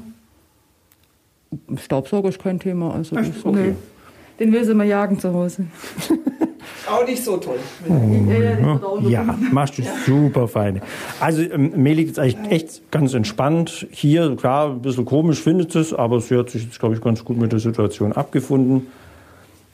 Staubsauger 1.76 2.30
ist 2.30 2.42
kein 2.42 2.60
Thema. 2.60 2.94
Also 2.94 3.16
das, 3.16 3.28
okay. 3.44 3.70
nee. 3.70 3.76
Den 4.40 4.54
will 4.54 4.64
sie 4.64 4.74
mal 4.74 4.88
jagen 4.88 5.20
zu 5.20 5.34
Hause. 5.34 5.66
Auch 6.90 7.06
nicht 7.06 7.24
so 7.24 7.38
toll. 7.38 7.60
Ja, 9.08 9.38
machst 9.52 9.78
du 9.78 9.84
super 10.06 10.48
fein. 10.48 10.82
Also 11.20 11.42
ähm, 11.42 11.74
mir 11.76 11.94
liegt 11.94 12.10
jetzt 12.10 12.20
eigentlich 12.20 12.52
echt 12.52 12.92
ganz 12.92 13.14
entspannt. 13.14 13.88
Hier, 13.92 14.36
klar, 14.36 14.72
ein 14.72 14.82
bisschen 14.82 15.06
komisch 15.06 15.42
findet 15.42 15.76
es, 15.76 15.94
aber 15.94 16.20
sie 16.22 16.38
hat 16.38 16.50
sich 16.50 16.64
jetzt, 16.64 16.80
glaube 16.80 16.96
ich, 16.96 17.02
ganz 17.02 17.24
gut 17.24 17.38
mit 17.38 17.52
der 17.52 17.60
Situation 17.60 18.14
abgefunden. 18.14 18.88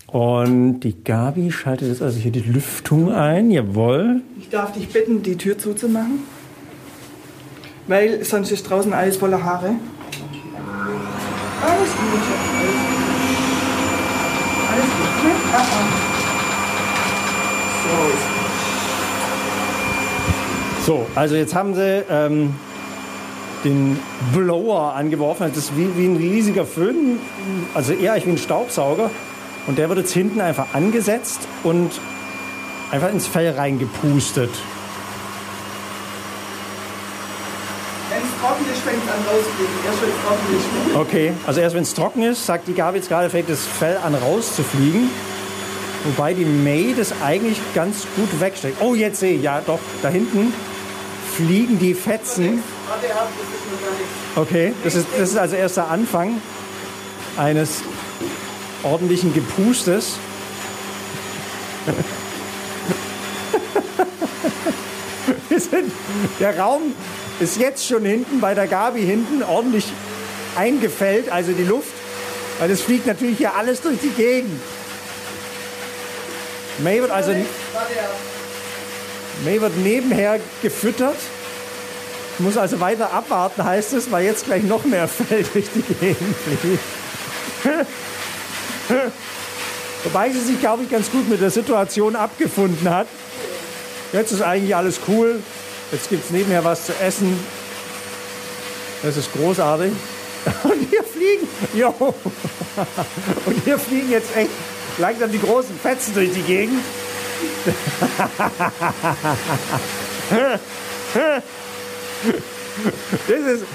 Und 0.07 0.79
die 0.81 1.03
Gabi 1.03 1.51
schaltet 1.51 1.89
jetzt 1.89 2.01
also 2.01 2.17
hier 2.17 2.31
die 2.31 2.39
Lüftung 2.39 3.11
ein. 3.11 3.51
Jawohl. 3.51 4.21
Ich 4.39 4.49
darf 4.49 4.71
dich 4.71 4.87
bitten, 4.87 5.21
die 5.21 5.35
Tür 5.35 5.57
zuzumachen. 5.57 6.19
Weil 7.87 8.23
sonst 8.23 8.51
ist 8.51 8.69
draußen 8.69 8.93
alles 8.93 9.17
voller 9.17 9.43
Haare. 9.43 9.75
Alles 11.61 11.89
gut, 11.89 12.21
alles 14.71 14.85
gut. 14.85 15.23
Ne? 15.23 15.31
Ah, 15.53 15.57
ah. 15.57 15.63
So 17.83 17.89
ist 18.13 18.27
So, 20.85 21.05
also 21.15 21.35
jetzt 21.35 21.53
haben 21.53 21.73
sie 21.75 22.03
ähm, 22.09 22.55
den 23.65 23.99
Blower 24.33 24.93
angeworfen. 24.95 25.47
Das 25.53 25.57
ist 25.57 25.77
wie, 25.77 25.97
wie 25.97 26.05
ein 26.05 26.15
riesiger 26.15 26.65
Föhn, 26.65 27.19
also 27.73 27.91
eher 27.91 28.15
wie 28.25 28.29
ein 28.29 28.37
Staubsauger. 28.37 29.09
Und 29.67 29.77
der 29.77 29.89
wird 29.89 29.99
jetzt 29.99 30.13
hinten 30.13 30.41
einfach 30.41 30.73
angesetzt 30.73 31.41
und 31.63 31.91
einfach 32.89 33.11
ins 33.11 33.27
Fell 33.27 33.51
reingepustet. 33.51 34.49
Wenn 38.09 38.19
es 38.19 38.41
trocken 38.41 38.65
ist, 38.71 38.81
fängt 38.81 39.03
es 39.03 39.11
an 39.11 39.19
rauszufliegen. 39.27 39.75
Erst 39.85 40.01
wenn 40.01 40.09
es 40.09 40.15
trocken 40.25 40.55
ist. 40.55 40.95
Okay, 40.95 41.33
also 41.45 41.59
erst 41.59 41.75
wenn 41.75 41.83
es 41.83 41.93
trocken 41.93 42.23
ist, 42.23 42.45
sagt 42.45 42.69
die 42.69 42.73
Gabi 42.73 42.97
jetzt 42.99 43.09
gerade, 43.09 43.29
fängt 43.29 43.49
das 43.49 43.65
Fell 43.65 43.97
an 43.97 44.15
rauszufliegen. 44.15 45.09
Wobei 46.05 46.33
die 46.33 46.45
May 46.45 46.95
das 46.97 47.13
eigentlich 47.21 47.59
ganz 47.75 48.07
gut 48.15 48.39
wegsteckt. 48.39 48.81
Oh, 48.81 48.95
jetzt 48.95 49.19
sehe 49.19 49.35
ich, 49.35 49.41
ja 49.41 49.61
doch, 49.65 49.79
da 50.01 50.07
hinten 50.07 50.53
fliegen 51.35 51.77
die 51.79 51.93
Fetzen. 51.93 52.63
Okay, 54.35 54.73
das 54.85 54.95
ist, 54.95 55.07
das 55.17 55.29
ist 55.29 55.37
also 55.37 55.57
erst 55.57 55.75
der 55.75 55.89
Anfang 55.89 56.41
eines 57.35 57.81
ordentlichen 58.87 59.33
Gepustes. 59.33 60.13
Wir 65.49 65.59
sind, 65.59 65.91
der 66.39 66.59
Raum 66.59 66.93
ist 67.39 67.57
jetzt 67.57 67.87
schon 67.87 68.05
hinten 68.05 68.39
bei 68.39 68.53
der 68.53 68.67
Gabi 68.67 69.01
hinten 69.01 69.41
ordentlich 69.43 69.85
eingefällt, 70.55 71.29
also 71.29 71.51
die 71.51 71.63
Luft, 71.63 71.91
weil 72.59 72.71
es 72.71 72.81
fliegt 72.81 73.05
natürlich 73.05 73.37
hier 73.37 73.55
alles 73.55 73.81
durch 73.81 73.99
die 74.01 74.09
Gegend. 74.09 74.59
May 76.79 77.01
wird 77.01 77.11
also. 77.11 77.31
May 79.43 79.61
wird 79.61 79.77
nebenher 79.77 80.39
gefüttert. 80.61 81.17
Muss 82.39 82.57
also 82.57 82.79
weiter 82.79 83.13
abwarten, 83.13 83.63
heißt 83.63 83.93
es, 83.93 84.11
weil 84.11 84.25
jetzt 84.25 84.45
gleich 84.45 84.63
noch 84.63 84.85
mehr 84.85 85.07
Fell 85.07 85.43
durch 85.53 85.65
die 85.73 85.81
Gegend. 85.81 86.35
Wobei 90.03 90.29
sie 90.31 90.39
sich, 90.39 90.59
glaube 90.59 90.83
ich, 90.83 90.89
ganz 90.89 91.11
gut 91.11 91.27
mit 91.29 91.41
der 91.41 91.49
Situation 91.49 92.15
abgefunden 92.15 92.89
hat. 92.89 93.07
Jetzt 94.13 94.31
ist 94.31 94.41
eigentlich 94.41 94.75
alles 94.75 94.99
cool. 95.07 95.41
Jetzt 95.91 96.09
gibt 96.09 96.25
es 96.25 96.31
nebenher 96.31 96.63
was 96.63 96.85
zu 96.85 96.93
essen. 96.99 97.37
Das 99.03 99.17
ist 99.17 99.31
großartig. 99.33 99.91
Und 100.63 100.89
hier 100.89 101.03
fliegen, 101.03 101.47
jo. 101.73 101.89
Und 103.45 103.63
hier 103.63 103.77
fliegen 103.77 104.11
jetzt 104.11 104.35
echt 104.35 104.49
langsam 104.97 105.31
die 105.31 105.41
großen 105.41 105.77
Fetzen 105.79 106.13
durch 106.13 106.31
die 106.33 106.41
Gegend. 106.41 106.81
Das 113.27 113.39
ist 113.39 113.65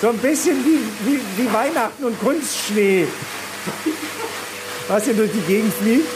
so 0.00 0.08
ein 0.08 0.18
bisschen 0.18 0.64
wie, 0.64 0.80
wie, 1.10 1.20
wie 1.36 1.52
Weihnachten 1.52 2.04
und 2.04 2.20
Kunstschnee, 2.20 3.06
was 4.88 5.04
hier 5.04 5.14
durch 5.14 5.32
die 5.32 5.40
Gegend 5.40 5.72
fliegt. 5.74 6.08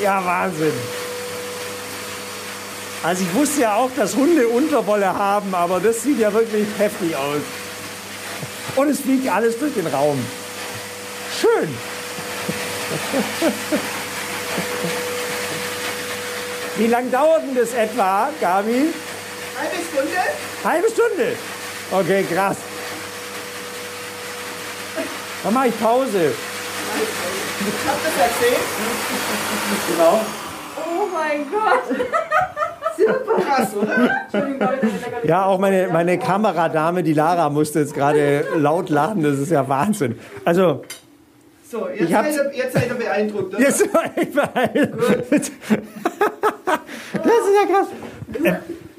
Ja, 0.00 0.24
Wahnsinn. 0.24 0.72
Also 3.02 3.24
ich 3.24 3.34
wusste 3.34 3.62
ja 3.62 3.74
auch, 3.76 3.90
dass 3.96 4.14
Hunde 4.14 4.46
Unterwolle 4.48 5.12
haben, 5.12 5.54
aber 5.54 5.80
das 5.80 6.02
sieht 6.02 6.20
ja 6.20 6.32
wirklich 6.32 6.66
heftig 6.78 7.16
aus. 7.16 7.40
Und 8.76 8.88
es 8.88 9.00
fliegt 9.00 9.28
alles 9.28 9.58
durch 9.58 9.74
den 9.74 9.86
Raum. 9.88 10.24
Schön. 11.40 11.68
Wie 16.76 16.86
lange 16.86 17.10
dauert 17.10 17.42
denn 17.42 17.54
das 17.54 17.74
etwa, 17.74 18.30
Gabi? 18.40 18.92
Halbe 19.58 19.76
Stunde? 19.90 20.18
Halbe 20.64 20.88
Stunde. 20.88 21.36
Okay, 21.90 22.24
krass. 22.32 22.56
Dann 25.44 25.54
mache 25.54 25.68
ich 25.68 25.80
Pause. 25.80 26.32
Habt 27.86 28.00
ihr 28.04 28.12
das 28.18 28.38
gesehen? 28.38 28.62
Genau. 29.88 30.20
Oh 30.76 31.06
mein 31.12 31.46
Gott. 31.50 31.96
Krass, 33.46 33.74
oder? 33.74 34.26
Ja, 35.24 35.46
auch 35.46 35.58
meine, 35.58 35.88
meine 35.88 36.18
Kameradame, 36.18 37.02
die 37.02 37.14
Lara, 37.14 37.48
musste 37.50 37.80
jetzt 37.80 37.94
gerade 37.94 38.44
laut 38.56 38.90
lachen. 38.90 39.22
Das 39.22 39.38
ist 39.38 39.50
ja 39.50 39.66
Wahnsinn. 39.68 40.18
Also, 40.44 40.82
So, 41.68 41.88
Ich 41.88 42.00
jetzt, 42.02 42.14
hab's- 42.14 42.34
seid 42.36 42.52
ihr, 42.52 42.58
jetzt 42.58 42.72
seid 42.74 42.88
ihr 42.88 42.94
beeindruckt. 42.94 43.54
oder? 43.54 43.60
jetzt 43.62 43.92
war 43.94 44.04
ich 44.16 44.32
beeindruckt. 44.32 45.30
Das 45.30 45.48
ist 47.24 47.54
ja 47.60 47.66
krass. 47.74 47.86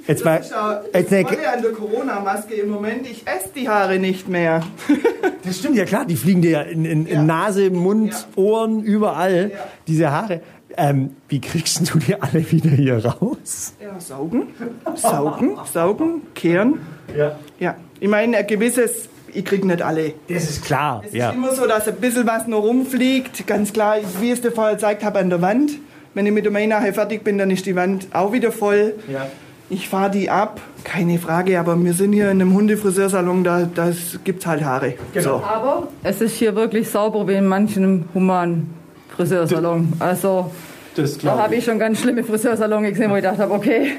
Jetzt 0.07 0.25
mal, 0.25 0.41
ja 0.49 0.81
jetzt 0.93 1.13
eine, 1.13 1.23
Tolle 1.23 1.49
an 1.53 1.61
der 1.61 1.71
Corona-Maske 1.71 2.53
im 2.55 2.69
Moment, 2.69 3.07
ich 3.09 3.23
esse 3.25 3.49
die 3.55 3.69
Haare 3.69 3.99
nicht 3.99 4.27
mehr. 4.27 4.61
das 5.45 5.59
stimmt 5.59 5.77
ja 5.77 5.85
klar, 5.85 6.05
die 6.05 6.15
fliegen 6.17 6.41
dir 6.41 6.51
ja 6.51 6.61
in, 6.61 6.83
in, 6.85 7.07
Ja. 7.07 7.13
in 7.19 7.25
Nase, 7.25 7.69
Mund, 7.69 8.11
Ja. 8.11 8.41
Ohren, 8.43 8.81
überall, 8.83 9.51
Ja. 9.53 9.59
diese 9.87 10.11
Haare. 10.11 10.41
Ähm, 10.75 11.11
wie 11.29 11.39
kriegst 11.39 11.93
du 11.93 11.99
die 11.99 12.19
alle 12.19 12.49
wieder 12.51 12.71
hier 12.71 13.05
raus? 13.05 13.73
Ja, 13.81 13.99
saugen, 13.99 14.47
saugen, 14.95 15.57
saugen, 15.71 16.21
kehren. 16.33 16.79
Ja. 17.15 17.37
Ja, 17.59 17.75
ich 17.99 18.09
meine, 18.09 18.37
ein 18.37 18.47
gewisses, 18.47 19.07
ich 19.31 19.45
kriege 19.45 19.67
nicht 19.67 19.81
alle. 19.83 20.15
Das 20.27 20.49
ist 20.49 20.65
klar, 20.65 21.03
Es 21.05 21.13
ja. 21.13 21.29
ist 21.29 21.35
immer 21.35 21.53
so, 21.53 21.67
dass 21.67 21.87
ein 21.87 21.95
bisschen 21.95 22.25
was 22.25 22.47
noch 22.47 22.63
rumfliegt. 22.63 23.45
Ganz 23.45 23.71
klar, 23.71 23.97
wie 24.19 24.27
ich 24.27 24.33
es 24.33 24.41
dir 24.41 24.51
vorher 24.51 24.73
gezeigt 24.73 25.03
habe, 25.03 25.19
an 25.19 25.29
der 25.29 25.41
Wand. 25.41 25.73
Wenn 26.15 26.25
ich 26.25 26.31
mit 26.31 26.43
der 26.45 26.51
Main 26.51 26.69
nachher 26.69 26.93
fertig 26.93 27.23
bin, 27.23 27.37
dann 27.37 27.49
ist 27.51 27.65
die 27.65 27.75
Wand 27.75 28.07
auch 28.13 28.33
wieder 28.33 28.51
voll. 28.51 28.95
Ja. 29.11 29.27
Ich 29.69 29.89
fahre 29.89 30.11
die 30.11 30.29
ab, 30.29 30.59
keine 30.83 31.17
Frage, 31.17 31.59
aber 31.59 31.81
wir 31.83 31.93
sind 31.93 32.13
hier 32.13 32.25
in 32.29 32.41
einem 32.41 32.53
Hundefriseursalon, 32.53 33.43
da 33.43 33.67
das 33.73 34.19
gibt's 34.23 34.45
halt 34.45 34.63
Haare. 34.63 34.95
Genau. 35.13 35.39
So. 35.39 35.43
Aber 35.43 35.87
es 36.03 36.21
ist 36.21 36.35
hier 36.35 36.55
wirklich 36.55 36.89
sauber 36.89 37.27
wie 37.27 37.33
in 37.33 37.47
manchen 37.47 38.05
humanen 38.13 38.73
Friseursalon. 39.15 39.93
Also 39.99 40.51
Das 40.95 41.17
da 41.17 41.37
habe 41.39 41.55
ich 41.55 41.63
schon 41.65 41.79
ganz 41.79 41.99
schlimme 42.01 42.23
Friseursalon 42.23 42.83
gesehen, 42.83 43.09
wo 43.09 43.15
ich 43.15 43.23
gedacht 43.23 43.39
habe, 43.39 43.53
okay, 43.53 43.93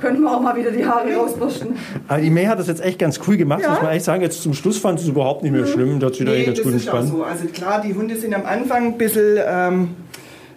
könnten 0.00 0.22
wir 0.22 0.30
auch 0.36 0.40
mal 0.40 0.54
wieder 0.54 0.70
die 0.70 0.84
Haare 0.86 1.12
rausbürsten. 1.16 1.70
Aber 2.06 2.20
die 2.20 2.30
May 2.30 2.44
hat 2.44 2.58
das 2.60 2.68
jetzt 2.68 2.84
echt 2.84 2.98
ganz 2.98 3.18
cool 3.26 3.36
gemacht, 3.36 3.62
Ja. 3.62 3.70
muss 3.70 3.82
man 3.82 3.92
echt 3.92 4.04
sagen. 4.04 4.22
Jetzt 4.22 4.42
zum 4.42 4.54
Schluss 4.54 4.78
fand 4.78 5.00
sie 5.00 5.06
es 5.06 5.10
überhaupt 5.10 5.42
nicht 5.42 5.52
mehr 5.52 5.66
schlimm. 5.66 5.98
Da 5.98 6.06
hat 6.06 6.14
sie 6.14 6.24
da 6.24 6.30
Nee, 6.32 6.44
ganz 6.44 6.58
das 6.58 6.64
gut 6.66 6.74
ist 6.74 6.88
auch 6.88 6.94
entspannt. 7.00 7.18
so. 7.18 7.24
Also 7.24 7.46
klar, 7.46 7.80
die 7.84 7.94
Hunde 7.94 8.14
sind 8.16 8.32
am 8.34 8.44
Anfang 8.46 8.86
ein 8.88 8.98
bisschen 8.98 9.38
ähm, 9.44 9.88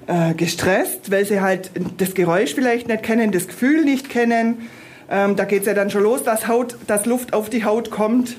äh, 0.08 0.34
gestresst, 0.34 1.12
weil 1.12 1.26
sie 1.26 1.42
halt 1.42 1.72
das 1.98 2.14
Geräusch 2.14 2.54
vielleicht 2.54 2.88
nicht 2.88 3.04
kennen, 3.04 3.32
das 3.32 3.48
Gefühl 3.48 3.84
nicht 3.84 4.10
kennen. 4.10 4.70
Ähm, 5.10 5.36
da 5.36 5.46
geht 5.46 5.62
es 5.62 5.68
ja 5.68 5.74
dann 5.74 5.90
schon 5.90 6.04
los, 6.04 6.24
dass, 6.24 6.48
Haut, 6.48 6.78
dass 6.88 7.06
Luft 7.06 7.34
auf 7.34 7.50
die 7.50 7.66
Haut 7.66 7.92
kommt. 7.92 8.38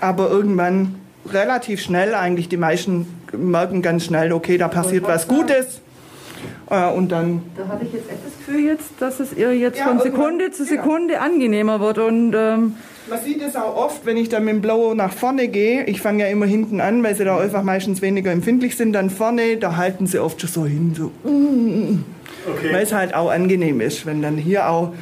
Aber 0.00 0.30
irgendwann 0.30 0.96
relativ 1.30 1.80
schnell, 1.80 2.14
eigentlich 2.14 2.48
die 2.48 2.56
meisten 2.56 3.06
merken 3.32 3.82
ganz 3.82 4.04
schnell, 4.04 4.32
okay, 4.32 4.58
da 4.58 4.68
passiert 4.68 5.06
was 5.06 5.28
Gutes. 5.28 5.80
Äh, 6.70 6.88
und 6.90 7.12
dann 7.12 7.42
Da 7.56 7.68
hatte 7.68 7.84
ich 7.84 7.92
jetzt 7.92 8.08
das 8.08 8.38
Gefühl 8.38 8.64
jetzt, 8.64 8.90
dass 8.98 9.20
es 9.20 9.32
ihr 9.32 9.56
jetzt 9.56 9.78
Ja, 9.78 9.84
von 9.84 10.00
Sekunde 10.00 10.50
zu. 10.50 10.64
Sekunde 10.64 11.20
angenehmer 11.20 11.80
wird 11.80 11.98
und 11.98 12.34
ähm, 12.34 12.74
Man 13.08 13.20
sieht 13.20 13.42
es 13.42 13.56
auch 13.56 13.76
oft, 13.76 14.06
wenn 14.06 14.16
ich 14.16 14.28
dann 14.28 14.44
mit 14.44 14.54
dem 14.54 14.60
Blower 14.60 14.94
nach 14.94 15.12
vorne 15.12 15.48
gehe. 15.48 15.84
Ich 15.84 16.00
fange 16.00 16.24
ja 16.24 16.30
immer 16.30 16.46
hinten 16.46 16.80
an, 16.80 17.02
weil 17.02 17.14
sie 17.14 17.24
da 17.24 17.36
einfach 17.38 17.62
meistens 17.62 18.00
weniger 18.00 18.30
empfindlich 18.30 18.76
sind. 18.76 18.92
Dann 18.92 19.10
vorne, 19.10 19.56
da 19.56 19.76
halten 19.76 20.06
sie 20.06 20.18
oft 20.20 20.40
schon 20.40 20.50
so 20.50 20.66
hin, 20.66 20.94
so, 20.96 21.10
mm, 21.28 22.04
weil 22.72 22.82
es 22.82 22.92
halt 22.92 23.14
auch 23.14 23.30
angenehm 23.30 23.80
ist. 23.80 24.06
Wenn 24.06 24.22
dann 24.22 24.36
hier 24.36 24.68
auch, 24.68 24.92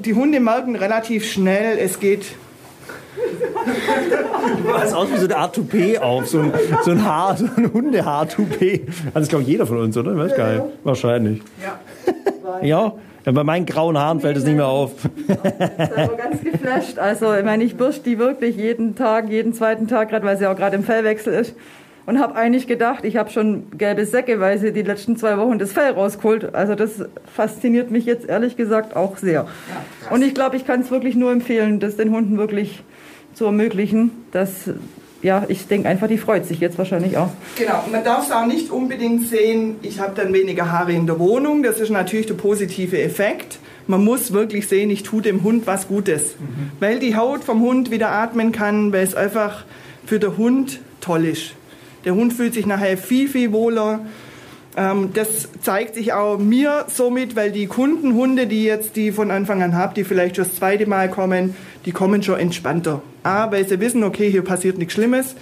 die 0.00 0.14
Hunde 0.14 0.40
merken 0.40 0.74
relativ 0.76 1.30
schnell, 1.30 1.78
es 1.78 2.00
geht, 2.00 2.26
Du 4.64 4.72
hast 4.74 4.92
aus 4.92 5.08
wie 5.12 5.16
so 5.18 5.24
eine 5.24 5.36
Art 5.36 5.54
Toupet 5.54 5.98
auf, 5.98 6.26
so 6.26 6.40
ein, 6.40 6.52
so 6.84 6.90
ein 6.90 7.04
Haar, 7.04 7.36
so 7.36 7.46
ein 7.56 7.72
Hundehaar-Toupet. 7.72 8.88
Hat 9.06 9.14
das, 9.14 9.28
glaube 9.28 9.42
ich, 9.42 9.48
jeder 9.48 9.66
von 9.66 9.78
uns, 9.78 9.96
oder? 9.96 10.16
Weiß 10.16 10.36
gar 10.36 10.52
nicht. 10.52 10.64
Wahrscheinlich. 10.84 11.42
ja. 11.62 11.78
Ja, 12.62 12.92
ja, 13.24 13.32
bei 13.32 13.44
meinen 13.44 13.66
grauen 13.66 13.98
Haaren 13.98 14.20
fällt 14.20 14.36
es 14.36 14.44
nicht 14.44 14.56
mehr 14.56 14.66
auf. 14.66 14.92
selber 15.26 16.16
ganz 16.16 16.42
geflasht. 16.42 16.98
Also 16.98 17.34
ich 17.34 17.44
meine, 17.44 17.64
ich 17.64 17.76
bürste 17.76 18.02
die 18.04 18.18
wirklich 18.18 18.56
jeden 18.56 18.94
Tag, 18.96 19.28
jeden 19.30 19.54
zweiten 19.54 19.88
Tag, 19.88 20.10
gerade 20.10 20.26
weil 20.26 20.36
sie 20.36 20.46
auch 20.46 20.56
gerade 20.56 20.76
im 20.76 20.84
Fellwechsel 20.84 21.32
ist. 21.32 21.54
Und 22.06 22.20
habe 22.20 22.34
eigentlich 22.34 22.66
gedacht, 22.66 23.04
ich 23.04 23.16
habe 23.16 23.30
schon 23.30 23.78
gelbe 23.78 24.04
Säcke, 24.04 24.38
weil 24.38 24.58
sie 24.58 24.72
die 24.72 24.82
letzten 24.82 25.16
zwei 25.16 25.38
Wochen 25.38 25.58
das 25.58 25.72
Fell 25.72 25.92
rausgeholt. 25.92 26.54
Also 26.54 26.74
das 26.74 27.06
fasziniert 27.34 27.90
mich 27.90 28.04
jetzt 28.04 28.28
ehrlich 28.28 28.56
gesagt 28.56 28.94
auch 28.94 29.16
sehr. 29.16 29.46
Und 30.10 30.22
ich 30.22 30.34
glaube, 30.34 30.56
ich 30.56 30.66
kann 30.66 30.80
es 30.80 30.90
wirklich 30.90 31.14
nur 31.14 31.32
empfehlen, 31.32 31.80
das 31.80 31.96
den 31.96 32.10
Hunden 32.10 32.36
wirklich 32.36 32.82
zu 33.32 33.46
ermöglichen. 33.46 34.10
Dass, 34.32 34.68
ja, 35.24 35.44
ich 35.48 35.66
denke 35.66 35.88
einfach, 35.88 36.06
die 36.06 36.18
freut 36.18 36.44
sich 36.44 36.60
jetzt 36.60 36.76
wahrscheinlich 36.76 37.16
auch. 37.16 37.30
Genau, 37.56 37.82
man 37.90 38.04
darf 38.04 38.26
es 38.26 38.30
auch 38.30 38.44
nicht 38.44 38.70
unbedingt 38.70 39.26
sehen, 39.26 39.76
ich 39.80 39.98
habe 39.98 40.12
dann 40.14 40.34
weniger 40.34 40.70
Haare 40.70 40.92
in 40.92 41.06
der 41.06 41.18
Wohnung. 41.18 41.62
Das 41.62 41.80
ist 41.80 41.88
natürlich 41.88 42.26
der 42.26 42.34
positive 42.34 43.00
Effekt. 43.00 43.58
Man 43.86 44.04
muss 44.04 44.34
wirklich 44.34 44.68
sehen, 44.68 44.90
ich 44.90 45.02
tue 45.02 45.22
dem 45.22 45.42
Hund 45.42 45.66
was 45.66 45.88
Gutes. 45.88 46.34
Weil 46.78 46.98
die 46.98 47.16
Haut 47.16 47.42
vom 47.42 47.62
Hund 47.62 47.90
wieder 47.90 48.10
atmen 48.10 48.52
kann, 48.52 48.92
weil 48.92 49.02
es 49.02 49.14
einfach 49.14 49.64
für 50.04 50.18
den 50.18 50.36
Hund 50.36 50.80
toll 51.00 51.24
ist. 51.24 51.52
Der 52.04 52.14
Hund 52.14 52.34
fühlt 52.34 52.52
sich 52.52 52.66
nachher 52.66 52.98
viel, 52.98 53.26
viel 53.26 53.50
wohler. 53.50 54.00
Ähm, 54.76 55.10
das 55.14 55.48
zeigt 55.62 55.94
sich 55.94 56.12
auch 56.12 56.36
mir 56.36 56.84
somit, 56.88 57.34
weil 57.34 57.50
die 57.50 57.66
Kundenhunde, 57.66 58.46
die 58.46 58.64
jetzt 58.64 58.94
die 58.96 59.10
von 59.10 59.30
Anfang 59.30 59.62
an 59.62 59.74
habe, 59.74 59.94
die 59.94 60.04
vielleicht 60.04 60.36
schon 60.36 60.44
das 60.44 60.54
zweite 60.54 60.86
Mal 60.86 61.08
kommen, 61.08 61.56
die 61.86 61.92
kommen 61.92 62.22
schon 62.22 62.38
entspannter. 62.38 63.00
A, 63.24 63.50
weil 63.50 63.66
sie 63.66 63.80
wissen, 63.80 64.04
okay, 64.04 64.30
hier 64.30 64.42
passiert 64.42 64.78
nichts 64.78 64.94
Schlimmes. 64.94 65.34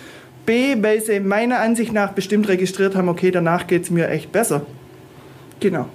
B, 0.47 0.75
weil 0.83 1.01
sie 1.01 1.21
meiner 1.21 1.61
Ansicht 1.61 1.93
nach 1.93 2.13
bestimmt 2.13 2.49
registriert 2.49 2.97
haben, 2.97 3.09
okay, 3.09 3.31
danach 3.31 3.67
geht 3.67 3.83
es 3.85 3.91
mir 3.91 4.09
echt 4.09 4.33
besser. 4.33 4.63
Genau. 5.61 5.87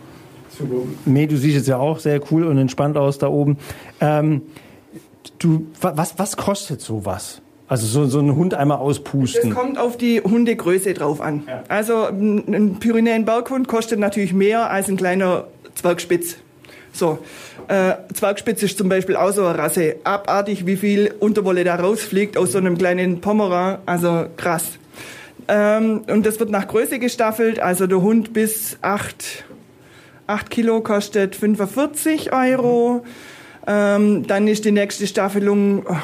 Nee, 1.06 1.28
du 1.28 1.36
siehst 1.38 1.56
jetzt 1.58 1.67
ja 1.67 1.78
auch 1.78 2.00
sehr 2.00 2.19
cool 2.32 2.43
und 2.45 2.58
entspannt 2.58 2.97
aus 2.97 3.17
da 3.17 3.28
oben. 3.28 3.58
Ähm, 4.02 4.41
du, 5.39 5.67
wa- 5.82 5.93
was, 5.95 6.17
was 6.17 6.36
kostet 6.38 6.82
sowas? 6.82 7.41
Also 7.67 7.86
so, 7.86 8.06
so 8.06 8.19
einen 8.19 8.36
Hund 8.36 8.54
einmal 8.54 8.78
Das 8.78 8.86
auspusten. 8.86 9.54
kommt 9.54 9.78
auf 9.78 9.97
die 9.97 10.21
Hundegröße 10.21 10.93
drauf 10.93 11.19
an. 11.19 11.43
Also 11.67 12.06
ein 12.06 12.43
ein 12.54 12.80
Pyrenäen-Berghund 12.80 13.67
kostet 13.67 14.00
natürlich 14.00 14.34
mehr 14.34 14.71
als 14.71 14.88
ein 14.88 14.95
kleiner 14.95 15.43
Zwergspitz. 15.76 16.38
So, 16.98 17.20
äh, 17.68 17.94
Zwergspitz 18.14 18.64
ist 18.64 18.78
zum 18.78 18.90
Beispiel 18.90 19.16
auch 19.16 19.32
so 19.32 19.46
eine 19.46 19.58
Rasse. 19.58 19.98
Abartig, 20.04 20.66
wie 20.66 20.78
viel 20.78 21.14
Unterwolle 21.20 21.64
da 21.64 21.76
rausfliegt 21.76 22.38
aus 22.38 22.54
so 22.54 22.58
einem 22.58 22.78
kleinen 22.78 23.22
Pomeran. 23.22 23.80
Also 23.86 24.26
krass. 24.36 24.80
Ähm, 25.48 26.04
und 26.08 26.26
das 26.26 26.40
wird 26.40 26.50
nach 26.50 26.68
Größe 26.68 27.00
gestaffelt. 27.00 27.60
Also 27.60 27.88
der 27.88 28.02
Hund 28.02 28.34
bis 28.34 28.78
8, 28.82 29.46
8 30.26 30.50
Kilo 30.50 30.82
kostet 30.82 31.36
45 31.36 32.34
Euro. 32.34 33.06
Ähm, 33.68 34.26
dann 34.26 34.48
ist 34.48 34.66
die 34.66 34.72
nächste 34.72 35.06
Staffelung 35.08 35.86
oh, 35.88 35.96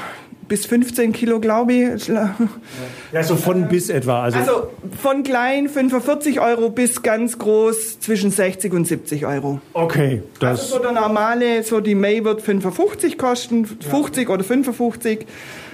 bis 0.48 0.66
15 0.66 1.12
Kilo, 1.14 1.40
glaube 1.40 1.74
ich. 1.74 2.08
Ja, 2.08 3.24
so 3.24 3.36
von 3.36 3.68
bis 3.68 3.90
etwa. 3.90 4.24
Also, 4.24 4.40
Also 4.40 4.68
von 5.02 5.24
klein 5.24 5.70
45 5.70 6.40
Euro 6.40 6.70
bis 6.70 7.02
ganz 7.02 7.38
groß 7.38 8.00
zwischen 8.00 8.32
60 8.32 8.74
und 8.74 8.86
70 8.86 9.26
Euro. 9.26 9.60
okay, 9.74 10.22
das. 10.40 10.62
Also 10.62 10.76
so 10.78 10.82
der 10.82 10.92
normale, 10.92 11.64
so 11.64 11.80
die 11.80 11.96
May 11.96 12.24
wird 12.24 12.42
55 12.42 13.18
kosten, 13.18 13.66
50 13.66 14.30
oder 14.30 14.44
55. 14.44 15.26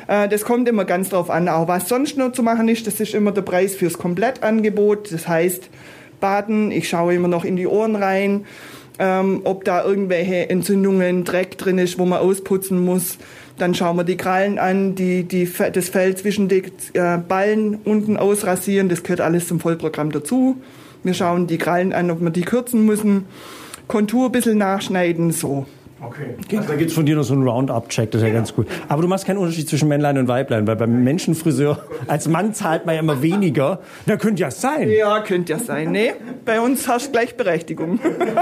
Äh, 0.07 0.27
Das 0.29 0.43
kommt 0.45 0.67
immer 0.67 0.85
ganz 0.85 1.09
drauf 1.09 1.29
an, 1.29 1.47
auch 1.49 1.67
was 1.67 1.87
sonst 1.89 2.17
noch 2.17 2.31
zu 2.31 2.43
machen 2.43 2.67
ist. 2.67 2.87
Das 2.87 2.99
ist 2.99 3.13
immer 3.13 3.31
der 3.31 3.41
Preis 3.43 3.75
fürs 3.75 3.97
Komplettangebot. 3.97 5.11
Das 5.11 5.27
heißt, 5.27 5.69
Baden, 6.19 6.71
ich 6.71 6.89
schaue 6.89 7.13
immer 7.13 7.27
noch 7.27 7.45
in 7.45 7.55
die 7.55 7.67
Ohren 7.67 7.95
rein, 7.95 8.45
ähm, 9.01 9.41
ob 9.45 9.63
da 9.63 9.83
irgendwelche 9.85 10.49
Entzündungen, 10.49 11.23
Dreck 11.23 11.57
drin 11.57 11.77
ist, 11.77 11.97
wo 11.97 12.05
man 12.05 12.19
ausputzen 12.19 12.83
muss. 12.83 13.17
Dann 13.59 13.75
schauen 13.75 13.97
wir 13.97 14.03
die 14.03 14.17
Krallen 14.17 14.57
an, 14.57 14.95
die, 14.95 15.23
die, 15.23 15.49
das 15.73 15.89
Fell 15.89 16.15
zwischen 16.15 16.47
die 16.47 16.63
äh, 16.93 17.17
Ballen 17.17 17.75
unten 17.83 18.17
ausrasieren. 18.17 18.89
Das 18.89 19.03
gehört 19.03 19.21
alles 19.21 19.47
zum 19.47 19.59
Vollprogramm 19.59 20.11
dazu. 20.11 20.57
Wir 21.03 21.13
schauen 21.13 21.45
die 21.47 21.57
Krallen 21.57 21.93
an, 21.93 22.09
ob 22.09 22.21
wir 22.21 22.29
die 22.29 22.41
kürzen 22.41 22.85
müssen. 22.85 23.25
Kontur 23.87 24.27
ein 24.27 24.31
bisschen 24.31 24.57
nachschneiden, 24.57 25.31
so. 25.31 25.65
Okay. 26.01 26.35
Also 26.55 26.69
da 26.69 26.75
gibt 26.75 26.91
es 26.91 26.95
von 26.95 27.05
dir 27.05 27.17
noch 27.17 27.23
so 27.23 27.33
einen 27.33 27.45
Roundup-Check, 27.45 28.11
das 28.11 28.21
ist 28.21 28.27
ja 28.27 28.33
ganz 28.33 28.55
gut. 28.55 28.67
Aber 28.87 29.01
du 29.01 29.09
machst 29.09 29.25
keinen 29.25 29.37
Unterschied 29.37 29.67
zwischen 29.67 29.89
Männlein 29.89 30.17
und 30.17 30.29
Weiblein, 30.29 30.65
weil 30.65 30.77
beim 30.77 31.03
Menschenfriseur 31.03 31.83
als 32.07 32.29
Mann 32.29 32.53
zahlt 32.53 32.85
man 32.85 32.95
ja 32.95 33.01
immer 33.01 33.21
weniger. 33.21 33.81
Da 34.05 34.15
könnte 34.15 34.41
ja 34.41 34.51
sein. 34.51 34.89
Ja, 34.89 35.19
könnte 35.19 35.53
ja 35.53 35.59
sein. 35.59 35.91
Nee, 35.91 36.13
bei 36.45 36.61
uns 36.61 36.87
herrscht 36.87 37.11
Gleichberechtigung. 37.11 37.99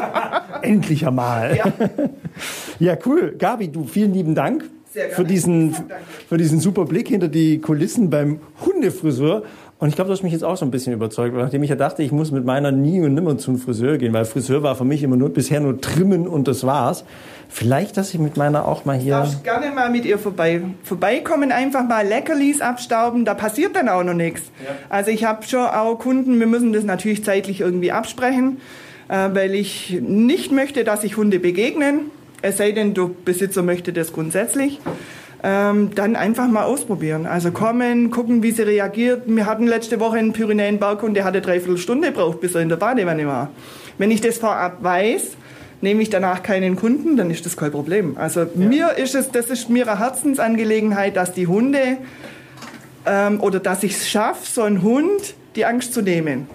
Endlich 0.61 1.07
einmal. 1.07 1.57
Ja. 1.57 1.73
ja, 2.79 2.97
cool. 3.07 3.33
Gabi, 3.39 3.69
du, 3.69 3.85
vielen 3.85 4.13
lieben 4.13 4.35
Dank. 4.35 4.65
Für 5.11 5.23
diesen, 5.23 5.75
für 6.27 6.37
diesen 6.37 6.59
super 6.59 6.85
Blick 6.85 7.07
hinter 7.09 7.27
die 7.27 7.59
Kulissen 7.59 8.09
beim 8.09 8.39
Hundefriseur. 8.65 9.43
Und 9.79 9.89
ich 9.89 9.95
glaube, 9.95 10.07
du 10.07 10.13
hast 10.13 10.23
mich 10.23 10.33
jetzt 10.33 10.43
auch 10.43 10.57
so 10.57 10.65
ein 10.65 10.71
bisschen 10.71 10.93
überzeugt, 10.93 11.35
weil 11.35 11.43
nachdem 11.43 11.61
ich 11.61 11.69
ja 11.69 11.75
dachte, 11.75 12.01
ich 12.01 12.11
muss 12.11 12.31
mit 12.31 12.43
meiner 12.45 12.71
nie 12.71 12.99
und 12.99 13.13
nimmer 13.13 13.37
zum 13.37 13.59
Friseur 13.59 13.97
gehen, 13.97 14.11
weil 14.11 14.25
Friseur 14.25 14.63
war 14.63 14.75
für 14.75 14.85
mich 14.85 15.03
immer 15.03 15.17
nur 15.17 15.29
bisher 15.29 15.59
nur 15.59 15.79
trimmen 15.79 16.27
und 16.27 16.47
das 16.47 16.65
war's. 16.65 17.05
Vielleicht, 17.47 17.95
dass 17.95 18.11
ich 18.11 18.19
mit 18.19 18.37
meiner 18.37 18.67
auch 18.67 18.85
mal 18.85 18.97
hier. 18.97 19.11
darfst 19.11 19.43
gerne 19.43 19.69
mal 19.69 19.91
mit 19.91 20.05
ihr 20.05 20.17
vorbei, 20.17 20.61
vorbeikommen, 20.83 21.51
einfach 21.51 21.87
mal 21.87 22.05
Leckerlis 22.07 22.59
abstauben, 22.59 23.23
da 23.23 23.35
passiert 23.35 23.75
dann 23.75 23.87
auch 23.87 24.03
noch 24.03 24.15
nichts. 24.15 24.41
Also 24.89 25.11
ich 25.11 25.25
habe 25.25 25.45
schon 25.45 25.67
auch 25.67 25.99
Kunden, 25.99 26.39
wir 26.39 26.47
müssen 26.47 26.73
das 26.73 26.83
natürlich 26.83 27.23
zeitlich 27.23 27.61
irgendwie 27.61 27.91
absprechen, 27.91 28.57
äh, 29.09 29.29
weil 29.31 29.53
ich 29.53 30.01
nicht 30.01 30.51
möchte, 30.51 30.85
dass 30.85 31.01
sich 31.01 31.17
Hunde 31.17 31.39
begegnen, 31.39 32.11
es 32.41 32.57
sei 32.57 32.71
denn, 32.71 32.93
der 32.93 33.09
Besitzer 33.25 33.63
möchte 33.63 33.93
das 33.93 34.13
grundsätzlich. 34.13 34.79
Ähm, 35.43 35.91
dann 35.93 36.15
einfach 36.15 36.47
mal 36.47 36.63
ausprobieren. 36.63 37.27
Also 37.27 37.51
kommen, 37.51 38.09
gucken, 38.09 38.41
wie 38.41 38.51
sie 38.51 38.63
reagiert. 38.63 39.23
Wir 39.27 39.45
hatten 39.45 39.67
letzte 39.67 39.99
Woche 39.99 40.17
einen 40.17 40.33
Pyrenäen-Berghund, 40.33 41.15
der 41.15 41.25
hatte 41.25 41.41
dreiviertel 41.41 41.77
Stunde 41.77 42.07
gebraucht, 42.07 42.41
bis 42.41 42.55
er 42.55 42.61
in 42.61 42.69
der 42.69 42.77
Badewanne 42.77 43.27
war. 43.27 43.51
Wenn 43.99 44.09
ich 44.09 44.19
das 44.19 44.39
vorab 44.39 44.83
weiß, 44.83 45.37
nehme 45.81 46.01
ich 46.01 46.09
danach 46.09 46.41
keinen 46.41 46.75
Kunden, 46.75 47.17
dann 47.17 47.29
ist 47.29 47.45
das 47.45 47.55
kein 47.55 47.71
Problem. 47.71 48.17
Also 48.17 48.47
mir 48.55 48.97
ist 48.97 49.13
es, 49.13 49.29
das 49.31 49.47
ist 49.47 49.69
mir 49.69 49.87
eine 49.87 49.99
Herzensangelegenheit, 49.99 51.15
dass 51.15 51.33
die 51.33 51.45
Hunde 51.45 51.97
ähm, 53.05 53.39
oder 53.39 53.59
dass 53.59 53.83
ich 53.83 53.93
es 53.93 54.09
schaffe, 54.09 54.41
so 54.43 54.63
einen 54.63 54.81
Hund 54.81 55.35
die 55.55 55.65
Angst 55.65 55.93
zu 55.93 56.01
nehmen. 56.01 56.47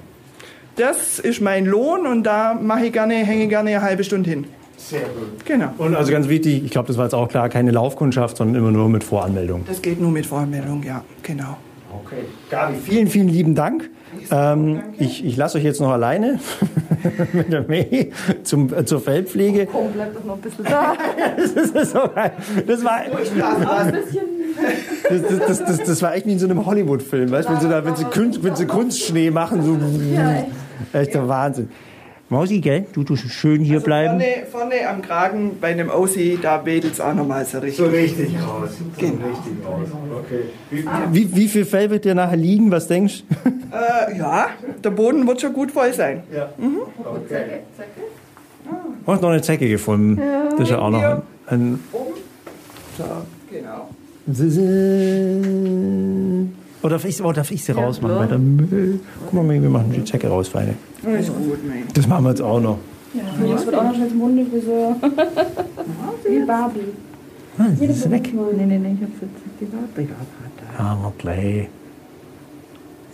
Das 0.76 1.18
ist 1.18 1.41
mein 1.41 1.66
Lohn 1.66 2.07
und 2.07 2.24
da 2.24 2.55
mache 2.55 2.87
ich 2.87 2.93
gerne, 2.93 3.14
hänge 3.14 3.45
ich 3.45 3.49
gerne 3.49 3.70
eine 3.70 3.83
halbe 3.83 4.05
Stunde 4.05 4.30
hin. 4.30 4.47
Sehr 4.76 5.00
gut. 5.00 5.44
Genau. 5.44 5.70
Und 5.78 5.94
also 5.94 6.12
ganz 6.12 6.28
wichtig, 6.28 6.64
ich 6.64 6.70
glaube, 6.70 6.88
das 6.88 6.96
war 6.96 7.04
jetzt 7.04 7.14
auch 7.14 7.28
klar, 7.28 7.48
keine 7.48 7.70
Laufkundschaft, 7.70 8.36
sondern 8.36 8.56
immer 8.56 8.70
nur 8.70 8.88
mit 8.88 9.04
Voranmeldung. 9.04 9.64
Das 9.66 9.80
geht 9.80 10.00
nur 10.00 10.10
mit 10.10 10.26
Voranmeldung, 10.26 10.82
ja, 10.82 11.04
genau. 11.22 11.56
Okay. 11.92 12.24
Gabi, 12.50 12.76
vielen, 12.82 13.06
vielen 13.06 13.28
lieben 13.28 13.54
Dank. 13.54 13.90
Ähm, 14.30 14.82
ich 14.98 15.24
ich 15.24 15.36
lasse 15.36 15.58
euch 15.58 15.64
jetzt 15.64 15.80
noch 15.80 15.90
alleine 15.90 16.38
mit 17.32 17.52
der 17.52 17.66
May 17.66 18.12
zum, 18.42 18.72
äh, 18.72 18.84
zur 18.84 19.00
Feldpflege. 19.00 19.66
Komm, 19.66 19.92
bleib 19.92 20.14
doch 20.14 20.24
noch 20.24 20.34
ein 20.34 20.40
bisschen 20.40 20.64
da. 20.64 20.94
Das, 21.36 21.50
ist 21.52 21.74
das, 21.74 21.94
war, 21.94 22.16
Ein 22.16 22.66
bisschen. 22.66 22.84
das, 25.08 25.22
das, 25.22 25.38
das, 25.38 25.64
das, 25.64 25.78
das 25.78 26.02
war 26.02 26.14
echt 26.14 26.26
wie 26.26 26.32
in 26.32 26.38
so 26.38 26.46
einem 26.46 26.64
Hollywood-Film, 26.64 27.30
weißt 27.30 27.48
du, 27.48 27.52
wenn 27.54 27.60
sie, 27.60 27.68
da, 27.68 27.84
wenn, 27.84 27.96
sie 27.96 28.04
Kunst, 28.04 28.42
wenn 28.44 28.54
sie 28.54 28.66
Kunstschnee 28.66 29.30
machen, 29.30 29.62
so 29.62 29.78
echt 30.92 31.14
der 31.14 31.28
Wahnsinn. 31.28 31.70
Mausi, 32.33 32.61
gell? 32.61 32.87
Du 32.95 33.05
tust 33.05 33.30
schön 33.30 33.61
hier 33.61 33.80
bleiben. 33.80 34.18
Vorne, 34.18 34.47
vorne 34.51 34.89
am 34.89 35.03
Kragen 35.03 35.59
bei 35.61 35.68
einem 35.68 35.91
Aussie, 35.91 36.39
da 36.41 36.64
wedelt 36.64 36.95
es 36.95 37.01
auch 37.01 37.12
nochmal 37.12 37.45
so 37.45 37.59
richtig. 37.59 37.93
richtig 37.93 38.37
raus. 38.37 38.70
Genau. 38.97 39.26
richtig 39.26 39.53
raus. 39.62 39.89
Okay. 40.24 40.85
Wie, 41.12 41.37
wie 41.37 41.47
viel 41.47 41.66
Fell 41.66 41.91
wird 41.91 42.07
dir 42.07 42.14
nachher 42.14 42.39
liegen? 42.39 42.70
Was 42.70 42.89
denkst 42.89 43.24
du? 43.28 43.51
Äh, 43.76 44.16
ja, 44.16 44.49
der 44.83 44.91
Boden 44.91 45.26
wird 45.26 45.43
schon 45.43 45.53
gut 45.53 45.72
voll 45.72 45.93
sein. 45.93 46.22
Ja. 46.35 46.49
Okay. 47.05 47.61
Oh, 49.05 49.12
noch 49.12 49.28
eine 49.28 49.43
Zecke 49.43 49.68
gefunden. 49.68 50.18
das 50.53 50.61
ist 50.61 50.70
ja 50.70 50.78
auch 50.78 50.91
noch 50.91 51.03
ein. 51.03 51.22
ein 51.49 51.80
Oben. 51.93 52.14
So, 52.97 53.05
genau. 53.51 53.91
Oh, 56.83 56.89
darf 56.89 57.05
ich, 57.05 57.22
oh, 57.22 57.33
darf 57.33 57.51
ich 57.51 57.64
sie 57.64 57.72
rausmachen? 57.72 58.18
Bei 58.18 58.26
der 58.26 58.39
Müll. 58.39 59.01
Guck 59.30 59.33
mal, 59.33 59.62
wir 59.62 59.70
machen 59.70 59.93
die 59.93 60.05
Zecke 60.05 60.28
raus, 60.28 60.49
Feine. 60.49 60.74
Ist 61.18 61.28
gut, 61.28 61.66
mein. 61.66 61.85
Das 61.95 62.07
machen 62.09 62.24
wir 62.24 62.30
jetzt 62.30 62.43
auch 62.43 62.61
noch. 62.61 62.78
Jetzt 63.14 63.66
wird 63.66 63.76
auch 63.76 63.85
noch 63.85 63.95
schnell 63.95 64.09
zum 64.09 64.22
Hundefriseur. 64.22 64.97
Wie 66.28 66.45
Barbie. 66.45 66.80
Ah, 67.59 67.66
das 67.78 67.97
ist 67.97 68.11
weg. 68.11 68.33
Nee, 68.33 68.66
nee, 68.66 68.78
nee, 68.78 68.95
ich 68.95 69.03
hab's 69.03 69.20
jetzt 69.20 69.72
gewartet. 69.72 70.16
Ja, 70.78 70.95
mal 70.95 71.12
gleich. 71.18 71.68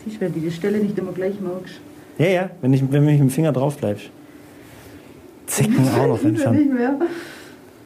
Siehst 0.04 0.16
du, 0.16 0.20
wenn 0.20 0.32
du 0.32 0.40
die 0.40 0.50
Stelle 0.50 0.78
nicht 0.78 0.96
immer 0.96 1.12
gleich 1.12 1.40
magst. 1.40 1.80
Ja, 2.18 2.26
ja, 2.26 2.50
wenn, 2.60 2.72
ich, 2.72 2.80
wenn 2.90 3.02
ich 3.08 3.12
mit 3.12 3.20
dem 3.20 3.30
Finger 3.30 3.52
drauf 3.52 3.76
bleibst. 3.76 4.10
Zecken 5.46 5.88
auch 5.96 6.06
noch 6.06 6.22
entfernen. 6.22 6.58
Nicht 6.58 6.72
mehr. 6.72 6.96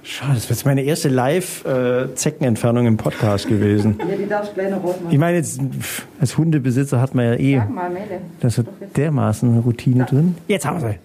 Schade, 0.04 0.34
das 0.34 0.44
wäre 0.44 0.54
jetzt 0.54 0.64
meine 0.66 0.82
erste 0.82 1.08
Live-Zeckenentfernung 1.08 2.86
im 2.86 2.96
Podcast 2.96 3.46
gewesen. 3.48 3.96
Ja, 4.00 4.16
die 4.16 4.26
darfst 4.28 4.52
gleich 4.54 4.70
noch 4.70 4.82
rausmachen. 4.82 5.12
Ich 5.12 5.18
meine, 5.18 5.36
jetzt 5.36 5.60
als 6.20 6.36
Hundebesitzer 6.36 7.00
hat 7.00 7.14
man 7.14 7.24
ja 7.26 7.34
eh 7.34 7.58
Sag 7.58 7.70
mal, 7.70 7.88
Mele. 7.88 8.20
das 8.40 8.58
hat 8.58 8.66
dermaßen 8.96 9.48
eine 9.50 9.60
Routine 9.60 10.04
drin. 10.04 10.34
Jetzt 10.48 10.66
haben 10.66 10.82
wir 10.82 10.88
sie. 10.90 10.98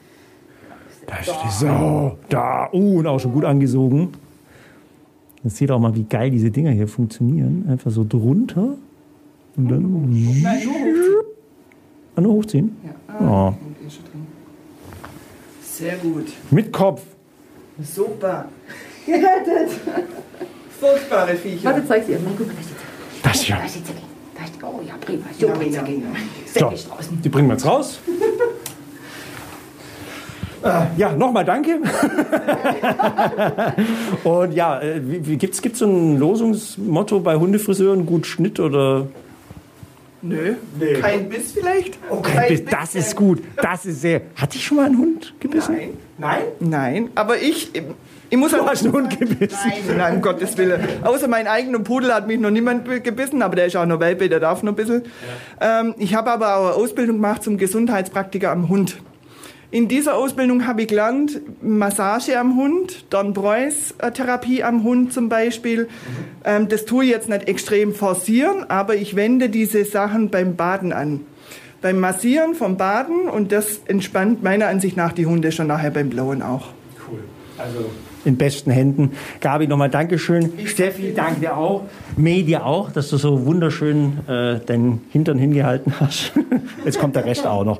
Da 1.05 1.17
ist 1.17 1.31
die 1.45 1.51
Sau. 1.65 2.17
Da. 2.29 2.69
Oh, 2.71 2.97
und 2.97 3.05
auch 3.07 3.19
schon 3.19 3.33
gut 3.33 3.45
angesogen. 3.45 4.09
Jetzt 5.43 5.57
seht 5.57 5.69
ihr 5.69 5.75
auch 5.75 5.79
mal, 5.79 5.95
wie 5.95 6.03
geil 6.03 6.31
diese 6.31 6.49
Dinger 6.49 6.71
hier 6.71 6.87
funktionieren. 6.87 7.65
Einfach 7.69 7.91
so 7.91 8.03
drunter. 8.03 8.77
Und 9.55 9.69
dann. 9.69 10.41
Nein, 10.41 10.63
nur 10.65 10.73
hochziehen. 10.73 11.15
Ah, 12.15 12.21
nur 12.21 12.33
hochziehen. 12.33 12.77
Ja. 12.83 13.15
Oh. 13.19 13.23
Ah, 13.31 13.57
ist 13.85 13.99
drin. 13.99 14.27
Sehr 15.61 15.97
gut. 15.97 16.25
Mit 16.49 16.73
Kopf. 16.73 17.03
Super. 17.81 18.45
Gerettet. 19.05 19.71
Furchtbare 20.79 21.35
Viecher. 21.35 21.65
Warte, 21.65 21.87
zeig 21.87 22.05
sie 22.05 22.13
erstmal. 22.13 22.33
Guck 22.37 22.47
mal, 22.47 22.55
da 22.55 22.61
Zecke. 22.61 22.81
Das 23.23 23.47
ja. 23.47 23.57
Da 23.57 23.63
die 23.63 24.07
Oh 24.63 24.81
ja, 24.85 24.95
prima. 24.99 25.25
Super, 25.39 25.63
ja, 25.63 25.83
ja. 25.83 26.01
So, 26.53 26.71
die 27.23 27.29
bringen 27.29 27.47
wir 27.47 27.53
jetzt 27.53 27.65
raus. 27.65 27.99
Äh, 30.63 30.85
ja, 30.97 31.13
nochmal 31.13 31.45
danke. 31.45 31.79
Und 34.23 34.53
ja, 34.53 34.81
äh, 34.81 35.01
wie, 35.03 35.25
wie, 35.27 35.37
gibt's 35.37 35.61
gibt's 35.61 35.79
so 35.79 35.85
ein 35.85 36.17
Losungsmotto 36.17 37.19
bei 37.19 37.35
Hundefriseuren, 37.35 38.05
gut 38.05 38.25
Schnitt 38.25 38.59
oder? 38.59 39.07
Nö. 40.21 40.55
Kein 41.01 41.29
Biss 41.29 41.51
vielleicht? 41.51 41.97
Okay, 42.09 42.45
bis- 42.49 42.65
das 42.65 42.95
ist 42.95 43.15
gut. 43.15 43.41
Das 43.61 43.85
ist 43.85 44.01
sehr. 44.01 44.21
Hat 44.35 44.53
dich 44.53 44.65
schon 44.65 44.77
mal 44.77 44.85
ein 44.87 44.97
Hund 44.97 45.33
gebissen? 45.39 45.75
Nein. 45.75 45.89
Nein? 46.17 46.41
Nein, 46.59 47.09
aber 47.15 47.37
ich, 47.39 47.71
ich 48.29 48.37
muss 48.37 48.51
Du 48.51 48.57
halt 48.57 48.69
hast 48.71 48.83
einen 48.83 48.93
Hund 48.93 49.19
gebissen. 49.19 49.57
Nein, 49.87 49.97
nein, 49.97 50.15
um 50.15 50.21
Gottes 50.21 50.57
Willen. 50.57 50.81
Außer 51.03 51.27
mein 51.27 51.45
eigener 51.47 51.79
Pudel 51.79 52.13
hat 52.13 52.25
mich 52.27 52.39
noch 52.39 52.49
niemand 52.49 52.85
gebissen, 53.03 53.41
aber 53.43 53.55
der 53.55 53.67
ist 53.67 53.75
auch 53.75 53.85
noch 53.85 53.99
Welpe, 53.99 54.27
der 54.27 54.39
darf 54.39 54.63
noch 54.63 54.73
ein 54.73 54.75
bisschen. 54.75 55.03
Ähm, 55.61 55.93
ich 55.99 56.15
habe 56.15 56.31
aber 56.31 56.57
auch 56.57 56.65
eine 56.67 56.75
Ausbildung 56.75 57.17
gemacht 57.17 57.43
zum 57.43 57.57
Gesundheitspraktiker 57.57 58.51
am 58.51 58.67
Hund. 58.69 58.97
In 59.69 59.89
dieser 59.89 60.15
Ausbildung 60.15 60.65
habe 60.65 60.83
ich 60.83 60.87
gelernt, 60.87 61.41
Massage 61.61 62.39
am 62.39 62.55
Hund, 62.55 63.05
Dornbreus-Therapie 63.09 64.63
am 64.63 64.83
Hund 64.83 65.11
zum 65.11 65.27
Beispiel. 65.27 65.89
Ähm, 66.45 66.69
das 66.69 66.85
tue 66.85 67.03
ich 67.03 67.11
jetzt 67.11 67.27
nicht 67.27 67.49
extrem 67.49 67.93
forcieren, 67.93 68.69
aber 68.69 68.95
ich 68.95 69.17
wende 69.17 69.49
diese 69.49 69.83
Sachen 69.83 70.29
beim 70.29 70.55
Baden 70.55 70.93
an. 70.93 71.21
Beim 71.81 71.99
Massieren 71.99 72.55
vom 72.55 72.77
Baden 72.77 73.27
und 73.27 73.51
das 73.51 73.81
entspannt 73.87 74.41
meiner 74.41 74.67
Ansicht 74.67 74.95
nach 74.95 75.11
die 75.11 75.25
Hunde 75.25 75.51
schon 75.51 75.67
nachher 75.67 75.91
beim 75.91 76.09
Blauen 76.09 76.41
auch. 76.41 76.69
Cool. 77.09 77.19
Also 77.57 77.89
in 78.23 78.37
besten 78.37 78.71
Händen. 78.71 79.11
Gabi, 79.41 79.67
nochmal 79.67 79.89
Dankeschön. 79.89 80.51
Steffi, 80.65 81.13
danke 81.13 81.41
dir 81.41 81.57
auch. 81.57 81.83
May, 82.15 82.43
dir 82.43 82.65
auch, 82.65 82.91
dass 82.91 83.09
du 83.09 83.17
so 83.17 83.45
wunderschön 83.45 84.19
äh, 84.27 84.59
deinen 84.59 85.05
Hintern 85.11 85.37
hingehalten 85.37 85.93
hast. 85.99 86.31
Jetzt 86.85 86.99
kommt 86.99 87.15
der 87.15 87.25
Rest 87.25 87.45
auch 87.45 87.63
noch. 87.63 87.79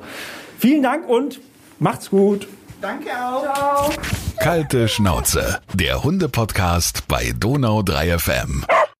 Vielen 0.58 0.82
Dank 0.82 1.08
und 1.08 1.40
macht's 1.78 2.10
gut. 2.10 2.46
Danke 2.80 3.10
auch. 3.10 3.92
Kalte 4.38 4.88
Schnauze, 4.88 5.60
der 5.74 6.04
Hunde-Podcast 6.04 7.08
bei 7.08 7.34
Donau 7.36 7.82
3 7.82 8.18
FM. 8.18 8.64